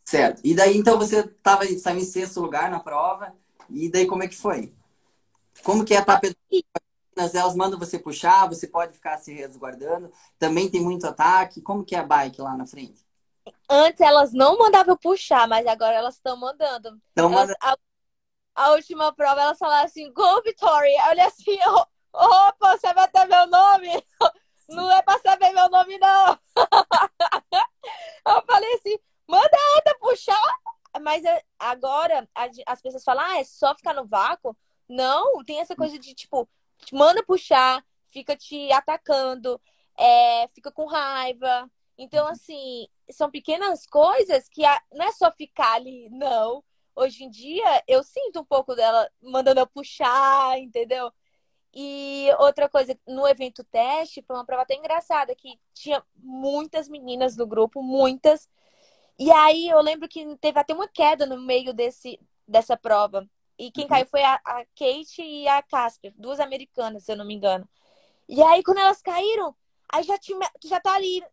Certo. 0.06 0.42
E 0.44 0.56
daí, 0.56 0.78
então, 0.78 0.98
você 0.98 1.20
estava 1.20 1.66
em 1.66 2.06
sexto 2.06 2.40
lugar 2.40 2.72
na 2.72 2.80
prova. 2.80 3.36
E 3.70 3.90
daí 3.90 4.08
como 4.08 4.24
é 4.24 4.28
que 4.28 4.36
foi? 4.36 4.74
Como 5.64 5.84
que 5.84 5.94
é 5.94 5.98
a 5.98 6.06
tapete? 6.06 6.38
Elas 7.16 7.56
mandam 7.56 7.78
você 7.78 8.00
puxar, 8.00 8.48
você 8.48 8.66
pode 8.66 8.94
ficar 8.94 9.18
se 9.18 9.34
resguardando. 9.34 10.12
Também 10.40 10.70
tem 10.70 10.82
muito 10.82 11.06
ataque. 11.06 11.62
Como 11.62 11.84
que 11.84 11.96
é 11.96 12.00
a 12.00 12.04
bike 12.04 12.42
lá 12.42 12.56
na 12.56 12.66
frente? 12.66 13.06
Antes 13.70 14.00
elas 14.00 14.32
não 14.32 14.58
mandavam 14.58 14.96
puxar, 14.98 15.48
mas 15.48 15.68
agora 15.68 15.96
elas 15.96 16.16
estão 16.16 16.38
mandando. 16.38 17.00
Então, 17.12 17.32
elas, 17.32 17.56
a, 17.62 17.78
a, 18.56 18.72
última 18.72 19.14
prova 19.14 19.42
elas 19.42 19.58
falaram 19.58 19.86
assim, 19.86 20.12
go 20.14 20.42
Victoria. 20.44 21.08
Olha 21.10 21.28
assim, 21.28 21.58
opa, 22.14 22.78
você 22.78 22.94
vai 22.94 23.08
ter 23.08 23.26
meu 23.26 23.48
nome? 23.48 24.06
Não 24.70 24.90
é 24.92 25.02
pra 25.02 25.20
saber 25.20 25.52
meu 25.52 25.70
nome, 25.70 25.98
não. 25.98 26.40
Eu 28.26 28.42
falei 28.46 28.74
assim, 28.76 28.98
manda 29.28 29.58
outra 29.76 29.98
puxar. 30.00 30.60
Mas 31.02 31.24
é, 31.24 31.44
agora 31.58 32.28
as 32.66 32.82
pessoas 32.82 33.04
falam, 33.04 33.24
ah, 33.26 33.40
é 33.40 33.44
só 33.44 33.76
ficar 33.76 33.94
no 33.94 34.06
vácuo. 34.06 34.56
Não, 34.88 35.44
tem 35.44 35.60
essa 35.60 35.76
coisa 35.76 35.98
de 35.98 36.14
tipo, 36.14 36.48
te 36.78 36.94
manda 36.94 37.24
puxar, 37.24 37.84
fica 38.10 38.36
te 38.36 38.72
atacando, 38.74 39.60
é, 39.98 40.48
fica 40.50 40.72
com 40.72 40.86
raiva. 40.86 41.70
Então, 41.98 42.26
uhum. 42.26 42.32
assim, 42.32 42.88
são 43.10 43.30
pequenas 43.30 43.86
coisas 43.86 44.50
que 44.50 44.64
não 44.92 45.06
é 45.06 45.12
só 45.12 45.32
ficar 45.32 45.74
ali, 45.74 46.10
não. 46.10 46.64
Hoje 46.96 47.24
em 47.24 47.30
dia, 47.30 47.84
eu 47.88 48.04
sinto 48.04 48.42
um 48.42 48.46
pouco 48.46 48.76
dela 48.76 49.10
mandando 49.22 49.62
eu 49.62 49.68
puxar, 49.68 50.60
entendeu? 50.60 51.12
E 51.74 52.28
outra 52.40 52.68
coisa, 52.68 52.98
no 53.08 53.28
evento 53.28 53.64
teste, 53.64 54.22
foi 54.22 54.36
uma 54.36 54.46
prova 54.46 54.64
até 54.64 54.76
engraçada, 54.76 55.34
que 55.36 55.60
tinha 55.74 56.04
muitas 56.16 56.90
meninas 56.90 57.38
no 57.38 57.48
grupo, 57.48 57.82
muitas. 57.82 58.50
E 59.18 59.32
aí 59.32 59.70
eu 59.70 59.82
lembro 59.82 60.10
que 60.10 60.36
teve 60.38 60.60
até 60.60 60.74
uma 60.74 60.88
queda 60.88 61.26
no 61.26 61.40
meio 61.40 61.74
desse, 61.74 62.20
dessa 62.48 62.76
prova. 62.76 63.28
E 63.58 63.72
quem 63.72 63.84
uhum. 63.84 63.90
caiu 63.90 64.08
foi 64.08 64.24
a, 64.24 64.36
a, 64.44 64.66
Kate 64.76 65.22
e 65.22 65.48
a 65.48 65.62
Casper, 65.62 66.14
duas 66.18 66.40
americanas, 66.40 67.04
se 67.04 67.12
eu 67.12 67.16
não 67.16 67.26
me 67.26 67.36
engano. 67.36 67.68
E 68.28 68.42
aí, 68.42 68.64
quando 68.64 68.80
elas 68.80 69.02
caíram, 69.02 69.56
aí 69.92 70.04
já, 70.04 70.18
tinha, 70.18 70.40
já 70.64 70.80
tá 70.80 70.96
ali 70.96 71.24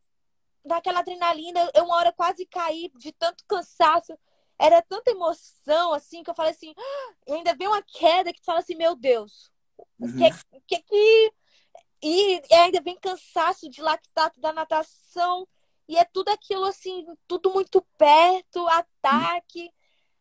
naquela 0.64 1.00
adrenalina. 1.00 1.70
Eu 1.74 1.84
uma 1.84 1.96
hora 1.96 2.12
quase 2.12 2.46
caí 2.46 2.92
de 2.96 3.12
tanto 3.12 3.44
cansaço. 3.46 4.16
Era 4.58 4.82
tanta 4.82 5.10
emoção, 5.10 5.94
assim, 5.94 6.22
que 6.22 6.30
eu 6.30 6.34
falei 6.34 6.52
assim. 6.52 6.74
Ah! 6.76 7.14
E 7.28 7.32
ainda 7.34 7.54
veio 7.54 7.70
uma 7.70 7.82
queda 7.82 8.32
que 8.32 8.40
tu 8.40 8.44
fala 8.44 8.58
assim: 8.58 8.74
Meu 8.74 8.94
Deus, 8.94 9.50
uhum. 9.98 10.16
que, 10.16 10.60
que 10.66 10.82
que. 10.82 11.32
E 12.02 12.42
ainda 12.52 12.80
vem 12.80 12.96
cansaço 12.98 13.68
de 13.68 13.80
lactato 13.82 14.40
da 14.40 14.52
natação. 14.52 15.46
E 15.88 15.96
é 15.96 16.04
tudo 16.04 16.28
aquilo 16.28 16.64
assim, 16.64 17.06
tudo 17.26 17.50
muito 17.50 17.80
perto, 17.96 18.66
ataque. 18.68 19.72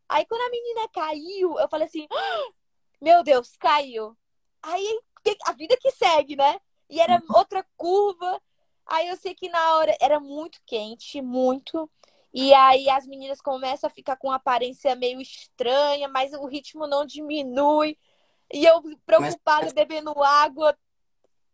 Aí 0.09 0.25
quando 0.25 0.41
a 0.41 0.49
menina 0.49 0.87
caiu, 0.89 1.59
eu 1.59 1.67
falei 1.69 1.87
assim: 1.87 2.07
ah, 2.11 2.49
meu 3.01 3.23
Deus, 3.23 3.55
caiu. 3.57 4.17
Aí 4.61 4.99
a 5.45 5.51
vida 5.53 5.77
que 5.77 5.91
segue, 5.91 6.35
né? 6.35 6.59
E 6.89 6.99
era 6.99 7.15
uhum. 7.15 7.37
outra 7.37 7.65
curva. 7.75 8.41
Aí 8.85 9.09
eu 9.09 9.17
sei 9.17 9.35
que 9.35 9.49
na 9.49 9.75
hora 9.77 9.95
era 9.99 10.19
muito 10.19 10.59
quente, 10.65 11.21
muito. 11.21 11.89
E 12.33 12.53
aí 12.53 12.89
as 12.89 13.05
meninas 13.05 13.41
começam 13.41 13.87
a 13.89 13.93
ficar 13.93 14.15
com 14.15 14.27
uma 14.27 14.35
aparência 14.35 14.95
meio 14.95 15.19
estranha, 15.19 16.07
mas 16.07 16.33
o 16.33 16.45
ritmo 16.45 16.87
não 16.87 17.05
diminui. 17.05 17.97
E 18.53 18.65
eu 18.65 18.81
preocupada, 19.05 19.65
mas... 19.65 19.73
bebendo 19.73 20.11
água. 20.23 20.77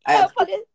É, 0.05 0.23
eu 0.23 0.29
falei, 0.29 0.65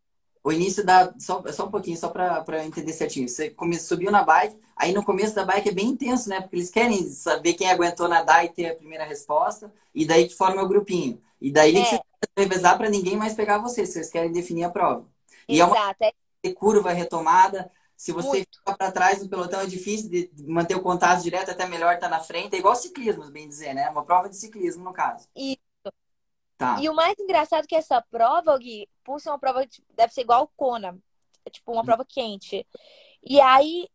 o 0.49 0.53
início 0.53 0.85
da. 0.85 1.13
Só, 1.19 1.43
só 1.53 1.67
um 1.67 1.71
pouquinho, 1.71 1.97
só 1.97 2.09
para 2.09 2.65
entender 2.65 2.93
certinho. 2.93 3.29
Você 3.29 3.51
come, 3.51 3.79
subiu 3.79 4.11
na 4.11 4.23
bike, 4.23 4.59
aí 4.75 4.93
no 4.93 5.05
começo 5.05 5.35
da 5.35 5.45
bike 5.45 5.69
é 5.69 5.73
bem 5.73 5.89
intenso, 5.89 6.29
né? 6.29 6.41
Porque 6.41 6.57
eles 6.57 6.71
querem 6.71 7.11
saber 7.11 7.55
quem 7.55 7.71
aguentou 7.71 8.09
nadar 8.09 8.45
e 8.45 8.49
ter 8.49 8.71
a 8.71 8.75
primeira 8.75 9.05
resposta, 9.05 9.73
e 9.95 10.07
daí 10.07 10.27
que 10.27 10.35
forma 10.35 10.63
o 10.63 10.69
grupinho. 10.69 11.21
E 11.41 11.53
daí 11.53 11.77
é. 11.77 11.83
que 11.83 11.91
você 11.91 12.03
revezar 12.37 12.79
para 12.79 12.89
ninguém 12.89 13.17
mais 13.17 13.35
pegar 13.35 13.59
você, 13.59 13.85
se 13.85 13.93
vocês 13.93 14.11
querem 14.11 14.33
definir 14.33 14.65
a 14.65 14.71
prova. 14.71 15.07
E 15.47 15.61
Exato. 15.61 15.77
é 16.03 16.13
uma 16.47 16.55
curva 16.55 16.93
retomada. 16.93 17.71
Se 17.95 18.13
você 18.13 18.29
Muito. 18.29 18.59
ficar 18.59 18.77
para 18.77 18.93
trás 18.93 19.21
no 19.21 19.29
pelotão, 19.29 19.61
é 19.61 19.67
difícil 19.67 20.09
de 20.09 20.31
manter 20.47 20.77
o 20.77 20.81
contato 20.81 21.21
direto, 21.21 21.51
até 21.51 21.67
melhor 21.67 21.95
estar 21.95 22.09
tá 22.09 22.17
na 22.17 22.23
frente. 22.23 22.55
É 22.55 22.59
igual 22.59 22.77
ciclismo, 22.77 23.29
bem 23.29 23.49
dizer, 23.49 23.75
né? 23.75 23.91
Uma 23.91 24.05
prova 24.05 24.29
de 24.29 24.37
ciclismo, 24.37 24.85
no 24.85 24.93
caso. 24.93 25.27
Isso. 25.37 25.68
Tá. 26.59 26.77
E 26.81 26.89
o 26.89 26.95
mais 26.95 27.15
engraçado 27.21 27.63
é 27.63 27.67
que 27.69 27.77
essa 27.77 28.03
prova, 28.03 28.59
Gui, 28.59 28.89
por 29.05 29.21
ser 29.21 29.31
uma 29.31 29.39
prova 29.39 29.65
que 29.65 29.81
deve 29.95 30.13
ser 30.13 30.23
igual 30.23 30.43
o 30.43 30.49
Kona, 30.49 30.99
tipo 31.53 31.71
uma 31.71 31.83
hum. 31.83 31.85
prova 31.85 32.05
quente. 32.05 32.67
E 33.23 33.41
aí, 33.41 33.89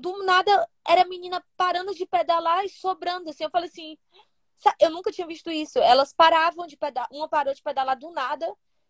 do 0.00 0.24
nada, 0.24 0.68
era 0.86 1.02
a 1.02 1.06
menina 1.06 1.44
parando 1.56 1.92
de 1.92 2.06
pedalar 2.06 2.64
e 2.64 2.68
sobrando, 2.68 3.28
assim. 3.28 3.42
Eu 3.42 3.50
falei 3.50 3.68
assim, 3.68 3.98
eu 4.80 4.90
nunca 4.90 5.10
tinha 5.10 5.26
visto 5.26 5.50
isso. 5.50 5.80
Elas 5.80 6.12
paravam 6.12 6.66
de 6.66 6.76
pedalar, 6.76 7.08
uma 7.12 7.28
parou 7.28 7.52
de 7.52 7.62
pedalar 7.62 7.98
do 7.98 8.10
nada. 8.12 8.46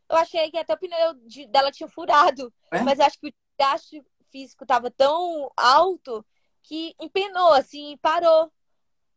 Eu 0.09 0.16
achei 0.16 0.50
que 0.50 0.59
até 0.59 0.74
o 0.74 0.79
pneu 0.79 1.14
de, 1.26 1.46
dela 1.46 1.72
tinha 1.72 1.88
furado. 1.88 2.52
É? 2.70 2.83
Mas 2.83 3.00
acho 3.00 3.18
que 3.18 3.29
o 3.29 3.35
gasto 3.59 4.05
físico 4.31 4.66
tava 4.66 4.90
tão 4.90 5.50
alto 5.57 6.24
que 6.62 6.94
empenou, 7.00 7.55
assim, 7.55 7.96
parou. 8.02 8.52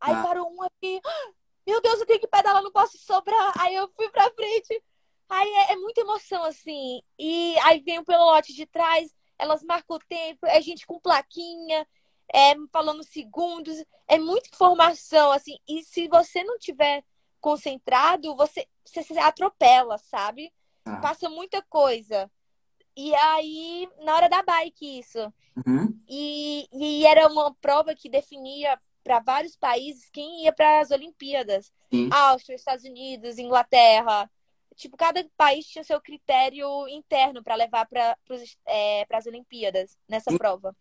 Aí 0.00 0.14
ah. 0.14 0.22
parou 0.22 0.50
um 0.50 0.62
aqui 0.62 1.00
meu 1.70 1.80
Deus, 1.80 2.00
eu 2.00 2.06
tenho 2.06 2.18
que 2.18 2.26
pedalar, 2.26 2.62
não 2.62 2.72
posso 2.72 2.98
sobrar. 2.98 3.52
Aí 3.60 3.76
eu 3.76 3.88
fui 3.96 4.08
pra 4.10 4.28
frente. 4.30 4.82
Aí 5.28 5.48
é, 5.48 5.72
é 5.72 5.76
muita 5.76 6.00
emoção, 6.00 6.42
assim. 6.42 7.00
E 7.16 7.56
aí 7.60 7.80
vem 7.80 8.00
o 8.00 8.04
pelote 8.04 8.52
de 8.52 8.66
trás, 8.66 9.14
elas 9.38 9.62
marcam 9.62 9.96
o 9.96 10.00
tempo, 10.00 10.44
é 10.46 10.60
gente 10.60 10.84
com 10.84 10.98
plaquinha, 10.98 11.86
é, 12.34 12.54
falando 12.72 13.04
segundos, 13.04 13.84
é 14.08 14.18
muita 14.18 14.48
informação, 14.48 15.30
assim. 15.30 15.56
E 15.68 15.84
se 15.84 16.08
você 16.08 16.42
não 16.42 16.58
tiver 16.58 17.04
concentrado, 17.40 18.34
você, 18.34 18.66
você 18.84 19.04
se 19.04 19.16
atropela, 19.16 19.96
sabe? 19.98 20.52
Ah. 20.84 20.96
Passa 20.96 21.30
muita 21.30 21.62
coisa. 21.62 22.28
E 22.96 23.14
aí, 23.14 23.88
na 24.02 24.16
hora 24.16 24.28
da 24.28 24.42
bike, 24.42 24.98
isso. 24.98 25.32
Uhum. 25.64 25.96
E, 26.08 26.68
e 26.72 27.06
era 27.06 27.28
uma 27.28 27.54
prova 27.54 27.94
que 27.94 28.08
definia 28.08 28.78
para 29.02 29.20
vários 29.20 29.56
países 29.56 30.08
quem 30.12 30.44
ia 30.44 30.52
para 30.52 30.80
as 30.80 30.90
Olimpíadas. 30.90 31.72
Sim. 31.92 32.08
Áustria, 32.12 32.56
Estados 32.56 32.84
Unidos, 32.84 33.38
Inglaterra. 33.38 34.30
Tipo, 34.76 34.96
cada 34.96 35.24
país 35.36 35.66
tinha 35.66 35.84
seu 35.84 36.00
critério 36.00 36.88
interno 36.88 37.42
para 37.42 37.54
levar 37.54 37.86
para 37.86 38.16
é, 38.66 39.04
as 39.10 39.26
Olimpíadas 39.26 39.96
nessa 40.08 40.30
Sim. 40.30 40.38
prova. 40.38 40.74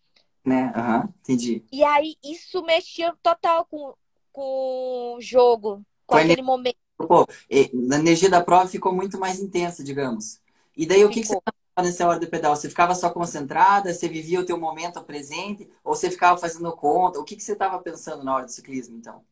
Né? 0.46 0.72
Uhum, 0.76 1.14
entendi. 1.20 1.64
E 1.72 1.84
aí 1.84 2.16
isso 2.24 2.64
mexia 2.64 3.14
total 3.22 3.66
com, 3.66 3.94
com 4.32 5.16
o 5.18 5.22
jogo, 5.22 5.84
com, 6.08 6.16
com 6.16 6.18
aquele 6.18 6.42
momento. 6.42 6.78
Pô, 6.98 7.24
a 7.24 7.96
energia 7.96 8.30
da 8.30 8.44
prova 8.44 8.68
ficou 8.68 8.94
muito 8.94 9.20
mais 9.20 9.40
intensa, 9.40 9.84
digamos. 9.84 10.40
E 10.76 10.86
daí 10.86 11.00
ficou. 11.00 11.12
o 11.12 11.14
que, 11.14 11.22
que 11.22 11.28
você 11.28 11.40
nessa 11.82 12.08
hora 12.08 12.20
do 12.20 12.28
pedal? 12.28 12.56
Você 12.56 12.70
ficava 12.70 12.96
só 12.96 13.10
concentrada? 13.10 13.94
Você 13.94 14.08
vivia 14.08 14.40
o 14.40 14.46
teu 14.46 14.60
momento 14.60 15.02
presente? 15.04 15.70
Ou 15.84 15.96
você 15.96 16.10
ficava 16.10 16.38
fazendo 16.38 16.72
conta? 16.76 17.20
O 17.20 17.24
que, 17.24 17.36
que 17.36 17.44
você 17.44 17.54
estava 17.54 17.80
pensando 17.80 18.24
na 18.24 18.36
hora 18.36 18.46
do 18.46 18.52
ciclismo, 18.52 18.98
então? 18.98 19.24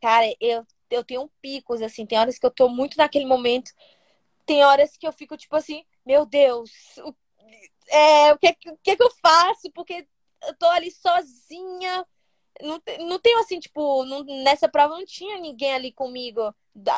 Cara, 0.00 0.26
eu, 0.40 0.66
eu 0.90 1.04
tenho 1.04 1.30
picos, 1.40 1.82
assim. 1.82 2.06
Tem 2.06 2.18
horas 2.18 2.38
que 2.38 2.46
eu 2.46 2.50
tô 2.50 2.68
muito 2.68 2.96
naquele 2.96 3.26
momento. 3.26 3.72
Tem 4.46 4.64
horas 4.64 4.96
que 4.96 5.06
eu 5.06 5.12
fico, 5.12 5.36
tipo 5.36 5.54
assim, 5.54 5.84
meu 6.04 6.26
Deus, 6.26 6.70
o, 6.98 7.14
é, 7.88 8.32
o, 8.32 8.38
que, 8.38 8.48
o 8.68 8.78
que, 8.82 8.96
que 8.96 9.02
eu 9.02 9.10
faço? 9.22 9.70
Porque 9.72 10.06
eu 10.46 10.54
tô 10.56 10.66
ali 10.66 10.90
sozinha. 10.90 12.06
Não, 12.62 12.82
não 13.06 13.18
tenho 13.18 13.38
assim, 13.38 13.58
tipo, 13.58 14.04
não, 14.04 14.22
nessa 14.42 14.68
prova 14.68 14.94
não 14.94 15.04
tinha 15.04 15.38
ninguém 15.38 15.72
ali 15.72 15.92
comigo 15.92 16.54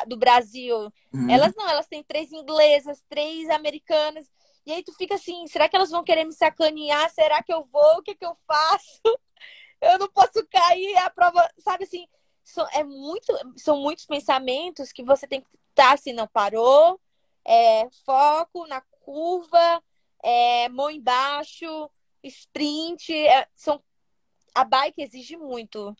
do 0.07 0.17
Brasil. 0.17 0.91
Uhum. 1.13 1.29
Elas 1.29 1.53
não, 1.55 1.69
elas 1.69 1.87
têm 1.87 2.03
três 2.03 2.31
inglesas, 2.31 3.03
três 3.09 3.49
americanas. 3.49 4.29
E 4.65 4.71
aí 4.71 4.83
tu 4.83 4.93
fica 4.93 5.15
assim, 5.15 5.45
será 5.47 5.67
que 5.67 5.75
elas 5.75 5.89
vão 5.89 6.03
querer 6.03 6.23
me 6.23 6.33
sacanear? 6.33 7.09
Será 7.11 7.43
que 7.43 7.53
eu 7.53 7.65
vou? 7.65 7.97
O 7.97 8.01
que, 8.01 8.15
que 8.15 8.25
eu 8.25 8.35
faço? 8.47 9.01
Eu 9.81 9.99
não 9.99 10.07
posso 10.07 10.47
cair, 10.49 10.95
a 10.99 11.09
prova, 11.09 11.45
sabe 11.57 11.83
assim, 11.83 12.07
são, 12.41 12.65
é 12.71 12.85
muito, 12.85 13.33
são 13.57 13.75
muitos 13.75 14.05
pensamentos 14.05 14.93
que 14.93 15.03
você 15.03 15.27
tem 15.27 15.41
que 15.41 15.47
estar 15.71 15.89
tá, 15.89 15.93
assim, 15.93 16.13
não 16.13 16.25
parou, 16.25 16.97
é, 17.43 17.89
foco 18.05 18.65
na 18.65 18.79
curva, 19.01 19.83
é, 20.23 20.69
mão 20.69 20.89
embaixo, 20.89 21.89
sprint, 22.23 23.13
é, 23.13 23.45
são, 23.53 23.83
a 24.55 24.63
bike 24.63 25.01
exige 25.01 25.35
muito. 25.35 25.95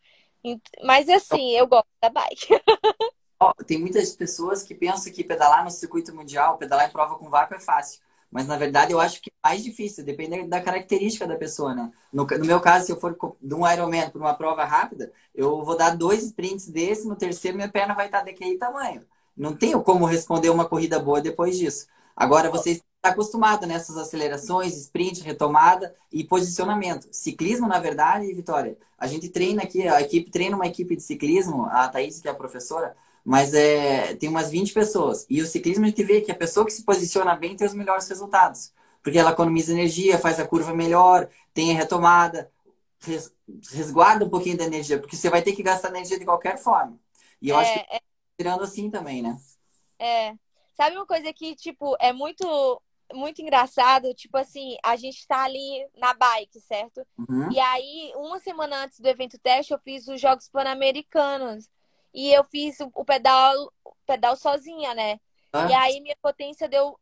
Mas 0.84 1.10
assim, 1.10 1.52
eu 1.52 1.68
gosto 1.68 1.88
da 2.02 2.10
bike. 2.10 2.48
Tem 3.68 3.78
muitas 3.78 4.16
pessoas 4.16 4.64
que 4.64 4.74
pensam 4.74 5.12
que 5.12 5.24
pedalar 5.24 5.66
no 5.66 5.72
circuito 5.72 6.16
mundial, 6.16 6.58
pedalar 6.58 6.88
em 6.88 6.92
prova 6.92 7.18
com 7.18 7.30
vácuo 7.30 7.56
é 7.56 7.60
fácil. 7.60 8.02
Mas 8.34 8.48
na 8.48 8.58
verdade 8.58 8.92
eu 8.92 9.00
acho 9.00 9.22
que 9.22 9.30
é 9.30 9.48
mais 9.48 9.64
difícil, 9.64 10.04
depende 10.04 10.48
da 10.48 10.60
característica 10.60 11.28
da 11.28 11.36
pessoa, 11.36 11.76
né? 11.76 11.92
No, 12.12 12.26
no 12.26 12.46
meu 12.46 12.60
caso, 12.60 12.88
se 12.88 12.92
eu 12.92 13.00
for 13.00 13.16
de 13.40 13.54
um 13.54 13.72
Ironman 13.72 14.10
para 14.10 14.20
uma 14.20 14.34
prova 14.34 14.66
rápida, 14.66 15.12
eu 15.36 15.64
vou 15.64 15.78
dar 15.78 15.96
dois 15.96 16.24
sprints 16.24 16.68
desse, 16.68 17.08
no 17.08 17.16
terceiro 17.16 17.56
minha 17.56 17.70
perna 17.70 17.94
vai 17.94 18.08
estar 18.08 18.24
daquele 18.24 18.58
tamanho. 18.58 19.06
Não 19.38 19.56
tenho 19.56 19.84
como 19.84 20.06
responder 20.06 20.50
uma 20.50 20.66
corrida 20.66 20.98
boa 21.00 21.22
depois 21.22 21.56
disso. 21.56 21.86
Agora 22.16 22.50
você 22.50 22.72
está 22.72 23.10
acostumado 23.10 23.68
nessas 23.68 23.98
acelerações, 23.98 24.76
sprint, 24.78 25.22
retomada 25.22 25.94
e 26.12 26.24
posicionamento. 26.24 27.08
Ciclismo, 27.12 27.68
na 27.68 27.80
verdade, 27.80 28.34
Vitória, 28.34 28.76
a 28.98 29.06
gente 29.06 29.30
treina 29.30 29.62
aqui, 29.62 29.88
a 29.88 30.02
equipe 30.02 30.32
treina 30.32 30.56
uma 30.56 30.66
equipe 30.66 30.96
de 30.96 31.04
ciclismo, 31.04 31.66
a 31.66 31.88
Thaís, 31.88 32.20
que 32.20 32.28
é 32.28 32.32
a 32.32 32.36
professora, 32.36 32.96
mas 33.24 33.54
é, 33.54 34.16
tem 34.16 34.30
umas 34.30 34.50
20 34.50 34.74
pessoas. 34.74 35.26
E 35.30 35.42
o 35.42 35.46
ciclismo 35.46 35.86
a 35.86 35.88
gente 35.88 36.04
vê 36.04 36.22
que 36.22 36.32
a 36.32 36.36
pessoa 36.36 36.66
que 36.66 36.74
se 36.74 36.84
posiciona 36.84 37.36
bem 37.36 37.56
tem 37.56 37.66
os 37.66 37.74
melhores 37.74 38.08
resultados. 38.08 38.74
Porque 39.02 39.18
ela 39.18 39.32
economiza 39.32 39.72
energia, 39.72 40.20
faz 40.20 40.40
a 40.40 40.48
curva 40.48 40.74
melhor, 40.74 41.30
tem 41.54 41.72
a 41.72 41.76
retomada, 41.76 42.52
res, 43.02 43.34
resguarda 43.72 44.26
um 44.26 44.30
pouquinho 44.30 44.58
da 44.58 44.66
energia, 44.66 45.00
porque 45.00 45.16
você 45.16 45.30
vai 45.30 45.42
ter 45.42 45.54
que 45.54 45.64
gastar 45.64 45.90
energia 45.90 46.20
de 46.20 46.26
qualquer 46.26 46.58
forma. 46.58 46.98
E 47.42 47.50
eu 47.50 47.60
é, 47.60 47.62
acho 47.62 47.74
que 47.74 47.96
é 47.96 48.00
tirando 48.38 48.64
assim 48.64 48.90
também, 48.90 49.22
né? 49.22 49.38
É. 50.00 50.34
Sabe 50.74 50.96
uma 50.96 51.06
coisa 51.06 51.32
que, 51.34 51.56
tipo, 51.56 51.96
é 52.00 52.12
muito 52.12 52.82
muito 53.14 53.42
engraçado, 53.42 54.14
tipo 54.16 54.36
assim, 54.38 54.76
a 54.84 54.96
gente 54.96 55.28
tá 55.28 55.44
ali 55.44 55.88
na 55.96 56.14
bike, 56.14 56.60
certo? 56.62 57.06
Uhum. 57.18 57.52
E 57.52 57.60
aí, 57.60 58.12
uma 58.16 58.40
semana 58.40 58.84
antes 58.84 59.00
do 59.00 59.08
evento 59.08 59.38
teste, 59.38 59.72
eu 59.72 59.78
fiz 59.80 60.08
os 60.08 60.20
Jogos 60.20 60.50
Pan-Americanos. 60.50 61.70
E 62.14 62.32
eu 62.32 62.44
fiz 62.44 62.78
o 62.80 63.06
pedal, 63.06 63.72
pedal 64.06 64.36
sozinha, 64.36 64.94
né? 64.94 65.20
Ah. 65.52 65.68
E 65.70 65.74
aí 65.74 66.02
minha 66.02 66.16
potência 66.22 66.68
deu 66.68 67.00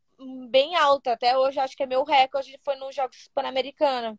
bem 0.49 0.75
alta. 0.75 1.13
Até 1.13 1.37
hoje 1.37 1.59
acho 1.59 1.75
que 1.75 1.83
é 1.83 1.85
meu 1.85 2.03
recorde 2.03 2.57
foi 2.63 2.75
nos 2.75 2.95
Jogos 2.95 3.29
Pan-Americanos. 3.33 4.17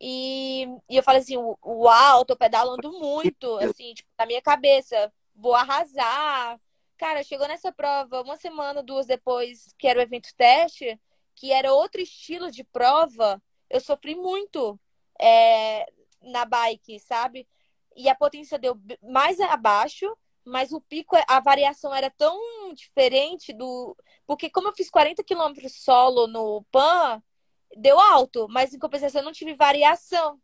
E, 0.00 0.66
e 0.88 0.96
eu 0.96 1.02
falei 1.02 1.20
assim, 1.20 1.36
uau, 1.36 2.24
tô 2.24 2.34
pedalando 2.34 2.90
muito, 2.92 3.56
assim, 3.58 3.92
tipo, 3.92 4.08
na 4.18 4.24
minha 4.24 4.40
cabeça, 4.40 5.12
vou 5.34 5.54
arrasar. 5.54 6.58
Cara, 6.96 7.22
chegou 7.22 7.46
nessa 7.46 7.70
prova 7.70 8.22
uma 8.22 8.36
semana, 8.36 8.82
duas 8.82 9.06
depois, 9.06 9.74
que 9.78 9.86
era 9.86 9.98
o 9.98 10.02
evento 10.02 10.34
teste, 10.36 10.98
que 11.34 11.52
era 11.52 11.72
outro 11.72 12.00
estilo 12.00 12.50
de 12.50 12.64
prova, 12.64 13.42
eu 13.68 13.80
sofri 13.80 14.14
muito 14.14 14.78
é, 15.18 15.86
na 16.20 16.44
bike, 16.44 16.98
sabe? 16.98 17.46
E 17.94 18.08
a 18.08 18.14
potência 18.14 18.58
deu 18.58 18.78
mais 19.02 19.38
abaixo, 19.40 20.06
mas 20.44 20.72
o 20.72 20.80
pico, 20.80 21.16
a 21.28 21.40
variação 21.40 21.94
era 21.94 22.10
tão 22.10 22.38
diferente 22.74 23.52
do. 23.52 23.96
Porque, 24.26 24.50
como 24.50 24.68
eu 24.68 24.74
fiz 24.74 24.90
40 24.90 25.22
quilômetros 25.24 25.72
solo 25.82 26.26
no 26.26 26.64
PAN, 26.70 27.22
deu 27.76 27.98
alto, 27.98 28.46
mas 28.48 28.72
em 28.72 28.78
compensação 28.78 29.20
eu 29.20 29.24
não 29.24 29.32
tive 29.32 29.54
variação. 29.54 30.40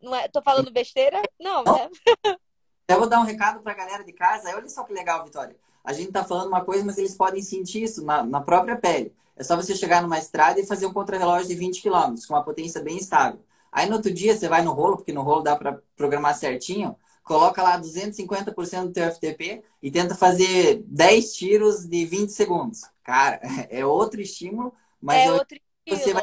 Não 0.00 0.14
é? 0.14 0.28
Tô 0.28 0.42
falando 0.42 0.70
besteira? 0.70 1.20
Não, 1.38 1.62
né? 1.62 1.90
Eu 2.88 2.98
vou 2.98 3.08
dar 3.08 3.20
um 3.20 3.24
recado 3.24 3.62
pra 3.62 3.72
galera 3.72 4.04
de 4.04 4.12
casa. 4.12 4.54
Olha 4.54 4.68
só 4.68 4.82
que 4.82 4.92
legal, 4.92 5.24
Vitória. 5.24 5.56
A 5.84 5.92
gente 5.92 6.12
tá 6.12 6.22
falando 6.22 6.48
uma 6.48 6.64
coisa, 6.64 6.84
mas 6.84 6.98
eles 6.98 7.14
podem 7.14 7.40
sentir 7.40 7.84
isso 7.84 8.04
na, 8.04 8.22
na 8.22 8.40
própria 8.40 8.76
pele. 8.76 9.14
É 9.34 9.42
só 9.42 9.56
você 9.56 9.74
chegar 9.74 10.02
numa 10.02 10.18
estrada 10.18 10.60
e 10.60 10.66
fazer 10.66 10.86
um 10.86 10.92
contrarrelógio 10.92 11.48
de 11.48 11.54
20 11.54 11.80
km, 11.80 12.14
com 12.26 12.34
uma 12.34 12.44
potência 12.44 12.82
bem 12.82 12.98
estável. 12.98 13.40
Aí 13.70 13.88
no 13.88 13.96
outro 13.96 14.12
dia 14.12 14.36
você 14.36 14.48
vai 14.48 14.62
no 14.62 14.72
rolo, 14.72 14.96
porque 14.96 15.12
no 15.12 15.22
rolo 15.22 15.42
dá 15.42 15.56
para 15.56 15.80
programar 15.96 16.34
certinho 16.34 16.94
coloca 17.22 17.62
lá 17.62 17.80
250% 17.80 18.86
do 18.86 18.92
teu 18.92 19.10
FTP 19.10 19.62
e 19.82 19.90
tenta 19.90 20.14
fazer 20.14 20.82
10 20.86 21.34
tiros 21.34 21.86
de 21.86 22.04
20 22.04 22.30
segundos. 22.30 22.82
Cara, 23.02 23.40
é 23.70 23.84
outro 23.84 24.20
estímulo, 24.20 24.74
mas 25.00 25.26
é 25.26 25.32
outro 25.32 25.58
você 25.88 26.12
vai, 26.12 26.22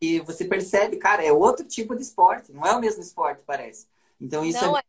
e 0.00 0.20
você 0.20 0.44
percebe, 0.44 0.96
cara, 0.96 1.24
é 1.24 1.32
outro 1.32 1.64
tipo 1.66 1.94
de 1.94 2.02
esporte, 2.02 2.52
não 2.52 2.64
é 2.64 2.74
o 2.74 2.80
mesmo 2.80 3.02
esporte, 3.02 3.42
parece. 3.44 3.86
Então 4.20 4.44
isso 4.44 4.64
não 4.64 4.76
é, 4.76 4.80
é 4.80 4.84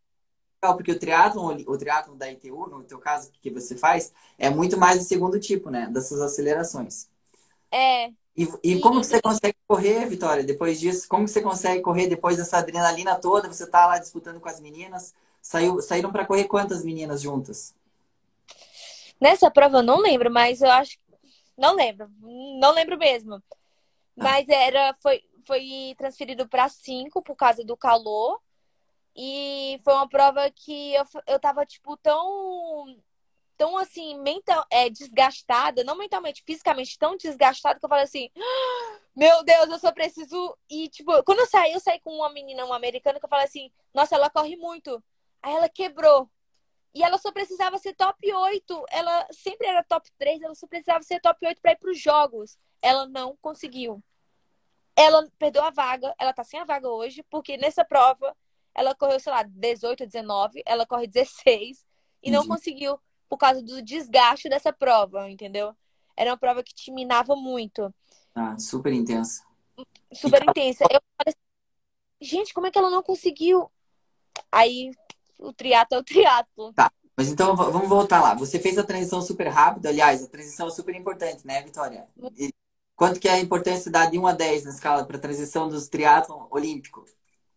legal, 0.62 0.76
porque 0.76 0.92
o 0.92 0.98
triatlon, 0.98 1.58
o 1.66 1.76
triatlon 1.76 2.16
da 2.16 2.30
ITU, 2.30 2.66
no 2.68 2.82
teu 2.84 2.98
caso 2.98 3.30
que 3.40 3.50
você 3.50 3.76
faz, 3.76 4.12
é 4.38 4.48
muito 4.48 4.78
mais 4.78 5.00
o 5.00 5.04
segundo 5.04 5.38
tipo, 5.38 5.70
né, 5.70 5.88
dessas 5.92 6.20
acelerações. 6.20 7.08
É. 7.70 8.10
E, 8.34 8.48
e 8.62 8.80
como 8.80 9.00
que 9.00 9.06
você 9.06 9.20
consegue 9.20 9.56
correr, 9.68 10.06
Vitória, 10.06 10.42
depois 10.42 10.80
disso? 10.80 11.06
Como 11.08 11.24
que 11.24 11.30
você 11.30 11.42
consegue 11.42 11.82
correr 11.82 12.06
depois 12.06 12.38
dessa 12.38 12.58
adrenalina 12.58 13.16
toda? 13.16 13.52
Você 13.52 13.66
tá 13.66 13.86
lá 13.86 13.98
disputando 13.98 14.40
com 14.40 14.48
as 14.48 14.60
meninas, 14.60 15.14
Saiu, 15.42 15.82
saíram 15.82 16.12
para 16.12 16.24
correr 16.24 16.44
quantas 16.44 16.84
meninas 16.84 17.20
juntas? 17.20 17.74
Nessa 19.20 19.50
prova 19.50 19.78
eu 19.78 19.82
não 19.82 19.98
lembro, 19.98 20.30
mas 20.30 20.62
eu 20.62 20.70
acho. 20.70 20.98
Não 21.58 21.74
lembro. 21.74 22.08
Não 22.60 22.72
lembro 22.72 22.96
mesmo. 22.96 23.34
Ah. 23.34 23.40
Mas 24.16 24.48
era, 24.48 24.96
foi, 25.02 25.20
foi 25.44 25.94
transferido 25.98 26.48
para 26.48 26.68
cinco 26.68 27.20
por 27.20 27.34
causa 27.34 27.64
do 27.64 27.76
calor. 27.76 28.40
E 29.16 29.78
foi 29.84 29.92
uma 29.94 30.08
prova 30.08 30.48
que 30.50 30.94
eu, 30.94 31.04
eu 31.26 31.40
tava, 31.40 31.66
tipo, 31.66 31.96
tão. 31.96 32.96
Tão 33.54 33.76
assim, 33.76 34.18
mental, 34.18 34.64
é, 34.70 34.90
desgastada, 34.90 35.84
não 35.84 35.96
mentalmente, 35.96 36.42
fisicamente, 36.44 36.98
tão 36.98 37.16
desgastada 37.16 37.78
que 37.78 37.84
eu 37.84 37.88
falei 37.88 38.04
assim: 38.04 38.28
ah, 38.36 38.98
Meu 39.14 39.44
Deus, 39.44 39.68
eu 39.68 39.78
só 39.78 39.92
preciso. 39.92 40.56
E, 40.68 40.88
tipo, 40.88 41.22
quando 41.22 41.40
eu 41.40 41.46
saí, 41.46 41.72
eu 41.72 41.80
saí 41.80 42.00
com 42.00 42.10
uma 42.12 42.32
menina, 42.32 42.64
uma 42.64 42.76
americana, 42.76 43.20
que 43.20 43.24
eu 43.24 43.28
falei 43.28 43.44
assim: 43.44 43.70
Nossa, 43.94 44.14
ela 44.16 44.30
corre 44.30 44.56
muito. 44.56 45.02
Aí 45.42 45.52
ela 45.54 45.68
quebrou. 45.68 46.30
E 46.94 47.02
ela 47.02 47.18
só 47.18 47.32
precisava 47.32 47.78
ser 47.78 47.94
top 47.94 48.32
8. 48.32 48.84
Ela 48.90 49.26
sempre 49.30 49.66
era 49.66 49.82
top 49.82 50.08
3, 50.18 50.42
ela 50.42 50.54
só 50.54 50.66
precisava 50.66 51.02
ser 51.02 51.20
top 51.20 51.46
8 51.46 51.60
para 51.60 51.72
ir 51.72 51.78
para 51.78 51.90
os 51.90 52.00
jogos. 52.00 52.58
Ela 52.80 53.06
não 53.06 53.36
conseguiu. 53.40 54.02
Ela 54.94 55.26
perdeu 55.38 55.62
a 55.62 55.70
vaga, 55.70 56.14
ela 56.18 56.32
tá 56.32 56.44
sem 56.44 56.60
a 56.60 56.64
vaga 56.64 56.88
hoje, 56.88 57.24
porque 57.30 57.56
nessa 57.56 57.84
prova 57.84 58.36
ela 58.74 58.94
correu, 58.94 59.18
sei 59.18 59.32
lá, 59.32 59.42
18, 59.42 60.06
19, 60.06 60.62
ela 60.66 60.86
corre 60.86 61.06
16 61.06 61.84
e 62.22 62.30
não 62.30 62.46
conseguiu 62.46 62.98
por 63.28 63.38
causa 63.38 63.62
do 63.62 63.82
desgaste 63.82 64.48
dessa 64.48 64.72
prova, 64.72 65.30
entendeu? 65.30 65.74
Era 66.16 66.30
uma 66.30 66.36
prova 66.36 66.62
que 66.62 66.74
te 66.74 66.90
minava 66.90 67.34
muito. 67.34 67.92
Ah, 68.34 68.58
super 68.58 68.92
intensa. 68.92 69.42
Super 70.12 70.42
intensa. 70.42 70.84
Eu 70.90 71.00
assim, 71.26 71.36
gente, 72.20 72.52
como 72.52 72.66
é 72.66 72.70
que 72.70 72.78
ela 72.78 72.90
não 72.90 73.02
conseguiu? 73.02 73.70
Aí 74.50 74.92
o 75.42 75.52
triatlo 75.52 75.96
é 75.96 76.00
o 76.00 76.04
triatlo. 76.04 76.72
Tá. 76.72 76.90
Mas 77.16 77.28
então 77.28 77.54
vamos 77.54 77.88
voltar 77.88 78.20
lá. 78.22 78.34
Você 78.34 78.58
fez 78.58 78.78
a 78.78 78.84
transição 78.84 79.20
super 79.20 79.48
rápida, 79.48 79.90
aliás, 79.90 80.22
a 80.22 80.28
transição 80.28 80.68
é 80.68 80.70
super 80.70 80.94
importante, 80.94 81.46
né, 81.46 81.62
Vitória? 81.62 82.06
E 82.36 82.52
quanto 82.96 83.20
que 83.20 83.28
é 83.28 83.32
a 83.32 83.40
importância 83.40 83.90
da 83.90 84.06
de 84.06 84.18
1 84.18 84.26
a 84.26 84.32
10 84.32 84.64
na 84.64 84.70
escala 84.70 85.04
para 85.04 85.16
a 85.16 85.20
transição 85.20 85.68
dos 85.68 85.88
triatlon 85.88 86.46
olímpico? 86.50 87.04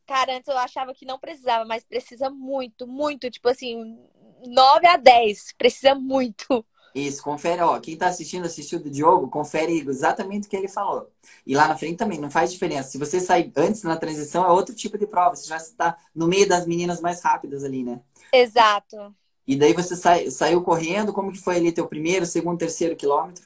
Cara, 0.06 0.36
antes 0.36 0.48
eu 0.48 0.58
achava 0.58 0.94
que 0.94 1.06
não 1.06 1.18
precisava, 1.18 1.66
mas 1.66 1.84
precisa 1.84 2.30
muito, 2.30 2.86
muito, 2.86 3.32
tipo 3.32 3.48
assim, 3.50 3.98
9 4.46 4.88
a 4.88 4.98
10, 4.98 5.54
precisa 5.58 5.96
muito. 5.96 6.66
Isso, 6.96 7.22
confere, 7.22 7.62
ó, 7.62 7.78
quem 7.78 7.98
tá 7.98 8.08
assistindo, 8.08 8.46
assistiu 8.46 8.80
do 8.80 8.90
Diogo, 8.90 9.28
confere 9.28 9.86
exatamente 9.86 10.48
o 10.48 10.50
que 10.50 10.56
ele 10.56 10.70
falou. 10.70 11.12
E 11.46 11.54
lá 11.54 11.68
na 11.68 11.78
frente 11.78 11.98
também, 11.98 12.18
não 12.18 12.32
faz 12.32 12.54
diferença. 12.54 12.90
Se 12.90 12.98
você 12.98 13.20
sair 13.20 13.52
antes 13.58 13.84
na 13.84 13.98
transição, 13.98 14.46
é 14.46 14.50
outro 14.50 14.74
tipo 14.74 14.98
de 14.98 15.06
prova. 15.06 15.36
Você 15.36 15.46
já 15.50 15.58
está 15.58 15.98
no 16.16 16.26
meio 16.26 16.48
das 16.48 16.66
meninas 16.66 17.02
mais 17.02 17.22
rápidas 17.22 17.66
ali, 17.66 17.84
né? 17.84 18.00
Exato. 18.32 19.14
E 19.46 19.58
daí 19.58 19.74
você 19.74 19.94
sai, 19.94 20.32
saiu 20.32 20.64
correndo, 20.64 21.12
como 21.12 21.34
que 21.34 21.38
foi 21.38 21.58
ali 21.58 21.74
teu 21.74 21.86
primeiro, 21.86 22.26
segundo, 22.26 22.58
terceiro 22.58 22.96
quilômetro? 22.96 23.46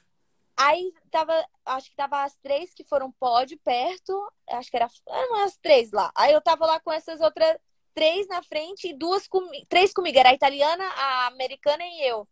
Aí 0.55 0.93
tava, 1.09 1.33
acho 1.65 1.89
que 1.89 1.95
tava 1.95 2.23
as 2.23 2.35
três 2.43 2.71
que 2.71 2.83
foram 2.83 3.11
pódio 3.13 3.57
perto, 3.63 4.31
acho 4.51 4.69
que 4.69 4.77
era, 4.77 4.87
eram 5.07 5.43
as 5.43 5.57
três 5.57 5.91
lá. 5.91 6.11
Aí 6.15 6.33
eu 6.33 6.41
tava 6.41 6.67
lá 6.67 6.79
com 6.79 6.91
essas 6.91 7.19
outras 7.19 7.57
três 7.95 8.27
na 8.27 8.43
frente 8.43 8.89
e 8.89 8.93
duas 8.93 9.27
comigo, 9.27 9.65
três 9.67 9.91
comigo, 9.91 10.19
era 10.19 10.29
a 10.29 10.35
italiana, 10.35 10.85
a 10.85 11.27
americana 11.27 11.83
e 11.83 12.07
eu. 12.07 12.27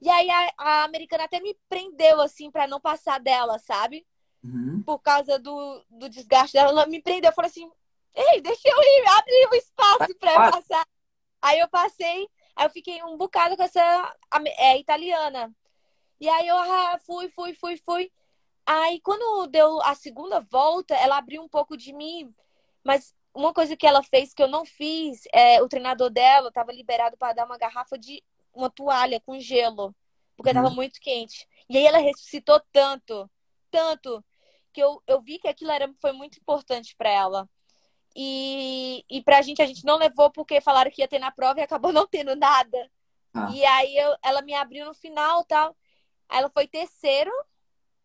E 0.00 0.08
aí 0.08 0.30
a, 0.30 0.52
a 0.56 0.84
americana 0.84 1.24
até 1.24 1.40
me 1.40 1.56
prendeu 1.68 2.20
assim 2.20 2.50
para 2.50 2.66
não 2.66 2.80
passar 2.80 3.20
dela, 3.20 3.58
sabe? 3.58 4.06
Uhum. 4.42 4.82
Por 4.82 4.98
causa 5.00 5.38
do, 5.38 5.84
do 5.90 6.08
desgaste 6.08 6.54
dela, 6.54 6.70
ela 6.70 6.86
me 6.86 7.02
prendeu, 7.02 7.30
eu 7.30 7.34
falei 7.34 7.50
assim: 7.50 7.70
"Ei, 8.14 8.40
deixa 8.40 8.68
eu 8.68 8.78
ir, 8.78 9.04
abre 9.08 9.48
o 9.50 9.54
espaço 9.54 10.14
para 10.18 10.32
eu 10.32 10.52
passar". 10.52 10.86
Aí 11.42 11.58
eu 11.58 11.68
passei, 11.68 12.28
aí 12.56 12.66
eu 12.66 12.70
fiquei 12.70 13.02
um 13.04 13.16
bocado 13.16 13.56
com 13.56 13.62
essa 13.62 14.16
é, 14.58 14.78
italiana. 14.78 15.54
E 16.20 16.28
aí 16.28 16.46
eu 16.46 16.56
ah, 16.56 16.98
fui, 17.04 17.28
fui, 17.28 17.54
fui, 17.54 17.76
fui. 17.78 18.12
Aí 18.66 19.00
quando 19.00 19.46
deu 19.48 19.80
a 19.82 19.94
segunda 19.94 20.40
volta, 20.40 20.94
ela 20.94 21.18
abriu 21.18 21.42
um 21.42 21.48
pouco 21.48 21.76
de 21.76 21.92
mim, 21.92 22.34
mas 22.84 23.14
uma 23.34 23.52
coisa 23.52 23.76
que 23.76 23.86
ela 23.86 24.02
fez 24.02 24.34
que 24.34 24.42
eu 24.42 24.48
não 24.48 24.64
fiz, 24.64 25.22
é, 25.32 25.62
o 25.62 25.68
treinador 25.68 26.10
dela 26.10 26.48
estava 26.48 26.72
liberado 26.72 27.16
para 27.16 27.32
dar 27.32 27.46
uma 27.46 27.58
garrafa 27.58 27.98
de 27.98 28.22
uma 28.54 28.70
toalha 28.70 29.20
com 29.20 29.38
gelo, 29.38 29.94
porque 30.36 30.50
estava 30.50 30.68
uhum. 30.68 30.74
muito 30.74 31.00
quente. 31.00 31.46
E 31.68 31.76
aí 31.76 31.86
ela 31.86 31.98
ressuscitou 31.98 32.60
tanto, 32.72 33.30
tanto, 33.70 34.24
que 34.72 34.82
eu, 34.82 35.02
eu 35.06 35.20
vi 35.20 35.38
que 35.38 35.48
aquilo 35.48 35.70
era, 35.70 35.92
foi 36.00 36.12
muito 36.12 36.38
importante 36.38 36.94
para 36.96 37.10
ela. 37.10 37.48
E, 38.14 39.04
e 39.08 39.22
pra 39.22 39.42
gente, 39.42 39.62
a 39.62 39.66
gente 39.66 39.84
não 39.84 39.96
levou 39.96 40.30
porque 40.30 40.60
falaram 40.60 40.90
que 40.90 41.00
ia 41.00 41.08
ter 41.08 41.18
na 41.18 41.30
prova 41.30 41.60
e 41.60 41.62
acabou 41.62 41.92
não 41.92 42.06
tendo 42.06 42.34
nada. 42.34 42.90
Ah. 43.32 43.48
E 43.52 43.64
aí 43.64 43.96
eu, 43.96 44.16
ela 44.22 44.42
me 44.42 44.54
abriu 44.54 44.84
no 44.84 44.94
final 44.94 45.44
tal. 45.44 45.76
Aí 46.28 46.38
ela 46.38 46.50
foi 46.50 46.66
terceiro 46.66 47.30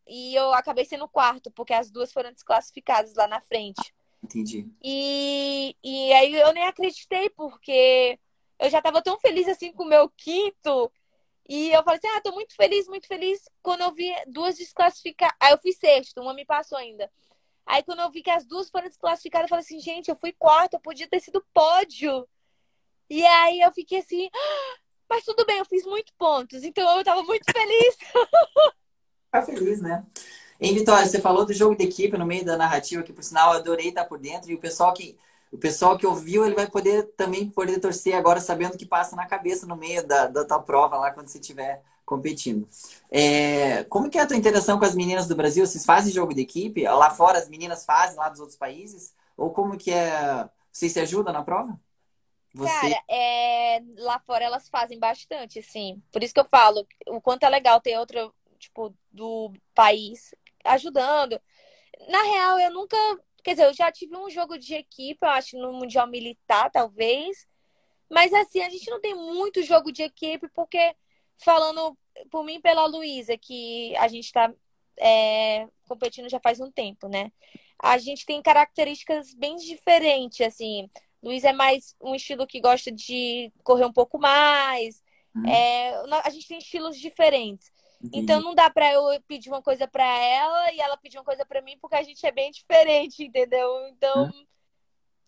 e 0.06 0.34
eu 0.34 0.52
acabei 0.54 0.84
sendo 0.84 1.08
quarto, 1.08 1.50
porque 1.50 1.74
as 1.74 1.90
duas 1.90 2.12
foram 2.12 2.32
desclassificadas 2.32 3.14
lá 3.14 3.26
na 3.26 3.40
frente. 3.40 3.94
Entendi. 4.22 4.68
E, 4.82 5.76
e 5.82 6.12
aí 6.12 6.34
eu 6.34 6.52
nem 6.52 6.64
acreditei, 6.64 7.30
porque 7.30 8.18
eu 8.58 8.70
já 8.70 8.80
tava 8.80 9.02
tão 9.02 9.18
feliz 9.18 9.46
assim 9.48 9.72
com 9.72 9.84
o 9.84 9.88
meu 9.88 10.08
quinto. 10.10 10.90
E 11.48 11.70
eu 11.70 11.82
falei 11.84 11.98
assim: 11.98 12.16
ah, 12.16 12.20
tô 12.20 12.32
muito 12.32 12.54
feliz, 12.54 12.88
muito 12.88 13.06
feliz. 13.06 13.48
Quando 13.62 13.82
eu 13.82 13.92
vi 13.92 14.12
duas 14.26 14.56
desclassificadas. 14.56 15.36
Aí 15.40 15.52
eu 15.52 15.58
fui 15.58 15.72
sexto, 15.72 16.20
uma 16.20 16.34
me 16.34 16.44
passou 16.44 16.76
ainda. 16.78 17.10
Aí 17.64 17.82
quando 17.82 18.00
eu 18.00 18.10
vi 18.10 18.22
que 18.22 18.30
as 18.30 18.44
duas 18.44 18.70
foram 18.70 18.88
desclassificadas, 18.88 19.46
eu 19.46 19.48
falei 19.50 19.64
assim: 19.64 19.80
gente, 19.80 20.08
eu 20.08 20.16
fui 20.16 20.32
quarto, 20.32 20.74
eu 20.74 20.80
podia 20.80 21.08
ter 21.08 21.20
sido 21.20 21.44
pódio. 21.52 22.28
E 23.08 23.24
aí 23.24 23.60
eu 23.60 23.72
fiquei 23.72 23.98
assim: 23.98 24.28
ah, 24.34 24.76
mas 25.08 25.24
tudo 25.24 25.44
bem, 25.46 25.58
eu 25.58 25.64
fiz 25.64 25.84
muitos 25.84 26.12
pontos. 26.18 26.64
Então 26.64 26.98
eu 26.98 27.04
tava 27.04 27.22
muito 27.22 27.44
feliz. 27.50 27.96
Tá 29.28 29.42
feliz, 29.42 29.82
né? 29.82 30.02
Em 30.58 30.72
Vitória, 30.72 31.04
você 31.04 31.20
falou 31.20 31.44
do 31.44 31.52
jogo 31.52 31.76
de 31.76 31.84
equipe 31.84 32.16
no 32.16 32.24
meio 32.24 32.42
da 32.42 32.56
narrativa, 32.56 33.02
que 33.02 33.12
por 33.12 33.22
sinal 33.22 33.52
eu 33.52 33.58
adorei 33.58 33.88
estar 33.88 34.06
por 34.06 34.18
dentro, 34.18 34.50
e 34.50 34.54
o 34.54 34.58
pessoal 34.58 34.94
que 34.94 35.18
o 35.52 35.58
pessoal 35.58 35.96
que 35.96 36.06
ouviu, 36.06 36.44
ele 36.44 36.54
vai 36.54 36.68
poder 36.68 37.04
também 37.16 37.48
poder 37.48 37.78
torcer 37.80 38.14
agora 38.14 38.40
sabendo 38.40 38.74
o 38.74 38.78
que 38.78 38.86
passa 38.86 39.14
na 39.16 39.26
cabeça 39.26 39.66
no 39.66 39.76
meio 39.76 40.06
da, 40.06 40.26
da 40.26 40.44
tua 40.44 40.60
prova 40.60 40.96
lá 40.96 41.10
quando 41.10 41.28
você 41.28 41.38
estiver 41.38 41.82
competindo. 42.04 42.68
É, 43.10 43.84
como 43.84 44.08
que 44.08 44.18
é 44.18 44.22
a 44.22 44.26
tua 44.26 44.36
interação 44.36 44.78
com 44.78 44.84
as 44.84 44.94
meninas 44.94 45.26
do 45.26 45.34
Brasil? 45.34 45.66
Vocês 45.66 45.84
fazem 45.84 46.12
jogo 46.12 46.32
de 46.32 46.42
equipe? 46.42 46.84
Lá 46.84 47.10
fora 47.10 47.38
as 47.38 47.48
meninas 47.48 47.84
fazem, 47.84 48.16
lá 48.16 48.28
dos 48.28 48.40
outros 48.40 48.56
países? 48.56 49.14
Ou 49.36 49.50
como 49.50 49.76
que 49.76 49.90
é? 49.90 50.48
Vocês 50.70 50.92
se 50.92 51.00
ajudam 51.00 51.32
na 51.32 51.42
prova? 51.42 51.78
Você... 52.54 52.72
Cara, 52.72 53.02
é... 53.08 53.82
lá 53.98 54.18
fora 54.20 54.44
elas 54.44 54.68
fazem 54.68 54.98
bastante, 54.98 55.58
assim. 55.58 56.02
Por 56.10 56.22
isso 56.22 56.32
que 56.32 56.40
eu 56.40 56.44
falo 56.44 56.86
o 57.08 57.20
quanto 57.20 57.42
é 57.42 57.48
legal 57.48 57.80
ter 57.80 57.98
outro, 57.98 58.32
tipo, 58.58 58.94
do 59.12 59.52
país 59.74 60.34
ajudando. 60.64 61.40
Na 62.08 62.22
real, 62.22 62.58
eu 62.58 62.70
nunca. 62.70 62.96
Quer 63.46 63.52
dizer, 63.52 63.66
eu 63.66 63.74
já 63.74 63.92
tive 63.92 64.16
um 64.16 64.28
jogo 64.28 64.58
de 64.58 64.74
equipe, 64.74 65.20
eu 65.22 65.28
acho, 65.28 65.56
no 65.56 65.72
Mundial 65.72 66.08
Militar, 66.08 66.68
talvez. 66.68 67.46
Mas 68.10 68.32
assim, 68.34 68.60
a 68.60 68.68
gente 68.68 68.90
não 68.90 69.00
tem 69.00 69.14
muito 69.14 69.62
jogo 69.62 69.92
de 69.92 70.02
equipe, 70.02 70.48
porque 70.48 70.96
falando 71.38 71.96
por 72.28 72.44
mim 72.44 72.60
pela 72.60 72.86
Luísa, 72.86 73.38
que 73.38 73.94
a 73.98 74.08
gente 74.08 74.24
está 74.24 74.52
é, 74.98 75.68
competindo 75.86 76.28
já 76.28 76.40
faz 76.40 76.58
um 76.58 76.72
tempo, 76.72 77.06
né? 77.06 77.30
A 77.80 77.98
gente 77.98 78.26
tem 78.26 78.42
características 78.42 79.32
bem 79.32 79.54
diferentes, 79.54 80.40
assim. 80.40 80.90
Luiz 81.22 81.44
é 81.44 81.52
mais 81.52 81.94
um 82.00 82.16
estilo 82.16 82.48
que 82.48 82.60
gosta 82.60 82.90
de 82.90 83.52
correr 83.62 83.84
um 83.84 83.92
pouco 83.92 84.18
mais. 84.18 85.00
Hum. 85.36 85.46
É, 85.46 85.94
a 86.24 86.30
gente 86.30 86.48
tem 86.48 86.58
estilos 86.58 86.98
diferentes. 86.98 87.70
Então 88.12 88.40
não 88.40 88.54
dá 88.54 88.70
para 88.70 88.92
eu 88.92 89.04
pedir 89.26 89.48
uma 89.48 89.62
coisa 89.62 89.86
para 89.86 90.04
ela 90.04 90.72
e 90.72 90.80
ela 90.80 90.96
pedir 90.96 91.18
uma 91.18 91.24
coisa 91.24 91.44
para 91.44 91.62
mim, 91.62 91.78
porque 91.80 91.96
a 91.96 92.02
gente 92.02 92.24
é 92.26 92.32
bem 92.32 92.50
diferente, 92.50 93.24
entendeu? 93.24 93.86
Então 93.88 94.26
hum. 94.26 94.46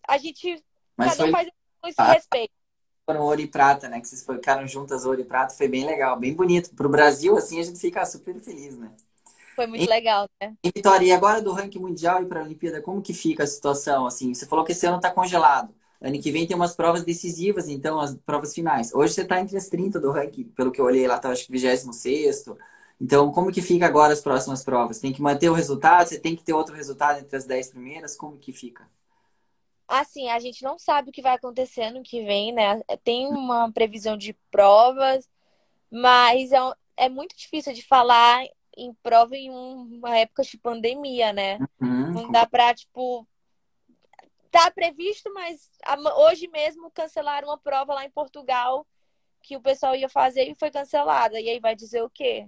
a 0.07 0.17
gente 0.17 0.63
Mas 0.97 1.15
cada 1.15 1.29
um 1.29 1.31
faz 1.31 1.49
com 1.81 1.87
esse 1.87 2.01
ah, 2.01 2.13
respeito. 2.13 2.53
Foram 3.05 3.21
ouro 3.21 3.41
e 3.41 3.47
prata, 3.47 3.89
né? 3.89 3.99
Que 3.99 4.07
vocês 4.07 4.25
ficaram 4.25 4.67
juntas 4.67 5.05
ouro 5.05 5.21
e 5.21 5.25
prata, 5.25 5.53
foi 5.53 5.67
bem 5.67 5.85
legal, 5.85 6.17
bem 6.17 6.33
bonito. 6.33 6.75
Pro 6.75 6.89
Brasil, 6.89 7.35
assim, 7.37 7.59
a 7.59 7.63
gente 7.63 7.79
fica 7.79 8.05
super 8.05 8.39
feliz, 8.39 8.77
né? 8.77 8.91
Foi 9.55 9.67
muito 9.67 9.83
e, 9.83 9.87
legal, 9.87 10.29
né? 10.41 10.53
E 10.63 10.71
Vitória, 10.73 11.05
e 11.05 11.11
agora 11.11 11.41
do 11.41 11.51
ranking 11.51 11.79
mundial 11.79 12.23
e 12.23 12.25
para 12.25 12.39
a 12.39 12.43
Olimpíada, 12.43 12.81
como 12.81 13.01
que 13.01 13.13
fica 13.13 13.43
a 13.43 13.47
situação? 13.47 14.05
Assim, 14.05 14.33
você 14.33 14.45
falou 14.45 14.63
que 14.63 14.71
esse 14.71 14.85
ano 14.85 14.99
tá 14.99 15.11
congelado. 15.11 15.73
Ano 16.01 16.21
que 16.21 16.31
vem 16.31 16.47
tem 16.47 16.55
umas 16.55 16.73
provas 16.73 17.03
decisivas, 17.03 17.67
então, 17.67 17.99
as 17.99 18.15
provas 18.15 18.53
finais. 18.53 18.93
Hoje 18.93 19.13
você 19.13 19.23
está 19.23 19.41
entre 19.41 19.57
as 19.57 19.67
30 19.67 19.99
do 19.99 20.11
ranking, 20.11 20.45
pelo 20.45 20.71
que 20.71 20.79
eu 20.79 20.85
olhei 20.85 21.05
lá, 21.05 21.19
tá 21.19 21.29
acho 21.29 21.45
que 21.45 21.51
26 21.51 22.45
Então, 22.99 23.31
como 23.31 23.51
que 23.51 23.61
fica 23.61 23.85
agora 23.85 24.11
as 24.11 24.21
próximas 24.21 24.63
provas? 24.63 24.99
Tem 24.99 25.13
que 25.13 25.21
manter 25.21 25.49
o 25.49 25.53
resultado? 25.53 26.07
Você 26.07 26.19
tem 26.19 26.35
que 26.35 26.43
ter 26.43 26.53
outro 26.53 26.75
resultado 26.75 27.19
entre 27.19 27.37
as 27.37 27.45
10 27.45 27.69
primeiras? 27.69 28.15
Como 28.15 28.37
que 28.37 28.51
fica? 28.51 28.89
Assim, 29.87 30.29
a 30.29 30.39
gente 30.39 30.63
não 30.63 30.77
sabe 30.77 31.09
o 31.09 31.13
que 31.13 31.21
vai 31.21 31.33
acontecer 31.33 31.83
ano 31.83 32.03
que 32.03 32.23
vem, 32.23 32.51
né? 32.51 32.81
Tem 33.03 33.27
uma 33.27 33.71
previsão 33.71 34.17
de 34.17 34.33
provas, 34.51 35.27
mas 35.89 36.51
é, 36.51 36.59
é 36.97 37.09
muito 37.09 37.35
difícil 37.35 37.73
de 37.73 37.81
falar 37.81 38.43
em 38.77 38.93
prova 39.01 39.35
em 39.35 39.49
uma 39.49 40.17
época 40.17 40.43
de 40.43 40.57
pandemia, 40.57 41.33
né? 41.33 41.57
Uhum. 41.81 42.11
Não 42.11 42.31
dá 42.31 42.45
pra, 42.45 42.73
tipo, 42.75 43.27
tá 44.51 44.69
previsto, 44.71 45.33
mas 45.33 45.71
hoje 46.17 46.47
mesmo 46.49 46.91
cancelaram 46.91 47.47
uma 47.47 47.57
prova 47.57 47.93
lá 47.93 48.05
em 48.05 48.11
Portugal 48.11 48.85
que 49.41 49.55
o 49.55 49.61
pessoal 49.61 49.95
ia 49.95 50.09
fazer 50.09 50.43
e 50.49 50.55
foi 50.55 50.69
cancelada. 50.69 51.39
E 51.39 51.49
aí 51.49 51.59
vai 51.59 51.75
dizer 51.75 52.03
o 52.03 52.09
quê? 52.09 52.47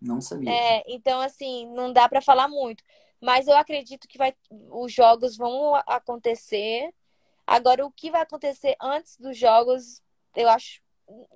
Não 0.00 0.20
sabia. 0.20 0.50
É, 0.50 0.82
então, 0.86 1.20
assim, 1.20 1.66
não 1.74 1.92
dá 1.92 2.08
para 2.08 2.22
falar 2.22 2.48
muito. 2.48 2.82
Mas 3.20 3.46
eu 3.46 3.56
acredito 3.56 4.08
que 4.08 4.16
vai, 4.16 4.34
os 4.70 4.92
jogos 4.92 5.36
vão 5.36 5.74
acontecer. 5.86 6.90
Agora, 7.46 7.84
o 7.84 7.92
que 7.92 8.10
vai 8.10 8.22
acontecer 8.22 8.74
antes 8.80 9.18
dos 9.18 9.36
jogos, 9.36 10.02
eu 10.34 10.48
acho, 10.48 10.80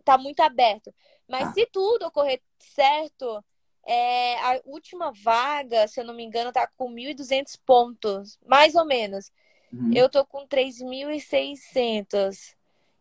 tá 0.03 0.17
muito 0.17 0.41
aberto. 0.41 0.95
Mas 1.29 1.49
ah. 1.49 1.53
se 1.53 1.67
tudo 1.67 2.07
ocorrer 2.07 2.41
certo, 2.59 3.45
é, 3.87 4.39
a 4.39 4.63
última 4.65 5.13
vaga, 5.13 5.87
se 5.87 6.01
eu 6.01 6.05
não 6.05 6.15
me 6.15 6.25
engano, 6.25 6.51
tá 6.51 6.67
com 6.75 6.91
1.200 6.91 7.59
pontos, 7.67 8.39
mais 8.47 8.75
ou 8.75 8.87
menos. 8.87 9.31
Uhum. 9.71 9.93
Eu 9.95 10.09
tô 10.09 10.25
com 10.25 10.47
3.600. 10.47 12.55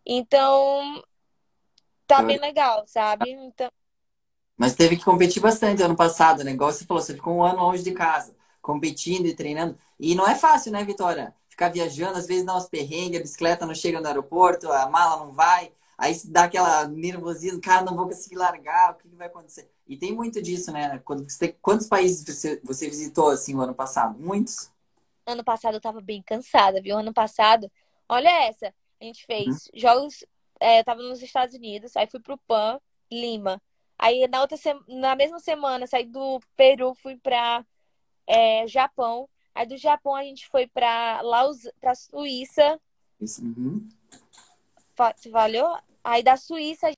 Então, 0.06 1.02
tá 2.06 2.22
bem 2.22 2.38
legal, 2.38 2.84
sabe? 2.86 3.32
Então... 3.32 3.72
Mas 4.58 4.76
teve 4.76 4.98
que 4.98 5.04
competir 5.04 5.42
bastante 5.42 5.82
ano 5.82 5.96
passado, 5.96 6.44
né? 6.44 6.52
Igual 6.52 6.72
você 6.72 6.86
falou, 6.86 7.02
você 7.02 7.14
ficou 7.14 7.36
um 7.36 7.44
ano 7.44 7.60
longe 7.60 7.84
de 7.84 7.92
casa, 7.92 8.36
competindo 8.62 9.26
e 9.26 9.36
treinando. 9.36 9.78
E 10.00 10.16
não 10.16 10.28
é 10.28 10.36
fácil, 10.36 10.72
né, 10.72 10.84
Vitória? 10.84 11.34
Ficar 11.50 11.70
viajando, 11.70 12.18
às 12.18 12.28
vezes 12.28 12.46
dá 12.46 12.56
uns 12.56 12.68
perrengues, 12.68 13.20
a 13.20 13.24
bicicleta 13.24 13.66
não 13.66 13.76
chega 13.76 14.00
no 14.00 14.08
aeroporto, 14.08 14.72
a 14.72 14.90
mala 14.90 15.26
não 15.26 15.32
vai. 15.32 15.72
Aí 15.98 16.20
dá 16.26 16.46
aquela 16.46 16.88
nervosismo, 16.88 17.62
cara, 17.62 17.84
não 17.84 17.96
vou 17.96 18.08
conseguir 18.08 18.36
largar, 18.36 18.92
o 18.92 18.96
que, 18.96 19.08
que 19.08 19.16
vai 19.16 19.28
acontecer? 19.28 19.70
E 19.88 19.98
tem 19.98 20.14
muito 20.14 20.42
disso, 20.42 20.72
né? 20.72 21.00
Quando 21.06 21.30
você, 21.30 21.56
quantos 21.62 21.88
países 21.88 22.24
você, 22.24 22.60
você 22.64 22.90
visitou 22.90 23.30
assim 23.30 23.56
o 23.56 23.62
ano 23.62 23.74
passado? 23.74 24.18
Muitos? 24.20 24.72
Ano 25.26 25.44
passado 25.44 25.76
eu 25.76 25.82
tava 25.82 26.02
bem 26.02 26.22
cansada, 26.22 26.82
viu? 26.82 26.98
Ano 26.98 27.14
passado, 27.14 27.72
olha 28.10 28.30
essa. 28.48 28.74
A 29.00 29.04
gente 29.04 29.26
fez 29.26 29.48
uhum. 29.48 29.80
jogos. 29.80 30.26
É, 30.60 30.80
eu 30.80 30.84
tava 30.84 31.02
nos 31.02 31.22
Estados 31.22 31.54
Unidos, 31.56 31.96
aí 31.96 32.08
fui 32.08 32.20
pro 32.20 32.38
PAN, 32.48 32.80
Lima. 33.12 33.62
Aí 34.04 34.28
na 34.28 34.42
outra 34.42 34.58
na 34.86 35.16
mesma 35.16 35.40
semana 35.40 35.88
saí 35.88 36.04
do 36.04 36.42
Peru, 36.58 36.94
fui 36.94 37.16
pra 37.16 37.66
é, 38.28 38.68
Japão. 38.68 39.30
Aí 39.56 39.66
do 39.66 39.78
Japão 39.78 40.14
a 40.14 40.24
gente 40.24 40.46
foi 40.50 40.68
pra 40.68 41.22
Laus, 41.22 41.70
pra 41.80 41.96
Suíça. 41.96 42.82
Isso, 43.22 43.42
uhum. 43.42 43.88
Valeu? 45.32 45.74
Aí 46.04 46.22
da 46.22 46.36
Suíça 46.36 46.90
a 46.90 46.92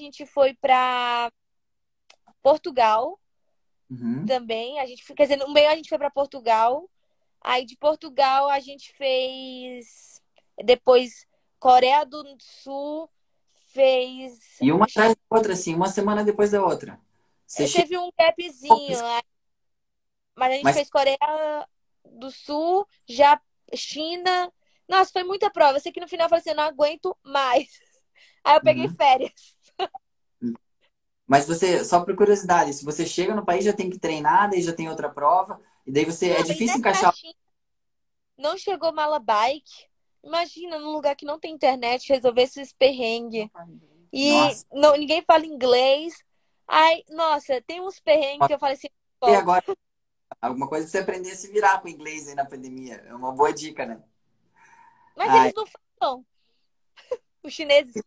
gente 0.00 0.24
foi 0.24 0.54
para 0.54 1.32
Portugal 2.40 3.20
uhum. 3.90 4.24
também. 4.24 4.78
A 4.78 4.86
gente, 4.86 5.02
quer 5.14 5.24
dizer, 5.24 5.36
no 5.36 5.52
meio 5.52 5.68
a 5.68 5.74
gente 5.74 5.88
foi 5.88 5.98
para 5.98 6.12
Portugal. 6.12 6.88
Aí 7.40 7.64
de 7.64 7.76
Portugal 7.76 8.48
a 8.48 8.60
gente 8.60 8.92
fez 8.92 10.22
depois 10.64 11.26
Coreia 11.58 12.04
do 12.04 12.22
Sul, 12.38 13.10
fez. 13.72 14.38
E 14.60 14.70
uma 14.72 14.84
atrás 14.84 15.14
da 15.14 15.36
outra, 15.36 15.52
assim, 15.52 15.74
uma 15.74 15.88
semana 15.88 16.24
depois 16.24 16.50
da 16.50 16.64
outra. 16.64 17.00
Você 17.46 17.68
Teve 17.68 17.98
um 17.98 18.10
gapzinho, 18.16 18.98
mas 20.36 20.52
a 20.52 20.54
gente 20.54 20.64
Mas... 20.64 20.76
fez 20.76 20.90
Coreia 20.90 21.18
do 22.04 22.30
Sul, 22.30 22.86
já 23.06 23.40
China. 23.74 24.52
Nossa, 24.88 25.12
foi 25.12 25.22
muita 25.22 25.50
prova. 25.50 25.76
Eu 25.76 25.80
sei 25.80 25.92
que 25.92 26.00
no 26.00 26.08
final 26.08 26.26
eu 26.26 26.30
falei 26.30 26.40
assim, 26.40 26.54
não 26.54 26.64
aguento 26.64 27.16
mais. 27.22 27.68
Aí 28.44 28.56
eu 28.56 28.62
peguei 28.62 28.86
uhum. 28.86 28.94
férias. 28.94 29.56
Mas 31.26 31.46
você, 31.46 31.84
só 31.84 32.04
por 32.04 32.16
curiosidade, 32.16 32.72
se 32.72 32.84
você 32.84 33.06
chega 33.06 33.34
no 33.34 33.44
país 33.44 33.64
já 33.64 33.72
tem 33.72 33.88
que 33.88 34.00
treinar, 34.00 34.50
daí 34.50 34.60
já 34.62 34.72
tem 34.72 34.88
outra 34.88 35.08
prova, 35.08 35.60
e 35.86 35.92
daí 35.92 36.04
você. 36.04 36.30
É 36.30 36.34
não, 36.34 36.40
é 36.40 36.42
difícil 36.42 36.78
encaixar. 36.78 37.14
Não 38.36 38.58
chegou 38.58 38.92
mala 38.92 39.20
bike. 39.20 39.89
Imagina 40.22 40.78
num 40.78 40.92
lugar 40.92 41.16
que 41.16 41.24
não 41.24 41.38
tem 41.38 41.54
internet 41.54 42.12
resolver 42.12 42.42
esses 42.42 42.72
perrengues. 42.72 43.48
E 44.12 44.32
não, 44.72 44.96
ninguém 44.96 45.22
fala 45.22 45.46
inglês. 45.46 46.14
Ai, 46.66 47.02
nossa, 47.08 47.60
tem 47.62 47.80
uns 47.80 47.98
perrengues 48.00 48.46
que 48.46 48.54
eu 48.54 48.58
falei 48.58 48.76
assim. 48.76 48.88
E 49.24 49.34
agora, 49.34 49.64
alguma 50.40 50.68
coisa 50.68 50.84
pra 50.84 50.92
você 50.92 50.98
aprender 50.98 51.30
a 51.30 51.36
se 51.36 51.50
virar 51.50 51.80
com 51.80 51.88
inglês 51.88 52.28
aí 52.28 52.34
na 52.34 52.44
pandemia. 52.44 53.02
É 53.06 53.14
uma 53.14 53.32
boa 53.32 53.52
dica, 53.52 53.86
né? 53.86 54.00
Mas 55.16 55.30
Ai. 55.30 55.40
eles 55.40 55.54
não 55.54 55.64
falam. 55.98 56.24
Os 57.42 57.52
chineses. 57.52 58.02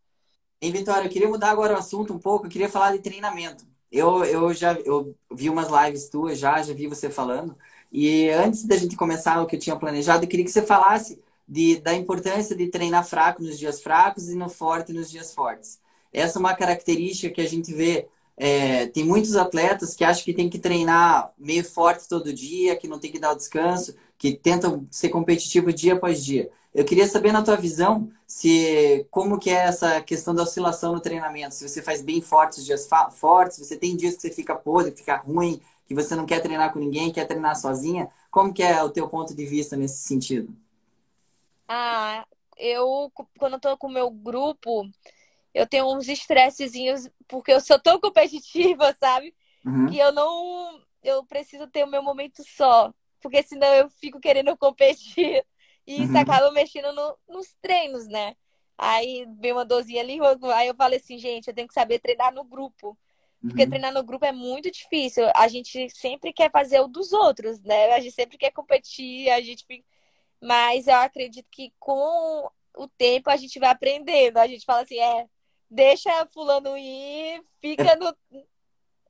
E, 0.61 0.71
Vitória, 0.71 1.07
eu 1.07 1.11
queria 1.11 1.27
mudar 1.27 1.51
agora 1.51 1.73
o 1.73 1.77
assunto 1.77 2.13
um 2.13 2.19
pouco. 2.19 2.45
Eu 2.45 2.49
queria 2.49 2.69
falar 2.69 2.93
de 2.93 2.99
treinamento. 2.99 3.65
Eu, 3.91 4.23
eu 4.23 4.53
já 4.53 4.73
eu 4.73 5.15
vi 5.31 5.49
umas 5.49 5.67
lives 5.69 6.09
tuas 6.09 6.39
já, 6.39 6.61
já 6.61 6.73
vi 6.73 6.87
você 6.87 7.09
falando. 7.09 7.57
E 7.91 8.29
antes 8.29 8.65
da 8.65 8.75
gente 8.75 8.95
começar 8.95 9.41
o 9.41 9.45
que 9.45 9.55
eu 9.55 9.59
tinha 9.59 9.75
planejado, 9.75 10.23
eu 10.23 10.29
queria 10.29 10.45
que 10.45 10.51
você 10.51 10.63
falasse 10.63 11.21
de, 11.47 11.79
da 11.81 11.93
importância 11.93 12.55
de 12.55 12.67
treinar 12.67 13.05
fraco 13.05 13.43
nos 13.43 13.57
dias 13.59 13.81
fracos 13.81 14.29
e 14.29 14.35
no 14.35 14.49
forte 14.49 14.93
nos 14.93 15.09
dias 15.09 15.33
fortes. 15.33 15.79
Essa 16.11 16.37
é 16.37 16.39
uma 16.39 16.55
característica 16.55 17.33
que 17.33 17.41
a 17.41 17.47
gente 17.47 17.73
vê 17.73 18.07
é, 18.35 18.87
tem 18.87 19.03
muitos 19.03 19.35
atletas 19.35 19.95
que 19.95 20.03
acham 20.03 20.23
que 20.23 20.33
tem 20.33 20.49
que 20.49 20.57
treinar 20.59 21.31
meio 21.37 21.63
forte 21.63 22.07
todo 22.07 22.33
dia, 22.33 22.75
que 22.75 22.87
não 22.87 22.99
tem 22.99 23.11
que 23.11 23.19
dar 23.19 23.31
o 23.31 23.35
descanso, 23.35 23.95
que 24.17 24.33
tentam 24.33 24.87
ser 24.91 25.09
competitivo 25.09 25.71
dia 25.71 25.93
após 25.93 26.23
dia. 26.23 26.49
Eu 26.73 26.83
queria 26.83 27.07
saber 27.07 27.31
na 27.31 27.43
tua 27.43 27.55
visão 27.55 28.09
se 28.25 29.05
como 29.11 29.37
que 29.37 29.51
é 29.51 29.65
essa 29.65 30.01
questão 30.01 30.33
da 30.33 30.41
oscilação 30.41 30.93
no 30.93 30.99
treinamento. 30.99 31.53
Se 31.53 31.67
você 31.67 31.81
faz 31.83 32.01
bem 32.01 32.19
fortes 32.21 32.59
os 32.59 32.65
dias 32.65 32.87
fortes, 33.11 33.59
você 33.59 33.77
tem 33.77 33.95
dias 33.95 34.15
que 34.15 34.21
você 34.21 34.31
fica 34.31 34.55
podre, 34.55 34.91
fica 34.91 35.17
ruim, 35.17 35.61
que 35.85 35.93
você 35.93 36.15
não 36.15 36.25
quer 36.25 36.41
treinar 36.41 36.73
com 36.73 36.79
ninguém, 36.79 37.11
quer 37.11 37.25
treinar 37.27 37.55
sozinha. 37.55 38.09
Como 38.31 38.51
que 38.51 38.63
é 38.63 38.81
o 38.81 38.89
teu 38.89 39.07
ponto 39.07 39.35
de 39.35 39.45
vista 39.45 39.77
nesse 39.77 39.97
sentido? 39.97 40.51
Ah, 41.75 42.27
eu 42.55 43.11
quando 43.39 43.53
eu 43.53 43.59
tô 43.59 43.75
com 43.77 43.87
o 43.87 43.91
meu 43.91 44.11
grupo, 44.11 44.87
eu 45.53 45.65
tenho 45.67 45.91
uns 45.91 46.07
estressezinhos, 46.07 47.09
porque 47.27 47.51
eu 47.51 47.59
sou 47.59 47.79
tão 47.79 47.99
competitiva, 47.99 48.95
sabe? 49.01 49.35
Uhum. 49.65 49.89
Que 49.89 49.97
eu 49.97 50.11
não. 50.11 50.79
Eu 51.01 51.25
preciso 51.25 51.67
ter 51.67 51.83
o 51.83 51.87
meu 51.87 52.03
momento 52.03 52.43
só. 52.43 52.93
Porque 53.19 53.41
senão 53.41 53.67
eu 53.73 53.89
fico 53.89 54.19
querendo 54.19 54.55
competir. 54.57 55.43
E 55.87 56.03
isso 56.03 56.13
uhum. 56.13 56.19
acaba 56.19 56.51
mexendo 56.51 56.93
no, 56.93 57.17
nos 57.27 57.55
treinos, 57.61 58.07
né? 58.07 58.35
Aí 58.77 59.25
veio 59.39 59.55
uma 59.55 59.65
dorzinha 59.65 60.01
ali, 60.01 60.17
aí 60.55 60.67
eu 60.67 60.75
falei 60.75 60.99
assim, 60.99 61.17
gente, 61.17 61.47
eu 61.47 61.53
tenho 61.53 61.67
que 61.67 61.73
saber 61.73 61.99
treinar 61.99 62.33
no 62.33 62.43
grupo. 62.43 62.97
Porque 63.41 63.63
uhum. 63.63 63.69
treinar 63.69 63.93
no 63.93 64.03
grupo 64.03 64.25
é 64.25 64.31
muito 64.31 64.69
difícil. 64.71 65.25
A 65.35 65.47
gente 65.47 65.89
sempre 65.89 66.31
quer 66.31 66.51
fazer 66.51 66.79
o 66.79 66.87
dos 66.87 67.11
outros, 67.11 67.61
né? 67.63 67.93
A 67.93 67.99
gente 67.99 68.13
sempre 68.13 68.37
quer 68.37 68.51
competir, 68.51 69.29
a 69.31 69.41
gente 69.41 69.65
fica... 69.65 69.92
Mas 70.43 70.87
eu 70.87 70.95
acredito 70.95 71.47
que 71.49 71.71
com 71.79 72.49
o 72.77 72.87
tempo 72.97 73.29
a 73.29 73.37
gente 73.37 73.59
vai 73.59 73.69
aprendendo. 73.69 74.37
A 74.37 74.47
gente 74.47 74.65
fala 74.65 74.81
assim, 74.81 74.99
é, 74.99 75.25
deixa 75.69 76.27
fulano 76.33 76.77
ir, 76.77 77.41
fica 77.61 77.95
no. 77.95 78.13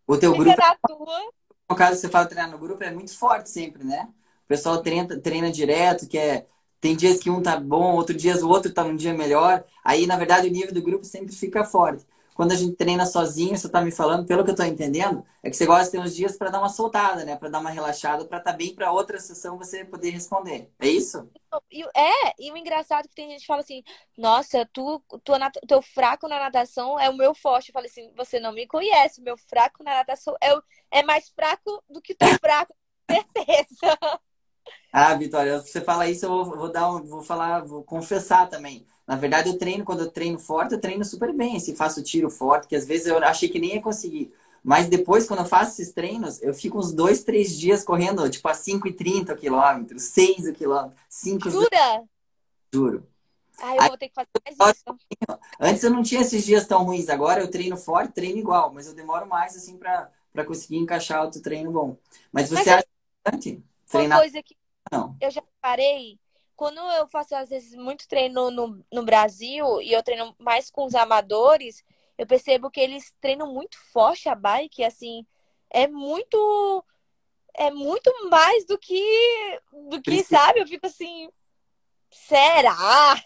O 0.05 0.17
teu 0.17 0.33
grupo. 0.33 0.55
Na 0.55 0.75
tua. 0.87 1.31
No 1.69 1.75
caso, 1.75 1.99
você 1.99 2.07
fala 2.07 2.27
treinar 2.27 2.51
no 2.51 2.57
grupo, 2.57 2.83
é 2.83 2.91
muito 2.91 3.17
forte 3.17 3.49
sempre, 3.49 3.83
né? 3.83 4.09
O 4.45 4.47
pessoal 4.47 4.81
treina, 4.81 5.19
treina 5.19 5.51
direto, 5.51 6.07
que 6.07 6.17
é. 6.17 6.45
Tem 6.79 6.97
dias 6.97 7.19
que 7.19 7.29
um 7.29 7.41
tá 7.41 7.57
bom, 7.57 7.95
outro 7.95 8.13
dias 8.13 8.43
o 8.43 8.49
outro 8.49 8.73
tá 8.73 8.83
num 8.83 8.95
dia 8.95 9.13
melhor. 9.13 9.63
Aí, 9.85 10.05
na 10.05 10.17
verdade, 10.17 10.49
o 10.49 10.51
nível 10.51 10.73
do 10.73 10.81
grupo 10.81 11.05
sempre 11.05 11.33
fica 11.33 11.63
forte 11.63 12.05
quando 12.33 12.51
a 12.51 12.55
gente 12.55 12.75
treina 12.75 13.05
sozinho, 13.05 13.55
você 13.55 13.67
está 13.67 13.81
me 13.81 13.91
falando, 13.91 14.25
pelo 14.25 14.43
que 14.43 14.49
eu 14.49 14.53
estou 14.53 14.65
entendendo, 14.65 15.23
é 15.41 15.49
que 15.49 15.55
você 15.55 15.65
gosta 15.65 15.85
de 15.85 15.91
ter 15.91 15.99
uns 15.99 16.15
dias 16.15 16.37
para 16.37 16.49
dar 16.49 16.59
uma 16.59 16.69
soltada, 16.69 17.23
né? 17.23 17.35
Para 17.35 17.49
dar 17.49 17.59
uma 17.59 17.69
relaxada, 17.69 18.25
para 18.25 18.39
estar 18.39 18.51
tá 18.51 18.57
bem 18.57 18.73
para 18.73 18.91
outra 18.91 19.19
sessão 19.19 19.57
você 19.57 19.85
poder 19.85 20.09
responder. 20.09 20.71
É 20.79 20.87
isso? 20.87 21.29
É, 21.95 22.33
e 22.39 22.51
o 22.51 22.57
engraçado 22.57 23.05
é 23.05 23.07
que 23.07 23.15
tem 23.15 23.29
gente 23.29 23.41
que 23.41 23.47
fala 23.47 23.61
assim: 23.61 23.83
nossa, 24.17 24.67
tu, 24.73 25.03
tu, 25.23 25.33
teu 25.67 25.81
fraco 25.81 26.27
na 26.27 26.39
natação 26.39 26.99
é 26.99 27.09
o 27.09 27.17
meu 27.17 27.35
forte. 27.35 27.69
Eu 27.69 27.73
falei 27.73 27.89
assim: 27.89 28.11
você 28.15 28.39
não 28.39 28.51
me 28.51 28.65
conhece, 28.65 29.21
meu 29.21 29.37
fraco 29.37 29.83
na 29.83 29.95
natação 29.95 30.35
é, 30.41 30.53
é 30.99 31.03
mais 31.03 31.29
fraco 31.29 31.83
do 31.89 32.01
que 32.01 32.15
teu 32.15 32.29
fraco, 32.39 32.73
com 33.07 33.15
certeza. 33.15 33.97
Ah, 34.95 35.15
Vitória, 35.15 35.59
você 35.59 35.81
fala 35.81 36.07
isso, 36.07 36.23
eu 36.23 36.29
vou, 36.29 36.55
vou 36.55 36.71
dar 36.71 36.87
um, 36.91 37.03
vou 37.03 37.23
falar, 37.23 37.65
vou 37.65 37.83
confessar 37.83 38.47
também. 38.47 38.85
Na 39.07 39.15
verdade, 39.15 39.49
eu 39.49 39.57
treino, 39.57 39.83
quando 39.83 40.01
eu 40.01 40.11
treino 40.11 40.39
forte, 40.39 40.73
eu 40.73 40.79
treino 40.79 41.03
super 41.03 41.33
bem. 41.33 41.59
Se 41.59 41.75
faço 41.75 42.01
tiro 42.01 42.29
forte, 42.29 42.67
que 42.67 42.75
às 42.75 42.85
vezes 42.85 43.07
eu 43.07 43.17
achei 43.17 43.49
que 43.49 43.59
nem 43.59 43.75
ia 43.75 43.81
conseguir. 43.81 44.33
Mas 44.63 44.87
depois, 44.87 45.27
quando 45.27 45.41
eu 45.41 45.45
faço 45.45 45.73
esses 45.73 45.93
treinos, 45.93 46.41
eu 46.41 46.53
fico 46.53 46.77
uns 46.77 46.93
dois, 46.93 47.23
três 47.23 47.57
dias 47.57 47.83
correndo, 47.83 48.29
tipo, 48.29 48.47
a 48.47 48.53
5,30 48.53 49.35
quilômetros, 49.35 50.03
6 50.03 50.47
o 50.47 50.53
quilômetro, 50.53 50.97
5... 51.09 51.49
Jura? 51.49 52.03
Juro. 52.73 53.07
Ah, 53.59 53.75
eu 53.75 53.81
Aí, 53.81 53.87
vou 53.89 53.97
ter 53.97 54.07
que 54.07 54.15
fazer 54.15 54.29
mais 54.59 54.75
isso. 54.75 54.83
Antes 55.59 55.83
eu 55.83 55.91
não 55.91 56.01
tinha 56.01 56.21
esses 56.21 56.43
dias 56.45 56.65
tão 56.65 56.83
ruins. 56.83 57.09
Agora 57.09 57.41
eu 57.41 57.51
treino 57.51 57.77
forte, 57.77 58.13
treino 58.13 58.39
igual. 58.39 58.73
Mas 58.73 58.87
eu 58.87 58.93
demoro 58.93 59.27
mais, 59.27 59.55
assim, 59.55 59.77
pra, 59.77 60.09
pra 60.31 60.45
conseguir 60.45 60.77
encaixar 60.77 61.23
outro 61.23 61.41
treino 61.41 61.71
bom. 61.71 61.97
Mas 62.31 62.49
você 62.49 62.55
mas 62.55 62.67
acha 62.67 62.87
importante 63.21 63.63
treinar? 63.85 64.17
Uma 64.17 64.23
coisa 64.23 64.43
que 64.43 64.57
não. 64.91 65.15
eu 65.21 65.29
já 65.29 65.43
parei 65.61 66.19
quando 66.63 66.79
eu 66.93 67.05
faço, 67.09 67.35
às 67.35 67.49
vezes, 67.49 67.75
muito 67.75 68.07
treino 68.07 68.49
no, 68.49 68.81
no 68.89 69.03
Brasil 69.03 69.81
e 69.81 69.91
eu 69.91 70.01
treino 70.01 70.33
mais 70.39 70.69
com 70.69 70.85
os 70.85 70.95
amadores, 70.95 71.83
eu 72.17 72.25
percebo 72.25 72.71
que 72.71 72.79
eles 72.79 73.13
treinam 73.19 73.53
muito 73.53 73.77
forte 73.91 74.29
a 74.29 74.35
bike, 74.35 74.81
assim, 74.81 75.25
é 75.69 75.87
muito 75.89 76.85
é 77.53 77.69
muito 77.69 78.09
mais 78.29 78.65
do 78.65 78.77
que 78.77 79.59
do 79.89 80.01
que, 80.01 80.23
sabe? 80.23 80.61
Eu 80.61 80.65
fico 80.65 80.87
assim, 80.87 81.29
será? 82.09 83.21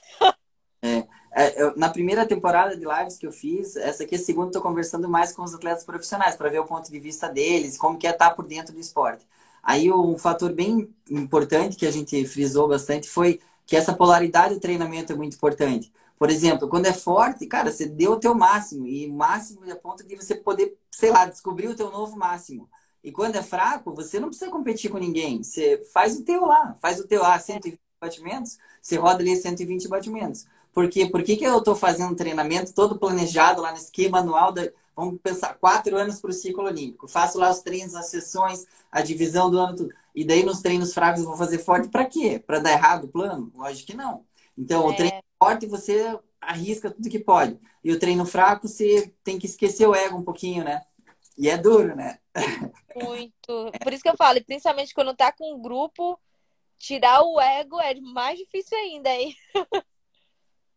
É, 0.81 1.07
é, 1.31 1.61
eu, 1.61 1.77
na 1.77 1.89
primeira 1.89 2.25
temporada 2.25 2.75
de 2.75 2.85
lives 2.85 3.19
que 3.19 3.27
eu 3.27 3.31
fiz, 3.31 3.75
essa 3.75 4.03
aqui 4.03 4.15
é 4.15 4.17
a 4.17 4.21
segunda, 4.21 4.47
estou 4.47 4.63
conversando 4.63 5.07
mais 5.07 5.31
com 5.31 5.43
os 5.43 5.53
atletas 5.53 5.83
profissionais 5.83 6.35
para 6.35 6.49
ver 6.49 6.59
o 6.59 6.65
ponto 6.65 6.91
de 6.91 6.99
vista 6.99 7.29
deles, 7.29 7.77
como 7.77 7.99
que 7.99 8.07
é 8.07 8.09
estar 8.09 8.31
por 8.31 8.47
dentro 8.47 8.73
do 8.73 8.79
esporte. 8.79 9.23
Aí 9.67 9.91
um 9.91 10.17
fator 10.17 10.53
bem 10.53 10.89
importante 11.11 11.75
que 11.75 11.85
a 11.85 11.91
gente 11.91 12.25
frisou 12.25 12.69
bastante 12.69 13.09
foi 13.09 13.41
que 13.65 13.75
essa 13.75 13.93
polaridade 13.93 14.53
do 14.53 14.61
treinamento 14.61 15.11
é 15.11 15.15
muito 15.15 15.35
importante. 15.35 15.91
Por 16.17 16.29
exemplo, 16.29 16.69
quando 16.69 16.85
é 16.85 16.93
forte, 16.93 17.45
cara, 17.45 17.69
você 17.69 17.85
deu 17.85 18.13
o 18.13 18.19
teu 18.19 18.33
máximo 18.33 18.87
e 18.87 19.05
máximo 19.11 19.65
é 19.65 19.73
a 19.73 19.75
ponto 19.75 20.07
de 20.07 20.15
você 20.15 20.35
poder, 20.35 20.77
sei 20.89 21.11
lá, 21.11 21.25
descobrir 21.25 21.67
o 21.67 21.75
teu 21.75 21.91
novo 21.91 22.15
máximo. 22.15 22.69
E 23.03 23.11
quando 23.11 23.35
é 23.35 23.43
fraco, 23.43 23.93
você 23.93 24.21
não 24.21 24.29
precisa 24.29 24.49
competir 24.49 24.89
com 24.89 24.99
ninguém. 24.99 25.43
Você 25.43 25.83
faz 25.93 26.17
o 26.17 26.23
teu 26.23 26.45
lá, 26.45 26.77
faz 26.81 27.01
o 27.01 27.05
teu 27.05 27.21
lá, 27.21 27.37
120 27.37 27.77
batimentos, 27.99 28.57
você 28.81 28.95
roda 28.95 29.21
ali 29.21 29.35
120 29.35 29.89
batimentos. 29.89 30.45
Por 30.71 30.89
quê? 30.89 31.07
Por 31.07 31.23
que, 31.23 31.35
que 31.35 31.43
eu 31.43 31.57
estou 31.57 31.75
fazendo 31.75 32.13
um 32.13 32.15
treinamento 32.15 32.73
todo 32.73 32.97
planejado 32.97 33.61
lá 33.61 33.71
no 33.71 33.77
esquema 33.77 34.19
anual 34.19 34.53
da, 34.53 34.71
Vamos 34.97 35.21
pensar, 35.21 35.53
quatro 35.59 35.95
anos 35.95 36.19
para 36.19 36.31
o 36.31 36.33
ciclo 36.33 36.63
olímpico. 36.63 37.07
Faço 37.07 37.37
lá 37.37 37.51
os 37.51 37.59
treinos, 37.59 37.93
as 37.93 38.07
sessões, 38.07 38.65
a 38.91 38.99
divisão 38.99 39.51
do 39.51 39.59
ano, 39.59 39.75
tudo. 39.75 39.93
E 40.15 40.25
daí 40.25 40.41
nos 40.43 40.59
treinos 40.59 40.91
fracos 40.91 41.21
eu 41.21 41.27
vou 41.27 41.37
fazer 41.37 41.59
forte 41.59 41.87
para 41.87 42.03
quê? 42.03 42.41
Para 42.43 42.57
dar 42.57 42.71
errado 42.71 43.03
o 43.03 43.07
plano? 43.07 43.51
Lógico 43.53 43.91
que 43.91 43.95
não. 43.95 44.25
Então, 44.57 44.89
é. 44.89 44.91
o 44.91 44.95
treino 44.95 45.21
forte 45.37 45.67
você 45.67 46.19
arrisca 46.41 46.89
tudo 46.89 47.09
que 47.09 47.19
pode. 47.19 47.59
E 47.83 47.91
o 47.91 47.99
treino 47.99 48.25
fraco 48.25 48.67
você 48.67 49.13
tem 49.23 49.37
que 49.37 49.45
esquecer 49.45 49.87
o 49.87 49.93
ego 49.93 50.17
um 50.17 50.23
pouquinho, 50.23 50.63
né? 50.63 50.81
E 51.37 51.47
é 51.47 51.55
duro, 51.55 51.95
né? 51.95 52.17
Muito. 52.95 53.71
Por 53.83 53.93
isso 53.93 54.01
que 54.01 54.09
eu 54.09 54.17
falo, 54.17 54.43
principalmente 54.43 54.95
quando 54.95 55.15
tá 55.15 55.31
com 55.31 55.53
um 55.53 55.61
grupo, 55.61 56.19
tirar 56.79 57.21
o 57.21 57.39
ego 57.39 57.79
é 57.79 57.93
mais 58.01 58.39
difícil 58.39 58.75
ainda, 58.75 59.11
hein? 59.11 59.35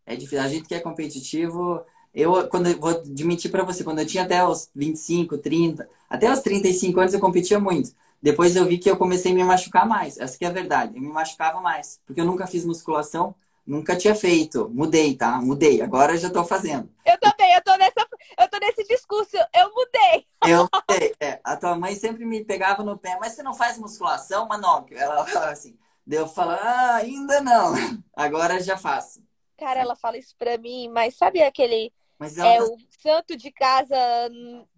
É 0.05 0.15
difícil. 0.15 0.41
A 0.41 0.49
gente 0.49 0.69
que 0.69 0.75
é 0.75 0.81
competitivo, 0.81 1.83
eu, 2.13 2.49
quando 2.49 2.69
eu 2.69 2.79
vou 2.79 2.91
admitir 2.91 3.51
para 3.51 3.63
você, 3.63 3.85
quando 3.85 4.01
eu 4.01 4.07
tinha 4.07 4.25
até 4.25 4.45
os 4.45 4.69
25, 4.75 5.39
30, 5.39 5.89
até 6.09 6.31
os 6.33 6.41
35 6.41 7.01
anos 7.01 7.15
eu 7.15 7.21
competia 7.21 7.61
muito. 7.61 7.93
Depois 8.23 8.55
eu 8.55 8.67
vi 8.67 8.79
que 8.79 8.91
eu 8.91 8.97
comecei 8.97 9.33
a 9.33 9.35
me 9.35 9.45
machucar 9.45 9.87
mais. 9.87 10.19
Essa 10.19 10.37
que 10.37 10.45
é 10.45 10.49
a 10.49 10.53
verdade. 10.53 10.97
Eu 10.97 11.03
me 11.03 11.09
machucava 11.09 11.61
mais. 11.61 12.01
Porque 12.05 12.21
eu 12.21 12.25
nunca 12.25 12.47
fiz 12.47 12.65
musculação, 12.65 13.35
nunca 13.67 13.97
tinha 13.97 14.15
feito. 14.15 14.69
Mudei, 14.69 15.17
tá? 15.17 15.41
Mudei. 15.41 15.81
Agora 15.81 16.13
eu 16.13 16.19
já 16.19 16.29
tô 16.29 16.45
fazendo. 16.45 16.91
Eu 17.07 17.19
também, 17.19 17.55
eu 17.55 17.63
tô, 17.63 17.75
nessa, 17.77 18.07
eu 18.39 18.49
tô 18.51 18.59
nesse 18.59 18.85
discurso. 18.85 19.37
Eu 19.55 19.71
mudei. 19.73 20.27
Eu 20.47 20.69
mudei. 20.91 21.15
É, 21.21 21.41
a 21.43 21.57
tua 21.57 21.77
mãe 21.77 21.95
sempre 21.95 22.27
me 22.27 22.45
pegava 22.45 22.83
no 22.83 22.99
pé, 22.99 23.17
mas 23.19 23.33
você 23.33 23.43
não 23.43 23.55
faz 23.55 23.79
musculação, 23.79 24.47
Manóquio? 24.47 24.99
Ela 24.99 25.25
falava 25.25 25.53
assim. 25.53 25.79
Deu 26.07 26.27
falar, 26.27 26.59
ah, 26.61 26.97
ainda 26.97 27.41
não. 27.41 27.73
Agora 28.15 28.61
já 28.61 28.77
faço. 28.77 29.23
Cara, 29.61 29.81
ela 29.81 29.95
fala 29.95 30.17
isso 30.17 30.35
pra 30.39 30.57
mim, 30.57 30.89
mas 30.89 31.19
sabe 31.19 31.43
aquele 31.43 31.93
Mas 32.19 32.39
ela... 32.39 32.49
É 32.49 32.63
o 32.63 32.79
santo 33.03 33.37
de 33.37 33.53
casa 33.53 33.95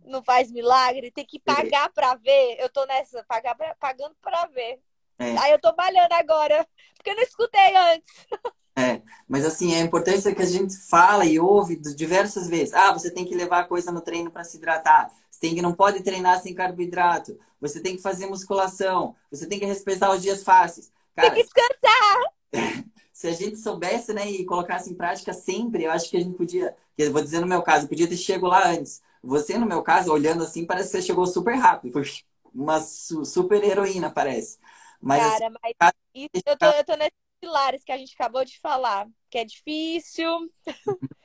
não 0.05 0.24
faz 0.24 0.51
milagre, 0.51 1.12
tem 1.12 1.24
que 1.24 1.39
pagar 1.39 1.87
é. 1.87 1.89
para 1.89 2.16
ver. 2.16 2.57
Eu 2.59 2.68
tô 2.68 2.85
nessa, 2.87 3.22
pagar 3.22 3.55
pra, 3.55 3.76
pagando 3.76 4.16
para 4.20 4.45
ver. 4.49 4.80
É. 5.20 5.39
Aí 5.39 5.53
eu 5.53 5.61
tô 5.61 5.72
malhando 5.76 6.12
agora, 6.14 6.66
porque 6.97 7.11
eu 7.11 7.14
não 7.14 7.22
escutei 7.22 7.76
antes. 7.76 8.11
É, 8.74 9.03
mas 9.28 9.45
assim, 9.45 9.74
a 9.74 9.80
importância 9.80 10.35
que 10.35 10.41
a 10.41 10.47
gente 10.47 10.74
fala 10.89 11.26
e 11.26 11.39
ouve 11.39 11.76
diversas 11.76 12.49
vezes. 12.49 12.72
Ah, 12.72 12.91
você 12.91 13.11
tem 13.11 13.22
que 13.22 13.35
levar 13.35 13.68
coisa 13.68 13.93
no 13.93 14.01
treino 14.01 14.30
para 14.30 14.45
se 14.45 14.57
hidratar. 14.57 15.12
Você 15.30 15.41
tem 15.41 15.55
que 15.55 15.61
não 15.61 15.74
pode 15.74 16.03
treinar 16.03 16.41
sem 16.41 16.55
carboidrato. 16.55 17.39
Você 17.61 17.80
tem 17.80 17.97
que 17.97 18.01
fazer 18.03 18.24
musculação. 18.24 19.14
Você 19.30 19.47
tem 19.47 19.59
que 19.59 19.66
respeitar 19.66 20.11
os 20.11 20.22
dias 20.22 20.43
fáceis. 20.43 20.91
Cara, 21.14 21.33
tem 21.33 21.45
que 21.45 21.51
descansar. 21.53 22.83
se 23.23 23.29
a 23.29 23.33
gente 23.33 23.57
soubesse, 23.57 24.12
né, 24.12 24.29
e 24.29 24.45
colocasse 24.45 24.91
em 24.91 24.97
prática 24.97 25.33
sempre, 25.33 25.85
eu 25.85 25.93
acho 25.93 26.11
que 26.11 26.16
a 26.16 26.20
gente 26.20 26.37
podia, 26.37 26.77
eu 26.99 27.12
vou 27.12 27.23
dizer 27.23 27.39
no 27.39 27.47
meu 27.47 27.62
caso, 27.62 27.87
podia 27.87 28.09
ter 28.09 28.16
chegado 28.16 28.49
lá 28.49 28.66
antes. 28.66 29.01
Você, 29.23 29.57
no 29.57 29.64
meu 29.64 29.81
caso, 29.81 30.12
olhando 30.12 30.43
assim, 30.43 30.66
parece 30.66 30.91
que 30.91 30.97
você 30.97 31.03
chegou 31.03 31.25
super 31.25 31.55
rápido. 31.55 31.93
Foi 31.93 32.03
uma 32.53 32.81
super 32.81 33.62
heroína, 33.62 34.11
parece. 34.11 34.59
Mas, 35.01 35.23
Cara, 35.23 35.47
assim, 35.47 35.57
mas 35.81 35.93
isso, 36.12 36.43
eu, 36.45 36.59
tô, 36.59 36.66
eu 36.66 36.85
tô 36.85 36.97
nesses 36.97 37.12
pilares 37.41 37.85
que 37.85 37.93
a 37.93 37.97
gente 37.97 38.12
acabou 38.12 38.45
de 38.45 38.59
falar, 38.59 39.09
que 39.31 39.39
é 39.39 39.45
difícil. 39.45 40.29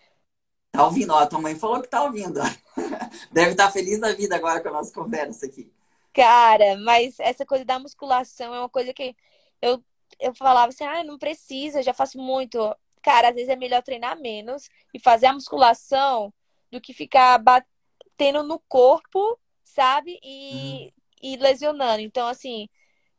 Tá 0.70 0.86
ouvindo, 0.86 1.12
ó, 1.12 1.18
a 1.18 1.26
tua 1.26 1.42
mãe 1.42 1.56
falou 1.56 1.82
que 1.82 1.88
tá 1.88 2.04
ouvindo. 2.04 2.40
Deve 3.32 3.52
estar 3.52 3.66
tá 3.66 3.72
feliz 3.72 4.00
da 4.00 4.14
vida 4.14 4.36
agora 4.36 4.62
com 4.62 4.70
a 4.70 4.74
nossa 4.74 4.94
conversa 4.94 5.48
aqui. 5.48 5.74
Cara, 6.14 6.78
mas 6.78 7.20
essa 7.20 7.44
coisa 7.44 7.66
da 7.66 7.80
musculação 7.80 8.54
é 8.54 8.60
uma 8.60 8.70
coisa 8.70 8.94
que 8.94 9.16
eu, 9.60 9.84
eu 10.20 10.34
falava 10.34 10.70
assim, 10.70 10.84
ah, 10.84 11.04
não 11.04 11.18
precisa, 11.18 11.84
já 11.84 11.94
faço 11.94 12.18
muito. 12.18 12.76
Cara, 13.02 13.30
às 13.30 13.36
vezes 13.36 13.50
é 13.50 13.56
melhor 13.56 13.82
treinar 13.84 14.20
menos 14.20 14.70
e 14.94 15.00
fazer 15.00 15.28
a 15.28 15.34
musculação 15.34 16.34
do 16.72 16.82
que 16.82 16.94
ficar 16.94 17.38
batendo 17.38 18.44
no 18.44 18.60
corpo, 18.68 19.40
sabe? 19.64 20.20
E, 20.24 20.88
hum. 20.88 21.02
e 21.22 21.38
lesionando. 21.38 22.02
Então, 22.02 22.28
assim, 22.28 22.68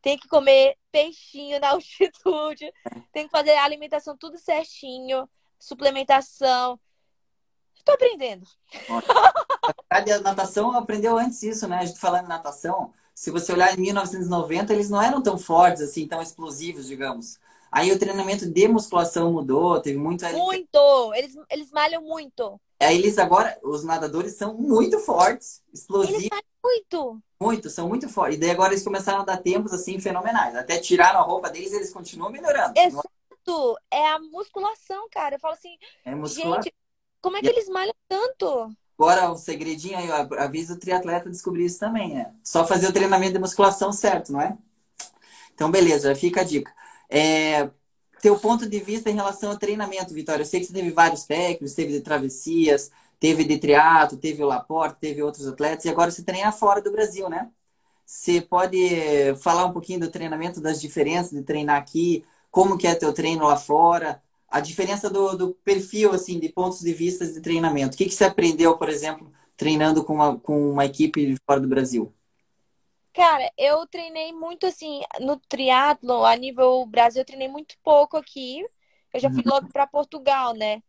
tem 0.03 0.19
que 0.19 0.29
comer 0.29 0.77
peixinho 0.91 1.61
na 1.61 1.71
altitude, 1.73 2.73
tem 3.13 3.27
que 3.27 3.31
fazer 3.31 3.53
a 3.53 3.65
alimentação 3.65 4.17
tudo 4.17 4.39
certinho, 4.39 5.29
suplementação. 5.59 6.79
Estou 7.77 7.95
aprendendo. 7.95 8.47
A 9.89 10.01
natação 10.21 10.73
aprendeu 10.73 11.17
antes 11.17 11.43
isso, 11.43 11.67
né? 11.67 11.79
A 11.79 11.85
gente 11.85 11.99
falando 11.99 12.27
em 12.27 12.29
natação, 12.29 12.93
se 13.19 13.33
você 13.33 13.53
olhar 13.53 13.77
em 13.77 13.81
1990, 13.83 14.73
eles 14.73 14.89
não 14.89 15.03
eram 15.03 15.21
tão 15.21 15.37
fortes 15.37 15.83
assim, 15.83 16.07
tão 16.07 16.23
explosivos, 16.23 16.87
digamos. 16.87 17.37
Aí 17.71 17.91
o 17.91 17.99
treinamento 17.99 18.47
de 18.47 18.69
musculação 18.69 19.33
mudou, 19.33 19.81
teve 19.81 19.99
muito. 19.99 20.25
Muito! 20.27 21.15
Eles, 21.15 21.35
eles 21.51 21.73
malham 21.73 22.01
muito. 22.01 22.61
Aí 22.79 22.97
eles 22.97 23.19
agora, 23.19 23.59
os 23.65 23.83
nadadores 23.83 24.37
são 24.37 24.55
muito 24.55 25.01
fortes, 25.01 25.65
explosivos. 25.75 26.21
Eles 26.21 26.31
malham 26.31 26.45
muito. 26.63 27.23
Muito, 27.41 27.71
são 27.71 27.89
muito 27.89 28.09
fortes. 28.09 28.37
E 28.37 28.41
daí 28.41 28.51
agora 28.51 28.73
eles 28.73 28.85
começaram 28.85 29.23
a 29.23 29.25
dar 29.25 29.39
tempos 29.39 29.73
assim 29.73 29.99
fenomenais. 29.99 30.55
Até 30.55 30.79
tiraram 30.79 31.19
a 31.19 31.25
roupa 31.25 31.51
deles, 31.51 31.73
eles 31.73 31.93
continuam 31.93 32.31
melhorando. 32.31 32.79
Exato. 32.79 33.77
É 33.91 34.11
a 34.11 34.21
musculação, 34.21 35.09
cara. 35.11 35.35
Eu 35.35 35.41
falo 35.41 35.55
assim, 35.55 35.77
é 36.05 36.15
musculação. 36.15 36.63
gente, 36.63 36.73
como 37.21 37.37
é 37.37 37.41
que 37.41 37.49
eles 37.49 37.69
malham 37.69 37.95
tanto? 38.09 38.71
Agora, 38.99 39.31
um 39.31 39.37
segredinho 39.37 39.97
aí, 39.97 40.11
avisa 40.39 40.75
o 40.75 40.79
triatleta 40.79 41.31
descobrir 41.31 41.65
isso 41.65 41.79
também, 41.79 42.15
né? 42.15 42.33
Só 42.43 42.67
fazer 42.67 42.89
o 42.89 42.93
treinamento 42.93 43.35
de 43.35 43.39
musculação 43.39 43.93
certo, 43.93 44.33
não 44.33 44.41
é? 44.41 44.59
Então, 45.55 45.71
beleza, 45.71 46.15
fica 46.17 46.41
a 46.41 46.45
dica. 46.45 46.73
É, 47.09 47.71
teu 48.21 48.37
ponto 48.39 48.69
de 48.69 48.81
vista 48.81 49.09
em 49.09 49.15
relação 49.15 49.51
ao 49.53 49.59
treinamento, 49.59 50.13
Vitória. 50.13 50.43
Eu 50.43 50.47
sei 50.47 50.59
que 50.59 50.67
você 50.67 50.73
teve 50.73 50.91
vários 50.91 51.25
técnicos, 51.25 51.75
teve 51.75 51.93
de 51.93 52.01
travessias, 52.01 52.91
teve 53.21 53.45
de 53.45 53.59
triatlo, 53.59 54.19
teve 54.19 54.43
o 54.43 54.47
Laporte, 54.47 54.99
teve 55.01 55.23
outros 55.23 55.47
atletas, 55.47 55.85
e 55.85 55.89
agora 55.89 56.11
você 56.11 56.25
treina 56.25 56.51
fora 56.51 56.83
do 56.83 56.91
Brasil, 56.91 57.29
né? 57.29 57.49
Você 58.05 58.41
pode 58.41 58.79
falar 59.43 59.67
um 59.67 59.73
pouquinho 59.73 60.01
do 60.01 60.11
treinamento, 60.11 60.61
das 60.61 60.81
diferenças 60.81 61.31
de 61.31 61.43
treinar 61.43 61.77
aqui, 61.77 62.25
como 62.51 62.77
que 62.77 62.87
é 62.87 62.95
teu 62.97 63.13
treino 63.13 63.47
lá 63.47 63.57
fora, 63.57 64.21
a 64.49 64.61
diferença 64.61 65.11
do, 65.11 65.37
do 65.37 65.55
perfil, 65.55 66.13
assim, 66.13 66.39
de 66.39 66.49
pontos 66.49 66.81
de 66.81 66.93
vista 66.93 67.27
de 67.27 67.41
treinamento. 67.41 67.95
O 67.95 67.99
que, 67.99 68.07
que 68.07 68.15
você 68.15 68.25
aprendeu, 68.25 68.77
por 68.79 68.89
exemplo, 68.89 69.31
treinando 69.57 70.05
com 70.05 70.15
uma, 70.15 70.39
com 70.39 70.73
uma 70.73 70.87
equipe 70.87 71.37
fora 71.47 71.61
do 71.61 71.69
Brasil? 71.69 72.13
Cara, 73.13 73.51
eu 73.59 73.87
treinei 73.87 74.33
muito 74.33 74.67
assim 74.67 75.03
no 75.21 75.37
triatlo 75.37 76.25
a 76.25 76.37
nível 76.37 76.87
Brasil, 76.87 77.23
eu 77.23 77.27
treinei 77.27 77.49
muito 77.49 77.75
pouco 77.83 78.17
aqui. 78.17 78.65
Eu 79.13 79.21
já 79.21 79.31
fui 79.31 79.43
uhum. 79.45 79.53
logo 79.53 79.73
para 79.73 79.87
Portugal, 79.87 80.55
né? 80.55 80.83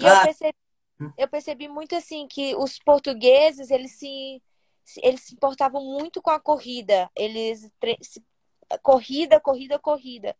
E 0.00 0.06
ah. 0.06 0.16
eu 0.16 0.22
percebi 0.22 0.58
eu 1.16 1.28
percebi 1.28 1.68
muito 1.68 1.94
assim 1.94 2.26
que 2.26 2.56
os 2.56 2.78
portugueses, 2.78 3.70
eles 3.70 3.92
se 3.92 4.42
eles 5.02 5.20
se 5.20 5.34
importavam 5.34 5.84
muito 5.84 6.20
com 6.20 6.30
a 6.30 6.40
corrida. 6.40 7.10
Eles 7.14 7.70
corrida, 8.82 9.38
corrida, 9.38 9.78
corrida. 9.78 10.36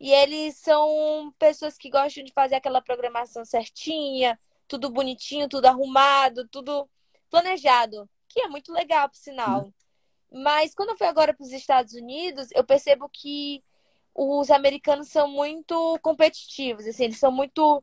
E 0.00 0.12
eles 0.12 0.56
são 0.56 1.34
pessoas 1.38 1.76
que 1.76 1.90
gostam 1.90 2.22
de 2.24 2.32
fazer 2.32 2.54
aquela 2.54 2.80
programação 2.80 3.44
certinha, 3.44 4.38
tudo 4.68 4.90
bonitinho, 4.90 5.48
tudo 5.48 5.66
arrumado, 5.66 6.46
tudo 6.48 6.88
planejado, 7.30 8.08
que 8.28 8.40
é 8.40 8.48
muito 8.48 8.72
legal, 8.72 9.08
por 9.08 9.16
sinal. 9.16 9.72
Mas 10.30 10.74
quando 10.74 10.90
eu 10.90 10.98
fui 10.98 11.06
agora 11.06 11.34
para 11.34 11.44
os 11.44 11.52
Estados 11.52 11.94
Unidos, 11.94 12.48
eu 12.54 12.62
percebo 12.64 13.08
que 13.08 13.62
os 14.14 14.50
americanos 14.50 15.08
são 15.08 15.28
muito 15.28 15.98
competitivos, 16.02 16.86
assim, 16.86 17.04
eles 17.04 17.18
são 17.18 17.32
muito 17.32 17.82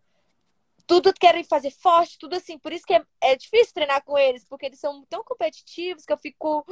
tudo 0.88 1.13
querem 1.13 1.43
fazer 1.43 1.72
forte, 1.72 2.18
tudo 2.20 2.36
assim. 2.36 2.57
Por 2.59 2.72
isso 2.72 2.86
que 2.86 2.93
é, 2.93 3.03
é 3.22 3.36
difícil 3.36 3.74
treinar 3.74 4.03
com 4.03 4.18
eles, 4.18 4.45
porque 4.45 4.68
eles 4.68 4.80
são 4.80 5.03
tão 5.09 5.24
competitivos 5.24 6.05
que 6.05 6.13
eu 6.13 6.18
fico. 6.18 6.66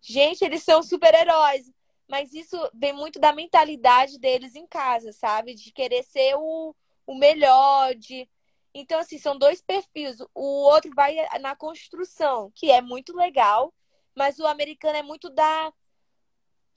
Gente, 0.00 0.42
eles 0.44 0.62
são 0.62 0.82
super-heróis. 0.82 1.70
Mas 2.08 2.32
isso 2.32 2.56
vem 2.74 2.92
muito 2.92 3.20
da 3.20 3.32
mentalidade 3.32 4.18
deles 4.18 4.54
em 4.54 4.66
casa, 4.66 5.12
sabe? 5.12 5.54
De 5.54 5.70
querer 5.70 6.02
ser 6.02 6.34
o, 6.36 6.74
o 7.06 7.14
melhor, 7.14 7.94
de. 7.94 8.28
Então, 8.74 8.98
assim, 8.98 9.18
são 9.18 9.38
dois 9.38 9.60
perfis. 9.60 10.18
O 10.34 10.62
outro 10.64 10.90
vai 10.94 11.16
na 11.40 11.54
construção, 11.54 12.50
que 12.54 12.70
é 12.70 12.80
muito 12.80 13.14
legal, 13.14 13.74
mas 14.16 14.38
o 14.38 14.46
americano 14.46 14.96
é 14.96 15.02
muito 15.02 15.28
da. 15.28 15.72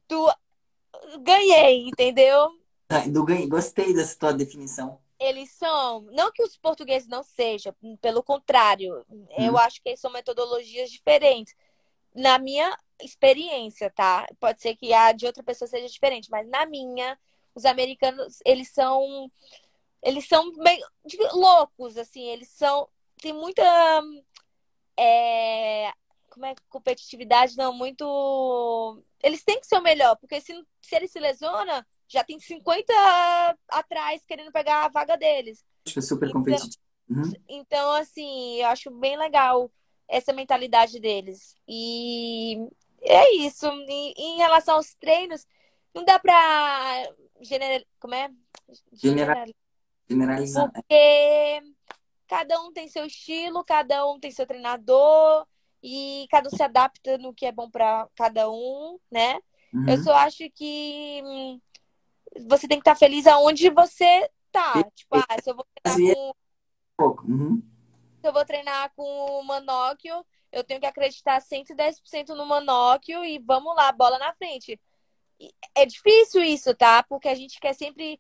Do. 0.08 0.34
Ganhei, 1.22 1.88
entendeu? 1.88 2.60
Do 3.10 3.24
ganhei. 3.24 3.48
Gostei 3.48 3.94
dessa 3.94 4.20
tua 4.20 4.34
definição 4.34 5.00
eles 5.22 5.52
são. 5.52 6.02
Não 6.12 6.32
que 6.32 6.44
os 6.44 6.58
portugueses 6.58 7.08
não 7.08 7.22
sejam, 7.22 7.74
pelo 8.02 8.24
contrário, 8.24 9.06
hum. 9.10 9.26
eu 9.38 9.58
acho 9.58 9.82
que 9.82 9.96
são 9.96 10.12
metodologias 10.12 10.90
diferentes. 10.90 11.56
Na 12.14 12.40
minha 12.40 12.76
experiência, 13.04 13.90
tá? 13.90 14.28
Pode 14.40 14.62
ser 14.62 14.76
que 14.76 14.94
a 14.94 15.12
de 15.12 15.26
outra 15.26 15.44
pessoa 15.44 15.68
seja 15.68 15.88
diferente, 15.88 16.30
mas 16.30 16.48
na 16.48 16.66
minha, 16.66 17.18
os 17.56 17.66
americanos, 17.66 18.40
eles 18.46 18.72
são. 18.72 19.32
Eles 20.04 20.28
são 20.28 20.52
meio 20.54 20.84
loucos, 21.34 21.98
assim, 21.98 22.24
eles 22.24 22.50
são. 22.50 22.88
Tem 23.22 23.34
muita. 23.34 23.64
É, 24.98 25.92
como 26.30 26.46
é 26.46 26.56
competitividade? 26.70 27.58
Não, 27.58 27.74
muito. 27.74 29.04
Eles 29.22 29.44
têm 29.44 29.60
que 29.60 29.68
ser 29.68 29.78
o 29.78 29.84
melhor, 29.84 30.16
porque 30.18 30.42
se, 30.42 30.54
se 30.82 30.96
ele 30.96 31.08
se 31.08 31.20
lesiona, 31.20 31.86
já 32.08 32.24
tem 32.24 32.40
50 32.40 32.94
atrás 33.70 34.24
querendo 34.26 34.52
pegar 34.52 34.86
a 34.86 34.90
vaga 34.90 35.16
deles. 35.16 35.64
Acho 35.86 35.94
que 35.94 36.00
é 36.00 36.02
super 36.02 36.30
então, 36.30 36.42
competitivo. 36.42 36.84
Uhum. 37.10 37.32
Então, 37.48 37.92
assim, 37.92 38.56
eu 38.62 38.68
acho 38.68 38.90
bem 38.90 39.18
legal 39.18 39.72
essa 40.08 40.34
mentalidade 40.34 41.00
deles. 41.00 41.56
E 41.68 42.68
é 43.02 43.36
isso. 43.36 43.68
E, 43.88 44.14
em 44.18 44.38
relação 44.38 44.76
aos 44.76 44.94
treinos, 44.96 45.46
não 45.94 46.04
dá 46.04 46.20
pra 46.20 47.10
general... 47.42 47.82
Como 48.00 48.16
é? 48.16 48.30
General... 48.94 49.46
Generalizar. 50.10 50.66
Né? 50.66 50.72
Porque 50.74 51.62
cada 52.28 52.62
um 52.62 52.72
tem 52.72 52.88
seu 52.88 53.06
estilo, 53.06 53.64
cada 53.64 54.06
um 54.08 54.20
tem 54.20 54.32
seu 54.32 54.46
treinador 54.46 55.46
e 55.84 56.28
cada 56.30 56.48
um 56.48 56.52
se 56.56 56.62
adapta 56.64 57.18
no 57.18 57.34
que 57.34 57.46
é 57.46 57.52
bom 57.52 57.70
para 57.70 58.08
cada 58.16 58.50
um, 58.50 59.00
né? 59.12 59.40
Uhum. 59.74 59.90
Eu 59.90 60.04
só 60.04 60.14
acho 60.14 60.50
que 60.52 61.22
hum, 61.26 61.62
você 62.48 62.68
tem 62.68 62.78
que 62.78 62.82
estar 62.82 62.96
feliz 62.96 63.26
aonde 63.28 63.70
você 63.70 64.30
tá. 64.52 64.84
Tipo, 64.96 65.18
ah, 65.18 65.42
se 65.42 65.50
eu 65.50 65.56
vou 65.56 65.66
treinar 65.82 66.16
com. 66.98 67.16
Uhum. 67.28 67.62
Se 68.22 68.28
eu 68.28 68.34
vou 68.34 68.46
treinar 68.46 68.92
com 68.96 69.04
o 69.04 69.44
Manóquio, 69.44 70.26
eu 70.52 70.64
tenho 70.64 70.80
que 70.80 70.86
acreditar 70.86 71.42
110% 71.42 72.30
no 72.30 72.46
Manóquio 72.46 73.24
e 73.24 73.40
vamos 73.40 73.76
lá, 73.76 73.92
bola 73.92 74.18
na 74.20 74.34
frente. 74.34 74.80
É 75.76 75.86
difícil 75.86 76.44
isso, 76.44 76.76
tá? 76.76 77.04
Porque 77.04 77.28
a 77.28 77.36
gente 77.36 77.60
quer 77.60 77.74
sempre 77.74 78.20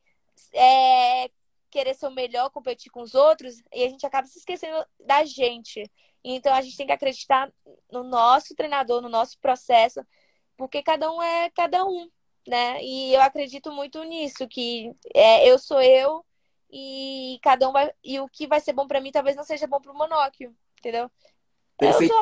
é, 0.53 1.29
querer 1.69 1.93
ser 1.93 2.07
o 2.07 2.11
melhor, 2.11 2.49
competir 2.49 2.91
com 2.91 3.01
os 3.01 3.15
outros, 3.15 3.59
e 3.73 3.83
a 3.83 3.89
gente 3.89 4.05
acaba 4.05 4.27
se 4.27 4.39
esquecendo 4.39 4.85
da 4.99 5.23
gente. 5.25 5.89
Então 6.23 6.53
a 6.53 6.61
gente 6.61 6.77
tem 6.77 6.87
que 6.87 6.93
acreditar 6.93 7.51
no 7.91 8.03
nosso 8.03 8.55
treinador, 8.55 9.01
no 9.01 9.09
nosso 9.09 9.39
processo, 9.39 10.05
porque 10.57 10.83
cada 10.83 11.11
um 11.11 11.21
é 11.21 11.49
cada 11.51 11.85
um 11.85 12.09
né? 12.47 12.83
E 12.83 13.13
eu 13.13 13.21
acredito 13.21 13.71
muito 13.71 14.03
nisso, 14.03 14.47
que 14.47 14.95
é, 15.13 15.47
eu 15.49 15.59
sou 15.59 15.81
eu 15.81 16.25
e 16.71 17.39
cada 17.41 17.69
um 17.69 17.71
vai. 17.71 17.91
E 18.03 18.19
o 18.19 18.27
que 18.27 18.47
vai 18.47 18.59
ser 18.59 18.73
bom 18.73 18.87
para 18.87 19.01
mim 19.01 19.11
talvez 19.11 19.35
não 19.35 19.43
seja 19.43 19.67
bom 19.67 19.79
pro 19.81 19.93
monóquio, 19.93 20.55
entendeu? 20.79 21.09
Perfeito. 21.81 22.13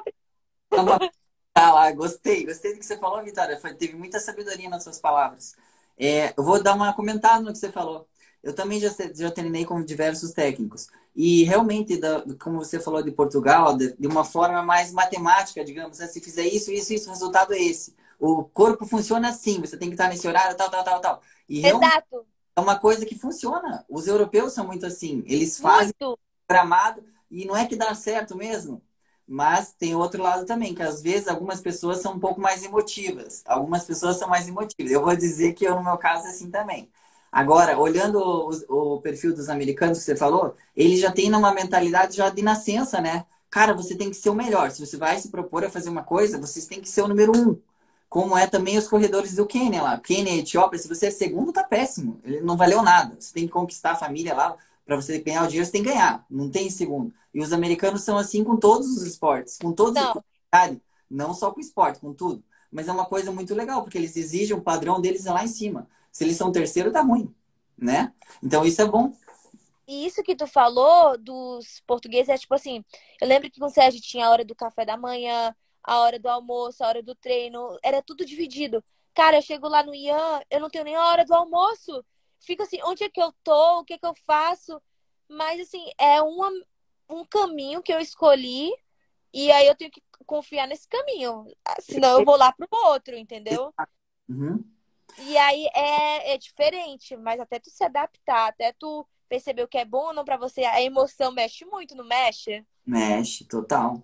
Eu. 0.71 1.09
Tá 1.51 1.73
lá, 1.73 1.91
gostei, 1.91 2.45
gostei 2.45 2.73
do 2.73 2.79
que 2.79 2.85
você 2.85 2.97
falou, 2.97 3.21
Vitória. 3.21 3.59
Foi, 3.59 3.73
teve 3.73 3.93
muita 3.93 4.19
sabedoria 4.19 4.69
nas 4.69 4.83
suas 4.83 4.99
palavras. 4.99 5.53
É, 5.97 6.33
eu 6.37 6.43
vou 6.43 6.63
dar 6.63 6.73
uma 6.73 6.93
comentada 6.93 7.41
no 7.41 7.51
que 7.51 7.57
você 7.57 7.69
falou. 7.69 8.07
Eu 8.41 8.53
também 8.53 8.79
já, 8.79 8.89
já 9.13 9.29
treinei 9.29 9.65
com 9.65 9.83
diversos 9.83 10.31
técnicos. 10.31 10.87
E 11.13 11.43
realmente, 11.43 11.97
da, 11.97 12.23
como 12.39 12.59
você 12.59 12.79
falou 12.79 13.03
de 13.03 13.11
Portugal, 13.11 13.75
de, 13.75 13.93
de, 13.97 14.07
uma 14.07 14.23
forma 14.23 14.63
mais 14.63 14.93
matemática, 14.93 15.65
digamos, 15.65 15.99
né? 15.99 16.07
se 16.07 16.21
fizer 16.21 16.45
isso, 16.45 16.71
isso, 16.71 16.93
isso, 16.93 17.09
o 17.09 17.11
resultado 17.11 17.53
é 17.53 17.59
esse. 17.59 17.93
O 18.17 18.45
corpo 18.45 18.85
funciona 18.85 19.27
assim, 19.27 19.59
você 19.59 19.75
tem 19.75 19.89
que 19.89 19.95
estar 19.95 20.07
nesse 20.07 20.25
horário, 20.25 20.55
tal, 20.55 20.69
tal, 20.69 20.83
tal, 20.85 21.01
tal. 21.01 21.21
E 21.49 21.65
Exato. 21.65 22.25
É 22.55 22.61
uma 22.61 22.79
coisa 22.79 23.05
que 23.05 23.19
funciona. 23.19 23.83
Os 23.89 24.07
europeus 24.07 24.53
são 24.53 24.65
muito 24.65 24.85
assim. 24.85 25.23
Eles 25.25 25.59
fazem 25.59 25.93
muito. 25.99 26.17
gramado 26.47 27.03
e 27.29 27.43
não 27.43 27.57
é 27.57 27.65
que 27.65 27.75
dá 27.75 27.93
certo 27.93 28.37
mesmo. 28.37 28.81
Mas 29.31 29.71
tem 29.73 29.95
outro 29.95 30.23
lado 30.23 30.43
também, 30.43 30.73
que 30.73 30.81
às 30.81 31.03
vezes 31.03 31.27
algumas 31.27 31.61
pessoas 31.61 31.99
são 31.99 32.13
um 32.13 32.19
pouco 32.19 32.41
mais 32.41 32.63
emotivas. 32.63 33.43
Algumas 33.45 33.85
pessoas 33.85 34.17
são 34.17 34.27
mais 34.27 34.47
emotivas. 34.47 34.91
Eu 34.91 35.03
vou 35.03 35.15
dizer 35.15 35.53
que 35.53 35.65
eu, 35.65 35.75
no 35.75 35.83
meu 35.83 35.97
caso, 35.99 36.25
é 36.25 36.29
assim 36.31 36.49
também. 36.49 36.89
Agora, 37.31 37.77
olhando 37.77 38.17
o, 38.19 38.95
o, 38.95 39.01
perfil 39.01 39.35
dos 39.35 39.47
americanos 39.47 39.99
que 39.99 40.03
você 40.05 40.15
falou, 40.15 40.55
eles 40.75 40.99
já 40.99 41.11
têm 41.11 41.31
uma 41.31 41.53
mentalidade 41.53 42.17
já 42.17 42.29
de 42.29 42.41
nascença, 42.41 42.99
né? 42.99 43.23
Cara, 43.51 43.71
você 43.71 43.95
tem 43.95 44.09
que 44.09 44.15
ser 44.15 44.31
o 44.31 44.35
melhor. 44.35 44.71
Se 44.71 44.83
você 44.83 44.97
vai 44.97 45.19
se 45.19 45.29
propor 45.29 45.63
a 45.63 45.69
fazer 45.69 45.89
uma 45.89 46.03
coisa, 46.03 46.39
vocês 46.39 46.65
têm 46.65 46.81
que 46.81 46.89
ser 46.89 47.03
o 47.03 47.07
número 47.07 47.31
um. 47.37 47.61
Como 48.09 48.35
é 48.35 48.47
também 48.47 48.79
os 48.79 48.87
corredores 48.87 49.35
do 49.35 49.45
Quênia 49.45 49.83
lá. 49.83 49.99
Quênia 49.99 50.35
Etiópia, 50.39 50.79
se 50.79 50.87
você 50.87 51.07
é 51.07 51.11
segundo, 51.11 51.53
tá 51.53 51.63
péssimo. 51.63 52.19
Ele 52.23 52.41
não 52.41 52.57
valeu 52.57 52.81
nada. 52.81 53.15
Você 53.19 53.31
tem 53.31 53.45
que 53.45 53.53
conquistar 53.53 53.91
a 53.91 53.95
família 53.95 54.33
lá. 54.33 54.57
Para 54.89 54.95
você 54.95 55.19
ganhar 55.19 55.43
o 55.43 55.47
dinheiro, 55.47 55.67
você 55.67 55.71
tem 55.71 55.83
que 55.83 55.89
ganhar. 55.89 56.25
Não 56.27 56.49
tem 56.49 56.67
segundo. 56.67 57.13
E 57.31 57.39
os 57.39 57.53
americanos 57.53 58.01
são 58.01 58.17
assim 58.17 58.43
com 58.43 58.57
todos 58.57 58.87
os 58.87 59.03
esportes. 59.03 59.59
Com 59.59 59.71
todos 59.71 59.93
não. 59.93 60.13
os 60.13 60.79
Não 61.07 61.31
só 61.31 61.51
com 61.51 61.59
esporte, 61.59 61.99
com 61.99 62.11
tudo. 62.11 62.43
Mas 62.71 62.87
é 62.87 62.91
uma 62.91 63.05
coisa 63.05 63.31
muito 63.31 63.53
legal, 63.53 63.83
porque 63.83 63.99
eles 63.99 64.17
exigem 64.17 64.57
o 64.57 64.63
padrão 64.63 64.99
deles 64.99 65.25
lá 65.25 65.43
em 65.43 65.47
cima. 65.47 65.87
Se 66.11 66.23
eles 66.23 66.37
são 66.37 66.51
terceiro, 66.51 66.91
tá 66.91 67.03
ruim, 67.03 67.31
né? 67.77 68.11
Então 68.41 68.65
isso 68.65 68.81
é 68.81 68.85
bom. 68.87 69.13
E 69.87 70.07
isso 70.07 70.23
que 70.23 70.35
tu 70.35 70.47
falou 70.47 71.15
dos 71.19 71.83
portugueses 71.85 72.29
é 72.29 72.37
tipo 72.39 72.55
assim, 72.55 72.83
eu 73.21 73.27
lembro 73.27 73.51
que 73.51 73.59
com 73.59 73.67
o 73.67 73.69
Sérgio 73.69 74.01
tinha 74.01 74.25
a 74.25 74.31
hora 74.31 74.43
do 74.43 74.55
café 74.55 74.85
da 74.85 74.97
manhã, 74.97 75.55
a 75.83 75.99
hora 75.99 76.17
do 76.17 76.27
almoço, 76.27 76.83
a 76.83 76.87
hora 76.87 77.03
do 77.03 77.13
treino, 77.13 77.77
era 77.83 78.01
tudo 78.01 78.25
dividido. 78.25 78.83
Cara, 79.13 79.37
eu 79.37 79.41
chego 79.43 79.67
lá 79.67 79.83
no 79.83 79.93
Ian, 79.93 80.41
eu 80.49 80.59
não 80.59 80.67
tenho 80.67 80.83
nem 80.83 80.95
a 80.95 81.05
hora 81.09 81.23
do 81.23 81.35
almoço. 81.35 82.03
Fico 82.39 82.63
assim, 82.63 82.79
onde 82.83 83.03
é 83.03 83.09
que 83.09 83.21
eu 83.21 83.33
tô? 83.43 83.79
O 83.79 83.85
que 83.85 83.93
é 83.93 83.97
que 83.97 84.05
eu 84.05 84.15
faço? 84.25 84.81
Mas 85.27 85.59
assim, 85.61 85.89
é 85.97 86.21
uma, 86.21 86.49
um 87.09 87.25
caminho 87.25 87.81
que 87.81 87.93
eu 87.93 87.99
escolhi 87.99 88.71
e 89.33 89.51
aí 89.51 89.67
eu 89.67 89.75
tenho 89.75 89.91
que 89.91 90.01
confiar 90.25 90.67
nesse 90.67 90.87
caminho. 90.87 91.45
Senão 91.79 92.19
eu 92.19 92.25
vou 92.25 92.35
lá 92.35 92.51
pro 92.51 92.67
outro, 92.87 93.15
entendeu? 93.15 93.73
Uhum. 94.27 94.63
E 95.17 95.37
aí 95.37 95.67
é, 95.75 96.33
é 96.33 96.37
diferente, 96.37 97.15
mas 97.17 97.39
até 97.39 97.59
tu 97.59 97.69
se 97.69 97.83
adaptar, 97.83 98.49
até 98.49 98.71
tu 98.73 99.05
perceber 99.27 99.63
o 99.63 99.67
que 99.67 99.77
é 99.77 99.85
bom 99.85 100.07
ou 100.07 100.13
não 100.13 100.25
para 100.25 100.37
você, 100.37 100.63
a 100.63 100.81
emoção 100.81 101.31
mexe 101.31 101.65
muito, 101.65 101.95
não 101.95 102.05
mexe? 102.05 102.65
Mexe, 102.85 103.45
total. 103.45 104.01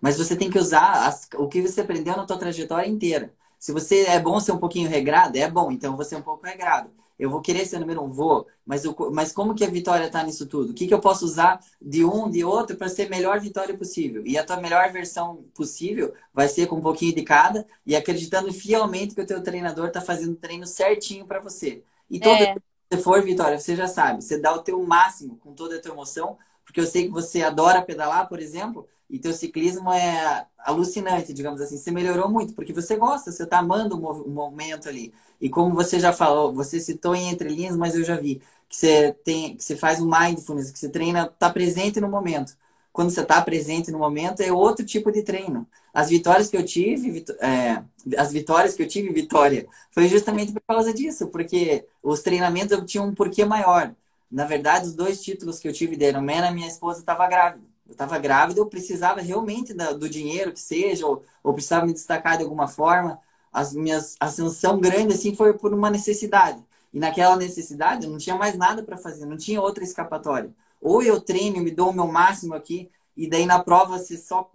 Mas 0.00 0.18
você 0.18 0.36
tem 0.36 0.50
que 0.50 0.58
usar 0.58 1.06
as, 1.06 1.28
o 1.36 1.48
que 1.48 1.62
você 1.62 1.80
aprendeu 1.80 2.16
na 2.16 2.26
tua 2.26 2.38
trajetória 2.38 2.88
inteira. 2.88 3.34
Se 3.58 3.72
você 3.72 4.04
é 4.06 4.20
bom 4.20 4.38
ser 4.38 4.52
um 4.52 4.58
pouquinho 4.58 4.88
regrado, 4.88 5.36
é 5.36 5.50
bom, 5.50 5.72
então 5.72 5.96
você 5.96 6.14
é 6.14 6.18
um 6.18 6.22
pouco 6.22 6.46
regrado. 6.46 6.92
Eu 7.18 7.30
vou 7.30 7.40
querer 7.40 7.66
ser 7.66 7.78
número 7.80 8.02
um, 8.02 8.08
vou, 8.08 8.46
mas, 8.64 8.84
eu, 8.84 8.94
mas 9.12 9.32
como 9.32 9.54
que 9.54 9.64
a 9.64 9.68
vitória 9.70 10.06
está 10.06 10.22
nisso 10.22 10.46
tudo? 10.46 10.70
O 10.70 10.74
que, 10.74 10.86
que 10.86 10.94
eu 10.94 11.00
posso 11.00 11.24
usar 11.24 11.60
de 11.80 12.04
um, 12.04 12.30
de 12.30 12.44
outro, 12.44 12.76
para 12.76 12.88
ser 12.88 13.06
a 13.06 13.10
melhor 13.10 13.40
vitória 13.40 13.76
possível? 13.76 14.22
E 14.24 14.38
a 14.38 14.44
tua 14.44 14.58
melhor 14.58 14.90
versão 14.92 15.44
possível 15.54 16.14
vai 16.32 16.48
ser 16.48 16.66
com 16.66 16.76
um 16.76 16.80
pouquinho 16.80 17.14
de 17.14 17.22
cada 17.22 17.66
e 17.84 17.96
acreditando 17.96 18.52
fielmente 18.52 19.14
que 19.14 19.20
o 19.20 19.26
teu 19.26 19.42
treinador 19.42 19.88
está 19.88 20.00
fazendo 20.00 20.32
o 20.32 20.36
treino 20.36 20.66
certinho 20.66 21.26
para 21.26 21.40
você. 21.40 21.82
E 22.08 22.20
toda 22.20 22.42
é. 22.44 22.54
que 22.54 22.60
você 22.90 23.02
for, 23.02 23.22
Vitória, 23.22 23.58
você 23.58 23.74
já 23.74 23.86
sabe, 23.86 24.22
você 24.22 24.38
dá 24.38 24.54
o 24.54 24.62
teu 24.62 24.82
máximo 24.82 25.36
com 25.38 25.52
toda 25.52 25.76
a 25.76 25.80
tua 25.80 25.92
emoção, 25.92 26.38
porque 26.68 26.80
eu 26.80 26.86
sei 26.86 27.04
que 27.06 27.10
você 27.10 27.42
adora 27.42 27.80
pedalar, 27.82 28.28
por 28.28 28.38
exemplo, 28.40 28.86
e 29.08 29.18
teu 29.18 29.32
ciclismo 29.32 29.90
é 29.90 30.46
alucinante, 30.58 31.32
digamos 31.32 31.62
assim. 31.62 31.78
Você 31.78 31.90
melhorou 31.90 32.28
muito, 32.28 32.52
porque 32.52 32.74
você 32.74 32.94
gosta, 32.96 33.32
você 33.32 33.44
está 33.44 33.58
amando 33.60 33.96
o 33.98 34.28
momento 34.30 34.86
ali. 34.86 35.14
E 35.40 35.48
como 35.48 35.74
você 35.74 35.98
já 35.98 36.12
falou, 36.12 36.52
você 36.54 36.78
citou 36.78 37.14
em 37.14 37.30
entrelinhas, 37.30 37.74
mas 37.74 37.94
eu 37.94 38.04
já 38.04 38.16
vi 38.16 38.42
que 38.68 38.76
você 38.76 39.12
tem, 39.24 39.56
que 39.56 39.64
você 39.64 39.76
faz 39.76 39.98
o 39.98 40.06
mindfulness, 40.06 40.70
que 40.70 40.78
você 40.78 40.90
treina, 40.90 41.24
está 41.24 41.48
presente 41.48 42.00
no 42.02 42.08
momento. 42.08 42.54
Quando 42.92 43.10
você 43.10 43.22
está 43.22 43.40
presente 43.40 43.90
no 43.90 43.98
momento, 43.98 44.40
é 44.42 44.52
outro 44.52 44.84
tipo 44.84 45.10
de 45.10 45.22
treino. 45.22 45.66
As 45.94 46.10
vitórias 46.10 46.50
que 46.50 46.56
eu 46.56 46.64
tive, 46.64 47.24
é, 47.40 47.82
as 48.18 48.30
vitórias 48.32 48.74
que 48.74 48.82
eu 48.82 48.88
tive, 48.88 49.10
Vitória, 49.10 49.66
foi 49.90 50.06
justamente 50.06 50.52
por 50.52 50.60
causa 50.68 50.92
disso, 50.92 51.28
porque 51.28 51.86
os 52.02 52.20
treinamentos 52.20 52.72
eu 52.72 52.84
tinha 52.84 53.02
um 53.02 53.14
porquê 53.14 53.44
maior. 53.46 53.94
Na 54.30 54.44
verdade, 54.44 54.86
os 54.86 54.94
dois 54.94 55.22
títulos 55.22 55.58
que 55.58 55.68
eu 55.68 55.72
tive 55.72 55.96
de 55.96 56.04
Ironman, 56.06 56.40
a 56.40 56.50
minha 56.50 56.68
esposa 56.68 57.00
estava 57.00 57.26
grávida. 57.26 57.64
Eu 57.86 57.92
estava 57.92 58.18
grávida, 58.18 58.60
eu 58.60 58.66
precisava 58.66 59.20
realmente 59.20 59.72
do 59.72 60.08
dinheiro 60.08 60.52
que 60.52 60.60
seja, 60.60 61.06
ou, 61.06 61.24
ou 61.42 61.54
precisava 61.54 61.86
me 61.86 61.92
destacar 61.94 62.36
de 62.36 62.42
alguma 62.44 62.68
forma. 62.68 63.18
As 63.50 63.72
minhas 63.72 64.16
ascensão 64.20 64.78
grande 64.78 65.14
assim 65.14 65.34
foi 65.34 65.54
por 65.54 65.72
uma 65.72 65.90
necessidade. 65.90 66.62
E 66.92 67.00
naquela 67.00 67.36
necessidade 67.36 68.04
eu 68.04 68.10
não 68.10 68.18
tinha 68.18 68.36
mais 68.36 68.56
nada 68.56 68.82
para 68.82 68.96
fazer, 68.98 69.24
não 69.26 69.36
tinha 69.36 69.60
outra 69.60 69.82
escapatória. 69.82 70.54
Ou 70.80 71.02
eu 71.02 71.20
treino, 71.20 71.62
me 71.62 71.70
dou 71.70 71.90
o 71.90 71.92
meu 71.94 72.06
máximo 72.06 72.54
aqui, 72.54 72.90
e 73.16 73.28
daí 73.28 73.46
na 73.46 73.62
prova 73.62 73.98
você 73.98 74.16
só 74.16 74.50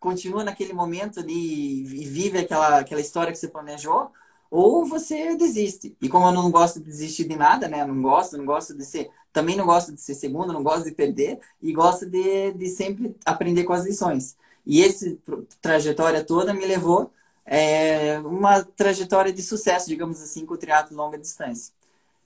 continua 0.00 0.44
naquele 0.44 0.72
momento 0.72 1.20
ali 1.20 1.82
e 1.82 2.06
vive 2.06 2.38
aquela, 2.38 2.78
aquela 2.78 3.00
história 3.00 3.32
que 3.32 3.38
você 3.38 3.48
planejou, 3.48 4.12
ou 4.50 4.84
você 4.84 5.36
desiste. 5.36 5.96
E 6.00 6.08
como 6.08 6.26
eu 6.26 6.32
não 6.32 6.50
gosto 6.50 6.78
de 6.78 6.86
desistir 6.86 7.24
de 7.24 7.36
nada, 7.36 7.68
né? 7.68 7.84
Não 7.84 8.00
gosto, 8.00 8.36
não 8.36 8.46
gosto 8.46 8.74
de 8.74 8.84
ser. 8.84 9.10
Também 9.32 9.56
não 9.56 9.66
gosto 9.66 9.92
de 9.92 10.00
ser 10.00 10.14
segundo, 10.14 10.52
não 10.52 10.62
gosto 10.62 10.84
de 10.84 10.92
perder 10.92 11.38
e 11.60 11.72
gosto 11.72 12.06
de, 12.06 12.52
de 12.52 12.68
sempre 12.68 13.14
aprender 13.24 13.64
com 13.64 13.72
as 13.72 13.84
lições. 13.84 14.36
E 14.64 14.82
essa 14.82 15.16
trajetória 15.60 16.24
toda 16.24 16.52
me 16.52 16.66
levou 16.66 17.12
é, 17.44 18.18
uma 18.20 18.62
trajetória 18.62 19.32
de 19.32 19.42
sucesso, 19.42 19.88
digamos 19.88 20.22
assim, 20.22 20.44
com 20.44 20.54
o 20.54 20.58
triatlo 20.58 20.96
longa 20.96 21.18
distância. 21.18 21.72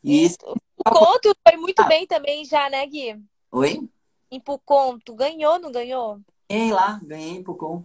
E 0.03 0.25
isso. 0.25 0.39
O 0.45 0.91
Conto 0.91 1.37
foi 1.47 1.57
muito 1.57 1.81
ah. 1.81 1.87
bem 1.87 2.07
também 2.07 2.45
já, 2.45 2.69
né, 2.69 2.85
Gui? 2.87 3.23
Oi? 3.51 3.89
Em 4.31 4.41
Pucon, 4.41 4.99
tu 4.99 5.15
ganhou, 5.15 5.59
não 5.59 5.71
ganhou? 5.71 6.21
Ganhei 6.51 6.73
lá, 6.73 7.01
ganhei 7.03 7.37
em 7.37 7.43
Pucon. 7.43 7.85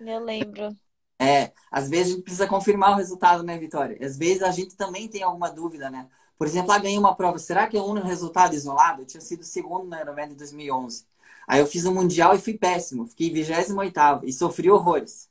Eu 0.00 0.20
lembro. 0.20 0.76
É, 1.22 1.52
às 1.70 1.88
vezes 1.88 2.08
a 2.08 2.16
gente 2.16 2.24
precisa 2.24 2.48
confirmar 2.48 2.92
o 2.92 2.96
resultado, 2.96 3.44
né, 3.44 3.56
Vitória? 3.56 3.96
Às 4.04 4.18
vezes 4.18 4.42
a 4.42 4.50
gente 4.50 4.74
também 4.74 5.06
tem 5.06 5.22
alguma 5.22 5.48
dúvida, 5.48 5.88
né? 5.88 6.08
Por 6.36 6.48
exemplo, 6.48 6.72
ah, 6.72 6.78
ganhei 6.78 6.98
uma 6.98 7.14
prova, 7.14 7.38
será 7.38 7.68
que 7.68 7.76
é 7.76 7.80
um 7.80 7.92
resultado 7.92 8.54
isolado? 8.54 9.02
Eu 9.02 9.06
tinha 9.06 9.20
sido 9.20 9.44
segundo 9.44 9.86
na 9.86 10.00
Ironman 10.00 10.30
de 10.30 10.34
2011. 10.34 11.06
Aí 11.46 11.60
eu 11.60 11.66
fiz 11.66 11.84
o 11.84 11.90
um 11.90 11.94
Mundial 11.94 12.34
e 12.34 12.38
fui 12.38 12.54
péssimo, 12.58 13.06
fiquei 13.06 13.30
28 13.32 14.24
e 14.24 14.32
sofri 14.32 14.68
horrores. 14.68 15.28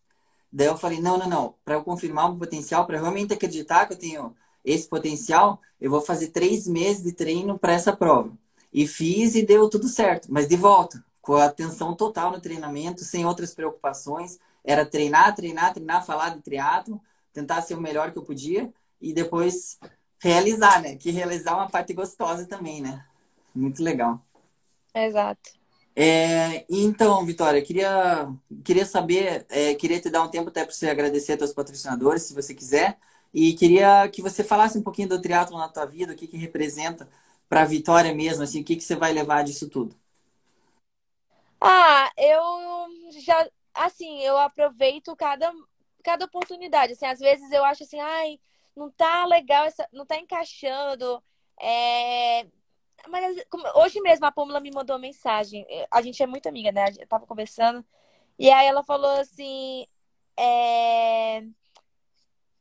Daí 0.52 0.68
eu 0.68 0.78
falei, 0.78 1.02
não, 1.02 1.18
não, 1.18 1.28
não, 1.28 1.56
para 1.66 1.76
eu 1.76 1.84
confirmar 1.84 2.32
o 2.32 2.38
potencial, 2.38 2.86
para 2.88 3.00
realmente 3.00 3.34
acreditar 3.34 3.86
que 3.86 3.94
eu 3.94 4.00
tenho 4.00 4.36
esse 4.64 4.88
potencial, 4.88 5.60
eu 5.80 5.92
vou 5.92 6.02
fazer 6.02 6.28
três 6.28 6.68
meses 6.68 7.04
de 7.04 7.12
treino 7.12 7.60
para 7.60 7.74
essa 7.74 7.94
prova. 7.94 8.32
E 8.72 8.88
fiz 8.88 9.36
e 9.36 9.46
deu 9.46 9.70
tudo 9.70 9.90
certo, 9.90 10.28
mas 10.32 10.48
de 10.48 10.56
volta, 10.56 11.04
com 11.22 11.36
atenção 11.36 11.94
total 11.96 12.32
no 12.32 12.40
treinamento, 12.40 13.04
sem 13.04 13.26
outras 13.26 13.54
preocupações, 13.54 14.40
era 14.64 14.86
treinar, 14.86 15.36
treinar, 15.36 15.74
treinar, 15.74 16.06
falar 16.06 16.30
de 16.30 16.42
triatlo, 16.42 17.02
tentar 17.34 17.62
ser 17.62 17.76
o 17.76 17.82
melhor 17.82 18.12
que 18.12 18.18
eu 18.18 18.24
podia 18.24 18.72
e 19.00 19.14
depois 19.14 19.80
realizar, 20.20 20.82
né? 20.82 20.96
Que 20.96 21.12
realizar 21.12 21.52
é 21.52 21.56
uma 21.56 21.70
parte 21.70 21.94
gostosa 21.94 22.46
também, 22.46 22.82
né? 22.82 23.06
Muito 23.54 23.84
legal. 23.84 24.24
Exato. 24.94 25.52
É, 25.96 26.66
então, 26.70 27.26
Vitória, 27.26 27.62
queria, 27.62 28.30
queria 28.64 28.86
saber, 28.86 29.46
é, 29.50 29.74
queria 29.76 30.00
te 30.00 30.10
dar 30.10 30.24
um 30.24 30.30
tempo 30.30 30.50
até 30.50 30.64
para 30.64 30.74
você 30.74 30.90
agradecer 30.90 31.34
a 31.34 31.38
teus 31.38 31.54
patrocinadores, 31.54 32.24
se 32.24 32.34
você 32.34 32.54
quiser, 32.54 32.98
e 33.34 33.54
queria 33.54 34.08
que 34.10 34.22
você 34.22 34.44
falasse 34.44 34.78
um 34.78 34.82
pouquinho 34.84 35.10
do 35.10 35.22
triatlo 35.22 35.58
na 35.58 35.68
tua 35.68 35.86
vida, 35.86 36.14
o 36.14 36.16
que, 36.16 36.28
que 36.28 36.38
representa 36.38 37.10
para 37.50 37.64
a 37.64 37.66
Vitória 37.66 38.14
mesmo, 38.14 38.44
assim, 38.44 38.62
o 38.62 38.64
que, 38.64 38.78
que 38.78 38.84
você 38.84 38.96
vai 38.96 39.12
levar 39.12 39.44
disso 39.44 39.70
tudo. 39.70 39.96
Ah, 41.60 42.10
eu 42.18 43.12
já 43.20 43.48
assim, 43.74 44.22
eu 44.22 44.38
aproveito 44.38 45.16
cada, 45.16 45.52
cada 46.04 46.26
oportunidade. 46.26 46.94
Assim, 46.94 47.06
às 47.06 47.20
vezes 47.20 47.52
eu 47.52 47.64
acho 47.66 47.84
assim, 47.84 48.00
ai, 48.00 48.40
não 48.76 48.90
tá 48.92 49.26
legal, 49.26 49.66
essa, 49.66 49.88
não 49.92 50.06
tá 50.06 50.18
encaixando. 50.18 51.24
É... 51.60 52.48
Mas 53.08 53.36
hoje 53.76 54.00
mesmo 54.02 54.26
a 54.26 54.32
Pâmela 54.32 54.60
me 54.60 54.72
mandou 54.72 54.96
uma 54.96 55.02
mensagem. 55.02 55.66
A 55.90 56.02
gente 56.02 56.22
é 56.22 56.28
muito 56.28 56.48
amiga, 56.48 56.72
né? 56.72 56.86
Eu 57.00 57.08
tava 57.08 57.26
conversando. 57.26 57.86
E 58.38 58.50
aí 58.50 58.68
ela 58.68 58.84
falou 58.84 59.12
assim. 59.20 59.86
É... 60.38 61.44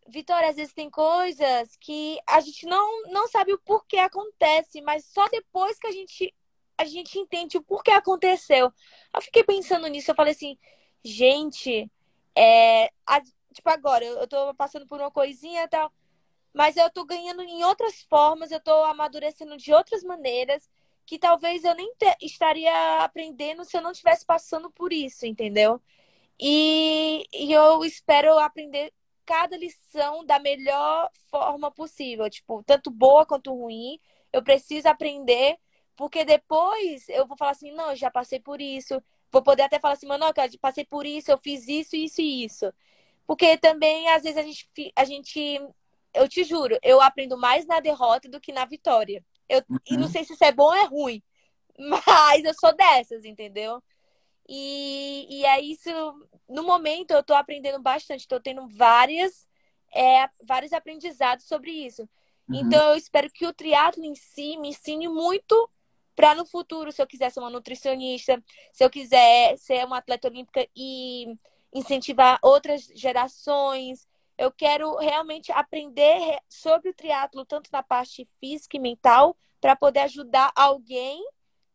Vitória, 0.09 0.49
às 0.49 0.57
vezes 0.57 0.75
tem 0.75 0.91
coisas 0.91 1.77
que 1.77 2.19
a 2.27 2.41
gente 2.41 2.67
não, 2.67 3.05
não 3.05 3.29
sabe 3.29 3.53
o 3.53 3.59
porquê 3.59 3.99
acontece, 3.99 4.81
mas 4.83 5.05
só 5.05 5.29
depois 5.29 5.79
que 5.79 5.87
a 5.87 5.93
gente, 5.93 6.35
a 6.77 6.85
gente 6.85 7.17
entende 7.19 7.57
o 7.57 7.63
porquê 7.63 7.93
aconteceu. 7.93 8.73
Eu 9.15 9.23
fiquei 9.23 9.45
pensando 9.45 9.87
nisso, 9.87 10.11
eu 10.11 10.15
falei 10.17 10.33
assim, 10.33 10.59
gente, 11.05 11.90
é, 12.36 12.90
a, 13.07 13.20
tipo 13.53 13.68
agora, 13.68 14.05
eu, 14.05 14.26
tô 14.28 14.55
passando 14.55 14.86
por 14.86 15.01
uma 15.01 15.11
coisinha 15.11 15.64
e 15.64 15.68
tal, 15.68 15.92
mas 16.53 16.76
eu 16.76 16.90
tô 16.90 17.05
ganhando 17.05 17.42
em 17.42 17.64
outras 17.64 18.03
formas, 18.03 18.51
eu 18.51 18.61
tô 18.61 18.72
amadurecendo 18.84 19.57
de 19.57 19.72
outras 19.72 20.03
maneiras 20.03 20.68
que 21.07 21.18
talvez 21.18 21.64
eu 21.64 21.74
nem 21.74 21.92
estaria 22.20 23.03
aprendendo 23.03 23.64
se 23.64 23.76
eu 23.76 23.82
não 23.82 23.92
estivesse 23.92 24.24
passando 24.24 24.70
por 24.70 24.92
isso, 24.92 25.26
entendeu? 25.26 25.80
E, 26.38 27.26
e 27.32 27.53
eu 27.53 27.84
espero 27.84 28.38
aprender 28.38 28.92
cada 29.26 29.57
lição 29.57 30.24
da 30.24 30.38
melhor 30.38 31.11
forma 31.30 31.70
possível, 31.70 32.28
tipo, 32.30 32.62
tanto 32.64 32.90
boa 32.90 33.26
quanto 33.26 33.55
ruim. 33.55 34.01
Eu 34.32 34.42
preciso 34.42 34.88
aprender, 34.88 35.57
porque 35.96 36.24
depois 36.24 37.09
eu 37.09 37.26
vou 37.26 37.36
falar 37.36 37.53
assim, 37.53 37.72
não, 37.72 37.90
eu 37.90 37.96
já 37.96 38.11
passei 38.11 38.40
por 38.40 38.61
isso. 38.61 39.03
Vou 39.33 39.43
poder 39.43 39.62
até 39.62 39.78
falar 39.78 39.95
assim, 39.95 40.07
mano, 40.07 40.24
eu 40.26 40.59
passei 40.61 40.85
por 40.85 41.07
isso, 41.07 41.31
eu 41.31 41.39
fiz 41.39 41.68
isso, 41.68 41.95
isso 41.95 42.20
e 42.20 42.45
isso. 42.45 42.72
Porque 43.26 43.57
também, 43.57 44.09
às 44.09 44.22
vezes, 44.22 44.39
a 44.39 44.43
gente, 44.43 44.68
a 44.97 45.05
gente. 45.05 45.61
Eu 46.12 46.28
te 46.28 46.43
juro, 46.43 46.76
eu 46.83 47.01
aprendo 47.01 47.39
mais 47.39 47.64
na 47.66 47.78
derrota 47.78 48.28
do 48.28 48.41
que 48.41 48.53
na 48.53 48.64
vitória. 48.64 49.24
Eu, 49.49 49.62
uhum. 49.68 49.78
E 49.89 49.97
não 49.97 50.05
uhum. 50.05 50.11
sei 50.11 50.24
se 50.24 50.33
isso 50.33 50.45
é 50.45 50.51
bom 50.51 50.64
ou 50.64 50.74
é 50.74 50.85
ruim. 50.85 51.22
Mas 51.78 52.45
eu 52.45 52.53
sou 52.55 52.74
dessas, 52.74 53.24
entendeu? 53.24 53.81
E, 54.49 55.26
e 55.31 55.45
é 55.45 55.61
isso. 55.61 55.89
No 56.49 56.64
momento, 56.64 57.12
eu 57.12 57.20
estou 57.20 57.37
aprendendo 57.37 57.81
bastante, 57.81 58.22
estou 58.22 58.41
tendo 58.41 58.66
várias, 58.66 59.47
é, 59.95 60.28
vários 60.45 60.72
aprendizados 60.72 61.47
sobre 61.47 61.70
isso. 61.70 62.03
Uhum. 62.49 62.57
Então, 62.57 62.91
eu 62.91 62.97
espero 62.97 63.31
que 63.31 63.47
o 63.47 63.53
triatlo 63.53 64.05
em 64.05 64.16
si 64.16 64.57
me 64.57 64.70
ensine 64.70 65.09
muito 65.09 65.70
para 66.15 66.35
no 66.35 66.45
futuro, 66.45 66.93
se 66.93 67.01
eu 67.01 67.07
quiser 67.07 67.31
ser 67.31 67.41
uma 67.41 67.51
nutricionista, 67.51 68.43
se 68.73 68.85
eu 68.85 68.91
quiser 68.91 69.57
ser 69.59 69.85
uma 69.85 69.99
atleta 69.99 70.29
olímpica 70.29 70.67
e 70.77 71.27
incentivar 71.73 72.39
outras 72.43 72.91
gerações. 72.95 74.09
Eu 74.37 74.51
quero 74.51 74.97
realmente 74.97 75.53
aprender 75.53 76.39
sobre 76.49 76.91
o 76.91 76.95
triatlo, 76.95 77.45
tanto 77.45 77.71
na 77.73 77.83
parte 77.83 78.27
física 78.41 78.77
e 78.77 78.81
mental, 78.81 79.37
para 79.61 79.77
poder 79.77 80.01
ajudar 80.01 80.51
alguém 80.55 81.23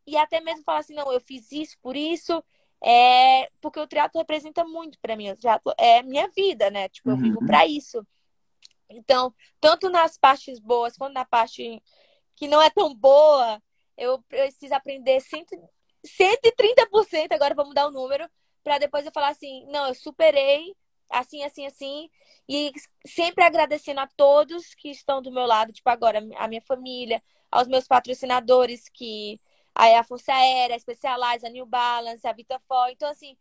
e 0.08 0.18
até 0.18 0.40
mesmo 0.40 0.64
falar 0.64 0.80
assim, 0.80 0.94
não, 0.94 1.12
eu 1.12 1.20
fiz 1.20 1.52
isso 1.52 1.78
por 1.82 1.96
isso, 1.96 2.44
é 2.82 3.50
porque 3.62 3.80
o 3.80 3.88
triatlo 3.88 4.20
representa 4.20 4.64
muito 4.64 5.00
para 5.00 5.16
mim. 5.16 5.32
O 5.32 5.36
triatlo 5.36 5.74
é 5.78 6.04
minha 6.04 6.28
vida, 6.30 6.70
né? 6.70 6.90
Tipo, 6.90 7.12
eu 7.12 7.18
vivo 7.18 7.40
uhum. 7.40 7.48
para 7.48 7.66
isso. 7.66 8.06
Então, 8.88 9.34
tanto 9.60 9.90
nas 9.90 10.18
partes 10.18 10.60
boas 10.60 10.96
quanto 10.96 11.14
na 11.14 11.26
parte 11.26 11.82
que 12.36 12.48
não 12.48 12.62
é 12.62 12.70
tão 12.70 12.94
boa, 12.94 13.62
eu 13.98 14.22
preciso 14.24 14.74
aprender 14.74 15.20
100, 15.22 15.46
130%, 16.06 17.32
agora 17.32 17.56
vou 17.56 17.66
mudar 17.66 17.88
o 17.88 17.92
número, 17.92 18.30
para 18.64 18.78
depois 18.78 19.06
eu 19.06 19.12
falar 19.12 19.30
assim, 19.30 19.66
não, 19.68 19.88
eu 19.88 19.96
superei, 19.96 20.76
assim, 21.10 21.44
assim, 21.44 21.66
assim, 21.66 22.10
e 22.50 22.72
sempre 23.06 23.44
agradecendo 23.44 24.00
a 24.00 24.08
todos 24.16 24.74
que 24.76 24.90
estão 24.90 25.22
do 25.22 25.32
meu 25.32 25.46
lado, 25.46 25.72
tipo 25.72 25.90
agora 25.90 26.20
a 26.38 26.48
minha 26.48 26.62
família, 26.62 27.22
aos 27.52 27.68
meus 27.68 27.88
patrocinadores 27.88 28.90
que 28.90 29.40
Aí 29.76 29.94
a 29.94 30.04
Força 30.06 30.34
Aérea, 30.34 30.78
a 30.78 30.80
Specialized, 30.80 31.46
a 31.46 31.50
New 31.50 31.66
Balance, 31.66 32.26
a 32.26 32.32
Vitafor. 32.32 32.90
Então, 32.92 33.10
assim, 33.10 33.36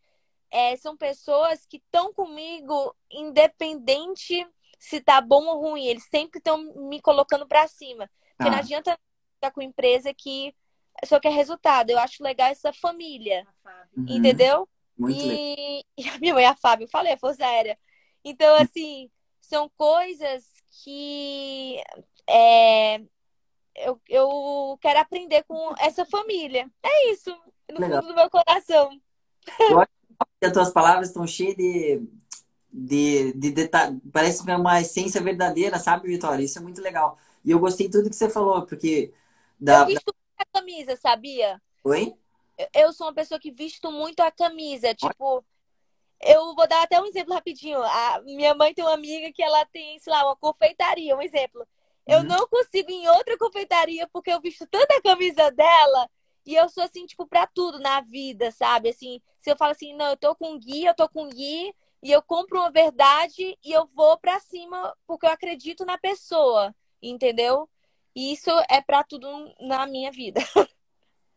é, 0.51 0.77
são 0.77 0.97
pessoas 0.97 1.65
que 1.65 1.77
estão 1.77 2.13
comigo 2.13 2.95
independente 3.09 4.45
se 4.77 5.01
tá 5.01 5.21
bom 5.21 5.47
ou 5.47 5.61
ruim. 5.61 5.87
Eles 5.87 6.05
sempre 6.11 6.39
estão 6.39 6.59
me 6.89 7.01
colocando 7.01 7.47
para 7.47 7.69
cima. 7.69 8.11
Porque 8.37 8.49
ah. 8.49 8.51
não 8.51 8.59
adianta 8.59 8.99
ficar 9.45 9.51
com 9.51 9.63
empresa 9.63 10.15
que 10.15 10.55
só 11.05 11.21
quer 11.21 11.33
resultado. 11.33 11.91
Eu 11.91 11.99
acho 11.99 12.23
legal 12.23 12.49
essa 12.49 12.73
família. 12.73 13.47
Uhum. 13.97 14.07
Entendeu? 14.09 14.69
Muito 14.97 15.21
e... 15.21 15.85
e 15.99 16.09
a 16.09 16.19
minha 16.19 16.35
mãe, 16.35 16.47
a 16.47 16.57
Fábio, 16.57 16.85
eu 16.85 16.89
falei, 16.89 17.13
a 17.13 17.19
Força 17.19 17.45
Aérea. 17.45 17.79
Então, 18.25 18.57
assim, 18.57 19.11
são 19.41 19.69
coisas 19.77 20.45
que 20.83 21.77
é, 22.29 23.01
eu, 23.77 24.01
eu 24.09 24.79
quero 24.81 25.01
aprender 25.01 25.45
com 25.45 25.75
essa 25.79 26.05
família. 26.07 26.71
É 26.83 27.11
isso, 27.11 27.31
no 27.71 27.81
Legal. 27.81 28.01
fundo 28.01 28.13
do 28.13 28.15
meu 28.15 28.31
coração. 28.31 28.91
Eu 29.59 29.81
acho 29.81 29.91
que 30.41 30.47
as 30.47 30.53
tuas 30.53 30.71
palavras 30.71 31.09
estão 31.09 31.27
cheias 31.27 31.57
de, 31.57 32.01
de, 32.73 33.33
de 33.35 33.51
detalhes. 33.51 34.01
Parece 34.11 34.43
que 34.43 34.51
é 34.51 34.57
uma 34.57 34.81
essência 34.81 35.21
verdadeira, 35.21 35.79
sabe, 35.79 36.09
Vitória? 36.09 36.43
Isso 36.43 36.59
é 36.59 36.63
muito 36.63 36.81
legal. 36.81 37.19
E 37.45 37.51
eu 37.51 37.59
gostei 37.59 37.87
de 37.89 37.93
tudo 37.93 38.09
que 38.09 38.17
você 38.17 38.31
falou, 38.31 38.65
porque. 38.65 39.13
Da, 39.65 39.81
eu 39.81 39.87
visto 39.87 40.13
da... 40.13 40.45
a 40.45 40.47
camisa, 40.47 40.97
sabia? 40.97 41.61
Oi? 41.83 42.15
Eu 42.75 42.93
sou 42.93 43.07
uma 43.07 43.15
pessoa 43.15 43.41
que 43.41 43.51
visto 43.51 43.91
muito 43.91 44.21
a 44.21 44.31
camisa. 44.31 44.95
Tipo, 44.95 45.45
eu 46.21 46.55
vou 46.55 46.69
dar 46.69 46.83
até 46.83 47.01
um 47.01 47.07
exemplo 47.07 47.33
rapidinho. 47.33 47.83
A 47.83 48.21
minha 48.23 48.55
mãe 48.55 48.75
tem 48.75 48.85
uma 48.85 48.93
amiga 48.93 49.33
que 49.33 49.43
ela 49.43 49.65
tem, 49.67 49.99
sei 49.99 50.13
lá, 50.13 50.27
uma 50.27 50.37
confeitaria, 50.37 51.17
um 51.17 51.23
exemplo. 51.23 51.67
Eu 52.07 52.19
uhum. 52.19 52.25
não 52.25 52.47
consigo 52.47 52.91
ir 52.91 53.05
em 53.05 53.09
outra 53.09 53.39
confeitaria 53.39 54.07
porque 54.13 54.31
eu 54.31 54.41
visto 54.41 54.67
tanta 54.67 55.01
camisa 55.01 55.51
dela. 55.51 56.11
E 56.45 56.55
eu 56.55 56.69
sou 56.69 56.85
assim, 56.85 57.07
tipo, 57.07 57.27
pra 57.27 57.47
tudo 57.47 57.79
na 57.79 58.03
vida, 58.03 58.51
sabe? 58.51 58.91
Assim, 58.91 59.21
se 59.39 59.51
eu 59.51 59.57
falo 59.57 59.73
assim, 59.73 59.95
não, 59.95 60.11
eu 60.11 60.17
tô 60.17 60.35
com 60.37 60.59
guia, 60.59 60.91
eu 60.91 60.95
tô 60.95 61.09
com 61.09 61.27
guia, 61.27 61.75
e 62.03 62.13
eu 62.13 62.21
compro 62.21 62.59
uma 62.59 62.71
verdade 62.71 63.59
e 63.65 63.73
eu 63.73 63.87
vou 63.87 64.19
pra 64.19 64.39
cima 64.39 64.95
porque 65.07 65.25
eu 65.25 65.31
acredito 65.31 65.87
na 65.87 65.97
pessoa, 65.97 66.75
entendeu? 67.01 67.67
E 68.15 68.33
isso 68.33 68.51
é 68.71 68.81
pra 68.81 69.03
tudo 69.03 69.29
na 69.61 69.87
minha 69.87 70.11
vida. 70.11 70.41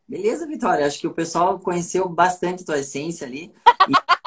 Beleza, 0.07 0.47
Vitória. 0.47 0.86
Acho 0.86 0.99
que 0.99 1.07
o 1.07 1.13
pessoal 1.13 1.59
conheceu 1.59 2.07
bastante 2.07 2.63
tua 2.63 2.80
essência 2.80 3.28
ali. 3.28 3.53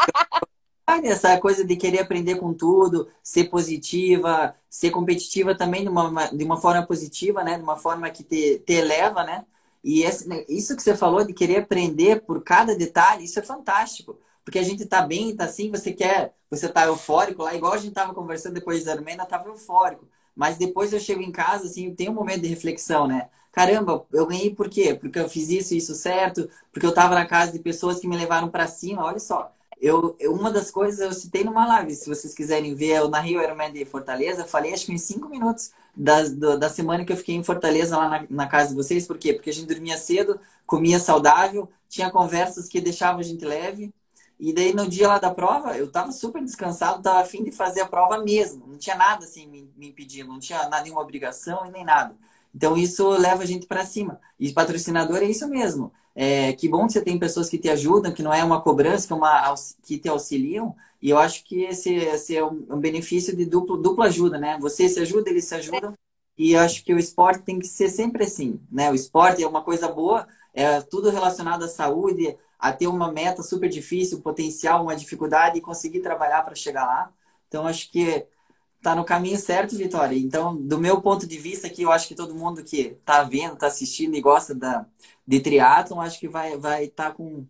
essa 1.05 1.38
coisa 1.38 1.64
de 1.64 1.76
querer 1.76 2.01
aprender 2.01 2.36
com 2.36 2.53
tudo, 2.53 3.09
ser 3.22 3.44
positiva, 3.44 4.55
ser 4.68 4.90
competitiva 4.90 5.55
também 5.55 5.82
de 5.82 5.88
uma, 5.88 6.26
de 6.26 6.44
uma 6.44 6.61
forma 6.61 6.84
positiva, 6.84 7.42
né? 7.42 7.57
De 7.57 7.62
uma 7.62 7.76
forma 7.76 8.11
que 8.11 8.22
te, 8.24 8.59
te 8.59 8.72
eleva, 8.74 9.22
né? 9.24 9.44
E 9.82 10.03
esse, 10.03 10.28
né, 10.28 10.44
isso 10.48 10.76
que 10.76 10.82
você 10.82 10.96
falou 10.96 11.24
de 11.24 11.32
querer 11.32 11.59
aprender 11.59 12.22
por 12.22 12.42
cada 12.42 12.74
detalhe, 12.76 13.24
isso 13.24 13.38
é 13.38 13.42
fantástico. 13.42 14.18
Porque 14.44 14.59
a 14.59 14.62
gente 14.62 14.84
tá 14.86 15.03
bem, 15.03 15.34
tá 15.34 15.44
assim, 15.44 15.70
você 15.70 15.92
quer, 15.92 16.34
você 16.51 16.68
tá 16.68 16.86
eufórico 16.86 17.42
lá, 17.42 17.55
igual 17.55 17.72
a 17.72 17.78
gente 17.78 17.94
tava 17.94 18.14
conversando 18.14 18.55
depois 18.55 18.84
de 18.84 18.90
Ironman, 18.90 19.16
eu 19.18 19.26
tava 19.26 19.48
eufórico. 19.48 20.07
Mas 20.35 20.57
depois 20.57 20.93
eu 20.93 21.01
chego 21.01 21.22
em 21.22 21.33
casa, 21.33 21.66
assim, 21.66 21.95
tem 21.95 22.09
um 22.09 22.14
momento 22.14 22.43
de 22.43 22.49
reflexão, 22.49 23.07
né? 23.07 23.28
Caramba, 23.53 24.07
eu 24.12 24.26
ganhei 24.26 24.55
por 24.55 24.68
quê? 24.68 24.95
Porque 24.95 25.18
eu 25.18 25.28
fiz 25.28 25.51
isso, 25.51 25.74
isso 25.74 25.95
certo, 25.95 26.49
porque 26.72 26.87
eu 26.87 26.95
tava 26.95 27.14
na 27.14 27.26
casa 27.26 27.53
de 27.53 27.59
pessoas 27.59 27.99
que 28.01 28.09
me 28.09 28.16
levaram 28.16 28.49
para 28.49 28.66
cima, 28.66 29.05
olha 29.05 29.18
só 29.18 29.53
eu, 29.81 30.16
uma 30.24 30.51
das 30.51 30.70
coisas 30.70 31.01
eu 31.01 31.12
citei 31.12 31.43
numa 31.43 31.66
live, 31.66 31.95
se 31.95 32.09
vocês 32.09 32.35
quiserem 32.35 32.74
ver, 32.74 32.99
eu 32.99 33.09
na 33.09 33.18
Rio 33.18 33.43
Ironman 33.43 33.72
de 33.72 33.85
Fortaleza, 33.87 34.45
falei 34.45 34.74
acho 34.74 34.85
que 34.87 34.93
em 34.93 34.99
cinco 34.99 35.28
minutos 35.28 35.72
da, 35.97 36.22
da 36.57 36.68
semana 36.68 37.05
que 37.05 37.12
eu 37.12 37.16
fiquei 37.16 37.35
em 37.35 37.43
Fortaleza, 37.43 37.97
lá 37.97 38.09
na, 38.09 38.26
na, 38.28 38.47
casa 38.47 38.70
de 38.70 38.74
vocês. 38.74 39.07
Por 39.07 39.16
quê? 39.16 39.33
Porque 39.33 39.49
a 39.51 39.53
gente 39.53 39.66
dormia 39.66 39.97
cedo, 39.97 40.39
comia 40.66 40.99
saudável, 40.99 41.68
tinha 41.89 42.11
conversas 42.11 42.68
que 42.68 42.81
deixavam 42.81 43.20
a 43.20 43.24
gente 43.24 43.45
leve. 43.45 43.93
E 44.41 44.55
daí 44.55 44.74
no 44.74 44.88
dia 44.88 45.07
lá 45.07 45.18
da 45.18 45.30
prova, 45.30 45.76
eu 45.76 45.93
tava 45.93 46.11
super 46.12 46.43
descansado, 46.43 47.03
tava 47.03 47.20
afim 47.20 47.45
de 47.45 47.53
fazer 47.53 47.82
a 47.82 47.86
prova 47.86 48.24
mesmo. 48.24 48.66
Não 48.66 48.78
tinha 48.78 48.97
nada 48.97 49.24
assim 49.26 49.47
me, 49.47 49.70
me 49.76 49.91
impedindo, 49.91 50.30
não 50.30 50.38
tinha 50.38 50.61
nada, 50.66 50.82
nenhuma 50.82 51.03
obrigação 51.03 51.66
e 51.66 51.70
nem 51.70 51.84
nada. 51.84 52.16
Então 52.55 52.74
isso 52.74 53.07
leva 53.11 53.43
a 53.43 53.47
gente 53.47 53.66
para 53.66 53.84
cima. 53.84 54.18
E 54.38 54.51
patrocinador 54.51 55.18
é 55.18 55.24
isso 55.24 55.47
mesmo. 55.47 55.93
É, 56.14 56.55
que 56.55 56.68
bom 56.68 56.86
que 56.86 56.95
você 56.95 57.03
tem 57.03 57.18
pessoas 57.18 57.51
que 57.51 57.59
te 57.59 57.68
ajudam, 57.68 58.12
que 58.12 58.22
não 58.22 58.32
é 58.32 58.43
uma 58.43 58.62
cobrança, 58.62 59.07
que, 59.07 59.12
é 59.12 59.16
uma, 59.16 59.55
que 59.82 59.99
te 59.99 60.09
auxiliam. 60.09 60.74
E 61.03 61.11
eu 61.11 61.18
acho 61.18 61.45
que 61.45 61.62
esse, 61.64 61.95
esse 61.95 62.34
é 62.34 62.45
um, 62.45 62.80
benefício 62.80 63.36
de 63.36 63.45
duplo, 63.45 63.76
dupla 63.76 64.07
ajuda, 64.07 64.38
né? 64.38 64.59
Você 64.59 64.88
se 64.88 65.01
ajuda, 65.01 65.28
eles 65.28 65.45
se 65.45 65.55
ajudam. 65.55 65.95
E 66.36 66.53
eu 66.53 66.61
acho 66.61 66.82
que 66.82 66.95
o 66.95 66.99
esporte 66.99 67.45
tem 67.45 67.59
que 67.59 67.66
ser 67.66 67.91
sempre 67.91 68.24
assim, 68.24 68.59
né? 68.72 68.91
O 68.91 68.95
esporte 68.95 69.43
é 69.43 69.47
uma 69.47 69.62
coisa 69.62 69.88
boa, 69.88 70.26
é 70.55 70.80
tudo 70.80 71.11
relacionado 71.11 71.64
à 71.64 71.68
saúde, 71.68 72.36
a 72.61 72.72
ter 72.72 72.86
uma 72.86 73.11
meta 73.11 73.42
super 73.42 73.68
difícil, 73.68 74.20
potencial, 74.20 74.82
uma 74.82 74.94
dificuldade 74.94 75.58
e 75.58 75.62
conseguir 75.62 76.00
trabalhar 76.00 76.42
para 76.42 76.54
chegar 76.54 76.84
lá. 76.84 77.12
Então, 77.48 77.66
acho 77.66 77.90
que 77.90 78.26
tá 78.82 78.94
no 78.94 79.04
caminho 79.04 79.38
certo, 79.38 79.76
Vitória. 79.76 80.16
Então, 80.16 80.56
do 80.56 80.78
meu 80.78 81.00
ponto 81.00 81.26
de 81.26 81.38
vista 81.38 81.66
aqui, 81.66 81.82
eu 81.82 81.92
acho 81.92 82.06
que 82.06 82.14
todo 82.14 82.34
mundo 82.34 82.62
que 82.62 82.96
tá 83.04 83.22
vendo, 83.22 83.56
tá 83.56 83.66
assistindo 83.66 84.14
e 84.14 84.20
gosta 84.20 84.54
da, 84.54 84.86
de 85.26 85.40
triatlon, 85.40 86.00
acho 86.00 86.20
que 86.20 86.28
vai 86.28 86.56
vai 86.58 86.84
estar 86.84 87.11
tá 87.11 87.12
com 87.12 87.46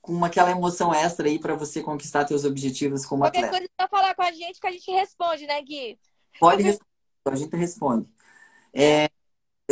com 0.00 0.24
aquela 0.24 0.52
emoção 0.52 0.94
extra 0.94 1.26
aí 1.26 1.36
para 1.36 1.56
você 1.56 1.82
conquistar 1.82 2.28
seus 2.28 2.44
objetivos 2.44 3.04
como 3.04 3.22
Qualquer 3.22 3.46
atleta. 3.46 3.54
Qualquer 3.54 3.68
coisa 3.68 3.72
pra 3.76 3.88
falar 3.88 4.14
com 4.14 4.22
a 4.22 4.30
gente 4.30 4.60
que 4.60 4.66
a 4.68 4.70
gente 4.70 4.88
responde, 4.92 5.46
né, 5.48 5.60
Gui? 5.60 5.98
Pode 6.38 6.62
responder, 6.62 6.86
a 7.26 7.34
gente 7.34 7.56
responde. 7.56 8.08
É, 8.72 9.08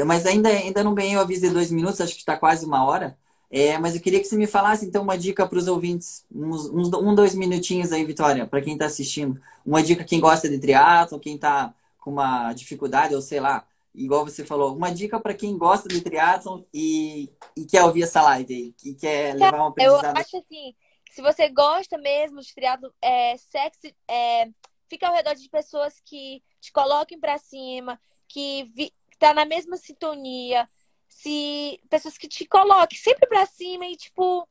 mas 0.04 0.26
ainda, 0.26 0.48
ainda 0.48 0.82
não 0.82 0.92
ganhei 0.92 1.16
o 1.16 1.20
aviso 1.20 1.42
de 1.42 1.50
dois 1.50 1.70
minutos, 1.70 2.00
acho 2.00 2.14
que 2.14 2.18
está 2.18 2.36
quase 2.36 2.66
uma 2.66 2.84
hora. 2.84 3.16
É, 3.56 3.78
mas 3.78 3.94
eu 3.94 4.00
queria 4.00 4.18
que 4.18 4.26
você 4.26 4.36
me 4.36 4.48
falasse, 4.48 4.84
então, 4.84 5.04
uma 5.04 5.16
dica 5.16 5.46
para 5.46 5.56
os 5.56 5.68
ouvintes. 5.68 6.26
Uns, 6.28 6.66
uns, 6.66 6.92
um, 6.92 7.14
dois 7.14 7.36
minutinhos 7.36 7.92
aí, 7.92 8.04
Vitória, 8.04 8.48
para 8.48 8.60
quem 8.60 8.72
está 8.72 8.86
assistindo. 8.86 9.40
Uma 9.64 9.80
dica 9.80 10.02
quem 10.02 10.18
gosta 10.18 10.48
de 10.48 10.58
triatlo, 10.58 11.20
quem 11.20 11.36
está 11.36 11.72
com 12.00 12.10
uma 12.10 12.52
dificuldade, 12.52 13.14
ou 13.14 13.22
sei 13.22 13.38
lá, 13.38 13.64
igual 13.94 14.24
você 14.24 14.44
falou, 14.44 14.74
uma 14.74 14.92
dica 14.92 15.20
para 15.20 15.34
quem 15.34 15.56
gosta 15.56 15.88
de 15.88 16.00
triatlo 16.00 16.66
e, 16.74 17.30
e 17.56 17.64
quer 17.64 17.84
ouvir 17.84 18.02
essa 18.02 18.20
live 18.22 18.52
aí, 18.52 18.72
que 18.72 18.92
quer 18.92 19.36
levar 19.36 19.58
uma 19.58 19.68
aprendizado. 19.68 20.16
Eu 20.16 20.20
acho 20.20 20.36
assim, 20.38 20.74
se 21.12 21.22
você 21.22 21.48
gosta 21.48 21.96
mesmo 21.96 22.40
de 22.40 22.52
triatlo, 22.52 22.92
é, 23.00 23.36
sexy, 23.36 23.94
é, 24.10 24.48
fica 24.88 25.06
ao 25.06 25.14
redor 25.14 25.36
de 25.36 25.48
pessoas 25.48 26.02
que 26.04 26.42
te 26.60 26.72
coloquem 26.72 27.20
para 27.20 27.38
cima, 27.38 28.00
que 28.26 28.64
vi, 28.74 28.92
tá 29.16 29.32
na 29.32 29.44
mesma 29.44 29.76
sintonia, 29.76 30.68
se 31.08 31.80
pessoas 31.88 32.18
que 32.18 32.28
te 32.28 32.46
coloquem 32.46 32.98
sempre 32.98 33.28
para 33.28 33.46
cima 33.46 33.86
e 33.86 33.96
tipo 33.96 34.48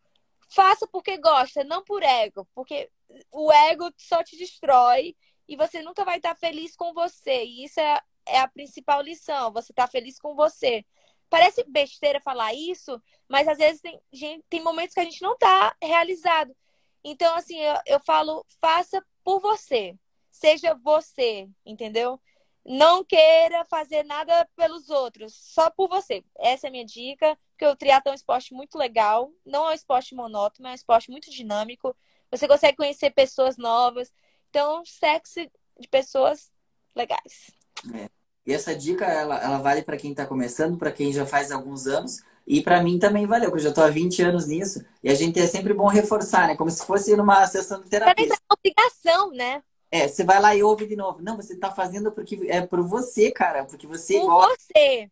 faça 0.50 0.88
porque 0.88 1.18
gosta, 1.18 1.64
não 1.64 1.84
por 1.84 2.04
ego, 2.04 2.48
porque 2.54 2.90
o 3.32 3.52
ego 3.52 3.92
só 3.98 4.24
te 4.24 4.38
destrói 4.38 5.16
e 5.48 5.56
você 5.56 5.82
nunca 5.82 6.06
vai 6.06 6.18
estar 6.18 6.36
feliz 6.36 6.76
com 6.76 6.94
você. 6.94 7.44
E 7.44 7.66
isso 7.66 7.80
é, 7.80 8.00
é 8.28 8.40
a 8.40 8.48
principal 8.48 9.02
lição, 9.02 9.52
você 9.52 9.74
tá 9.74 9.88
feliz 9.88 10.20
com 10.20 10.36
você. 10.36 10.86
Parece 11.30 11.64
besteira 11.68 12.22
falar 12.22 12.54
isso, 12.54 13.02
mas 13.28 13.48
às 13.48 13.58
vezes 13.58 13.82
tem, 13.82 14.00
gente, 14.12 14.46
tem 14.50 14.62
momentos 14.62 14.94
que 14.94 15.00
a 15.00 15.04
gente 15.04 15.22
não 15.22 15.36
tá 15.38 15.76
realizado. 15.82 16.56
Então, 17.04 17.36
assim, 17.36 17.60
eu, 17.60 17.76
eu 17.88 18.00
falo, 18.00 18.46
faça 18.62 19.04
por 19.24 19.40
você. 19.42 19.98
Seja 20.30 20.76
você, 20.76 21.50
entendeu? 21.66 22.20
Não 22.66 23.04
queira 23.04 23.66
fazer 23.66 24.04
nada 24.04 24.48
pelos 24.56 24.90
outros, 24.90 25.34
só 25.36 25.70
por 25.70 25.90
você. 25.90 26.24
Essa 26.38 26.68
é 26.68 26.70
a 26.70 26.72
minha 26.72 26.86
dica, 26.86 27.38
porque 27.52 27.66
o 27.66 27.76
triatlo 27.76 28.10
é 28.10 28.12
um 28.12 28.16
esporte 28.16 28.54
muito 28.54 28.78
legal, 28.78 29.32
não 29.46 29.68
é 29.68 29.72
um 29.72 29.74
esporte 29.74 30.16
monótono, 30.16 30.70
é 30.70 30.72
um 30.72 30.76
esporte 30.76 31.12
muito 31.12 31.30
dinâmico. 31.30 31.96
Você 32.32 32.48
consegue 32.48 32.78
conhecer 32.78 33.12
pessoas 33.12 33.58
novas. 33.58 34.14
Então, 34.50 34.84
sexo 34.86 35.42
de 35.80 35.88
pessoas 35.90 36.50
legais. 36.96 37.52
É. 37.94 38.10
E 38.46 38.54
essa 38.54 38.76
dica, 38.76 39.06
ela, 39.06 39.42
ela 39.42 39.58
vale 39.58 39.82
para 39.82 39.98
quem 39.98 40.12
está 40.12 40.26
começando, 40.26 40.78
para 40.78 40.92
quem 40.92 41.12
já 41.12 41.26
faz 41.26 41.52
alguns 41.52 41.88
anos. 41.88 42.24
E 42.46 42.62
para 42.62 42.84
mim 42.84 43.00
também 43.00 43.26
valeu, 43.26 43.50
porque 43.50 43.62
eu 43.62 43.64
já 43.64 43.70
estou 43.70 43.84
há 43.84 43.90
20 43.90 44.22
anos 44.22 44.48
nisso. 44.48 44.86
E 45.02 45.10
a 45.10 45.16
gente 45.16 45.40
é 45.40 45.48
sempre 45.48 45.74
bom 45.74 45.88
reforçar, 45.88 46.48
né? 46.48 46.56
Como 46.56 46.70
se 46.70 46.86
fosse 46.86 47.16
numa 47.16 47.48
sessão 47.48 47.82
de 47.82 47.90
terapia. 47.90 48.14
Também 48.14 48.32
é 48.32 48.36
uma 48.36 48.58
obrigação, 48.58 49.32
né? 49.32 49.64
É, 49.94 50.08
você 50.08 50.24
vai 50.24 50.42
lá 50.42 50.56
e 50.56 50.64
ouve 50.64 50.88
de 50.88 50.96
novo. 50.96 51.22
Não, 51.22 51.36
você 51.36 51.56
tá 51.56 51.70
fazendo 51.70 52.12
porque 52.12 52.48
é 52.50 52.66
por 52.66 52.82
você, 52.82 53.32
cara, 53.32 53.64
porque 53.64 53.86
você 53.86 54.20
por 54.20 54.26
gosta. 54.26 54.58
você. 54.76 55.12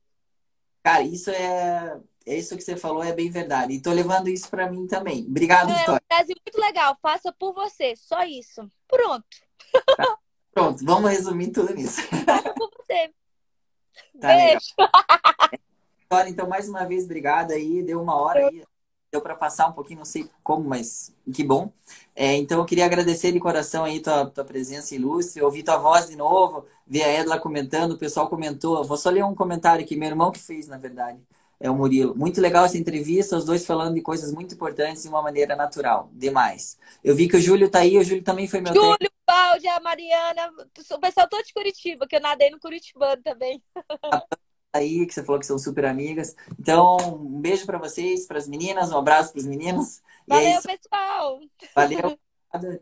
Cara, 0.82 1.04
isso 1.04 1.30
é 1.30 2.00
é 2.26 2.36
isso 2.36 2.58
que 2.58 2.64
você 2.64 2.76
falou, 2.76 3.04
é 3.04 3.14
bem 3.14 3.30
verdade. 3.30 3.74
E 3.74 3.80
tô 3.80 3.92
levando 3.92 4.28
isso 4.28 4.50
para 4.50 4.72
mim 4.72 4.88
também. 4.88 5.24
Obrigado, 5.28 5.70
é, 5.70 5.76
Vitória. 5.76 6.02
É 6.10 6.16
um 6.16 6.18
Brasil 6.18 6.36
muito 6.44 6.60
legal. 6.60 6.98
Faça 7.00 7.32
por 7.32 7.54
você, 7.54 7.96
só 7.96 8.24
isso. 8.24 8.68
Pronto. 8.88 9.28
Tá. 9.96 10.18
Pronto, 10.52 10.84
vamos 10.84 11.12
resumir 11.12 11.52
tudo 11.52 11.76
nisso. 11.76 12.02
Faça 12.26 12.52
por 12.56 12.72
você. 12.76 13.14
Tá 14.20 14.30
Beijo. 14.30 14.66
Vitória, 16.02 16.30
então 16.32 16.50
mais 16.50 16.68
uma 16.68 16.86
vez, 16.86 17.06
obrigado 17.06 17.52
aí. 17.52 17.84
Deu 17.84 18.02
uma 18.02 18.16
hora 18.16 18.48
aí 18.48 18.64
deu 19.12 19.22
para 19.22 19.36
passar 19.36 19.68
um 19.68 19.74
pouquinho, 19.74 20.00
não 20.00 20.06
sei 20.06 20.30
como, 20.42 20.68
mas 20.68 21.14
que 21.34 21.44
bom. 21.44 21.72
É, 22.22 22.36
então 22.36 22.59
eu 22.59 22.65
queria 22.65 22.86
agradecer 22.86 23.32
de 23.32 23.39
coração 23.39 23.84
aí 23.84 23.99
tua, 23.99 24.28
tua 24.28 24.45
presença 24.45 24.93
ilustre, 24.93 25.41
ouvir 25.41 25.63
tua 25.63 25.78
voz 25.78 26.07
de 26.07 26.15
novo, 26.15 26.67
ver 26.86 27.01
a 27.01 27.11
Edla 27.19 27.39
comentando, 27.39 27.93
o 27.93 27.97
pessoal 27.97 28.30
comentou. 28.30 28.84
Vou 28.84 28.95
só 28.95 29.09
ler 29.09 29.26
um 29.26 29.34
comentário 29.34 29.84
aqui, 29.84 29.95
meu 29.95 30.07
irmão 30.07 30.32
que 30.32 30.38
fez, 30.38 30.67
na 30.67 30.78
verdade. 30.78 31.19
É 31.59 31.67
o 31.67 31.74
Murilo. 31.74 32.15
Muito 32.15 32.39
legal 32.39 32.63
essa 32.63 32.78
entrevista, 32.78 33.36
os 33.36 33.43
dois 33.43 33.65
falando 33.65 33.95
de 33.95 34.01
coisas 34.01 34.32
muito 34.32 34.53
importantes 34.53 35.01
de 35.01 35.09
uma 35.09 35.19
maneira 35.19 35.55
natural. 35.55 36.11
Demais. 36.13 36.78
Eu 37.03 37.15
vi 37.15 37.28
que 37.28 37.38
o 37.38 37.41
Júlio 37.41 37.72
tá 37.72 37.80
aí, 37.80 37.97
o 37.97 38.03
Júlio 38.03 38.24
também 38.24 38.47
foi 38.47 38.61
meu 38.61 38.72
Júlio, 38.72 38.91
técnico. 38.91 39.15
Cláudia, 39.26 39.80
Mariana, 39.80 40.51
o 40.91 40.99
pessoal 40.99 41.28
todo 41.28 41.43
de 41.43 41.53
Curitiba, 41.53 42.05
que 42.05 42.17
eu 42.17 42.22
nadei 42.22 42.51
no 42.51 42.59
Curitibano 42.59 43.19
também. 43.24 43.63
Aí, 44.74 45.05
que 45.05 45.13
você 45.13 45.24
falou 45.24 45.39
que 45.39 45.45
são 45.45 45.57
super 45.57 45.86
amigas. 45.86 46.36
Então, 46.59 46.97
um 46.97 47.39
beijo 47.39 47.65
para 47.65 47.78
vocês, 47.78 48.26
para 48.26 48.38
as 48.38 48.47
meninas, 48.47 48.91
um 48.91 48.97
abraço 48.97 49.32
para 49.32 49.39
os 49.39 49.45
meninos. 49.45 50.01
É 50.30 50.34
Valeu, 50.34 50.49
é 50.49 50.61
pessoal. 50.61 51.39
Valeu. 51.76 52.19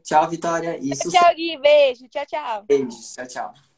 Tchau, 0.04 0.30
Vitória. 0.30 0.78
Isso... 0.82 1.10
Tchau, 1.12 1.36
Gui. 1.36 1.58
Beijo. 1.60 2.08
Tchau, 2.10 2.26
tchau. 2.26 2.64
Beijo. 2.66 2.98
Tchau, 3.16 3.28
tchau. 3.28 3.69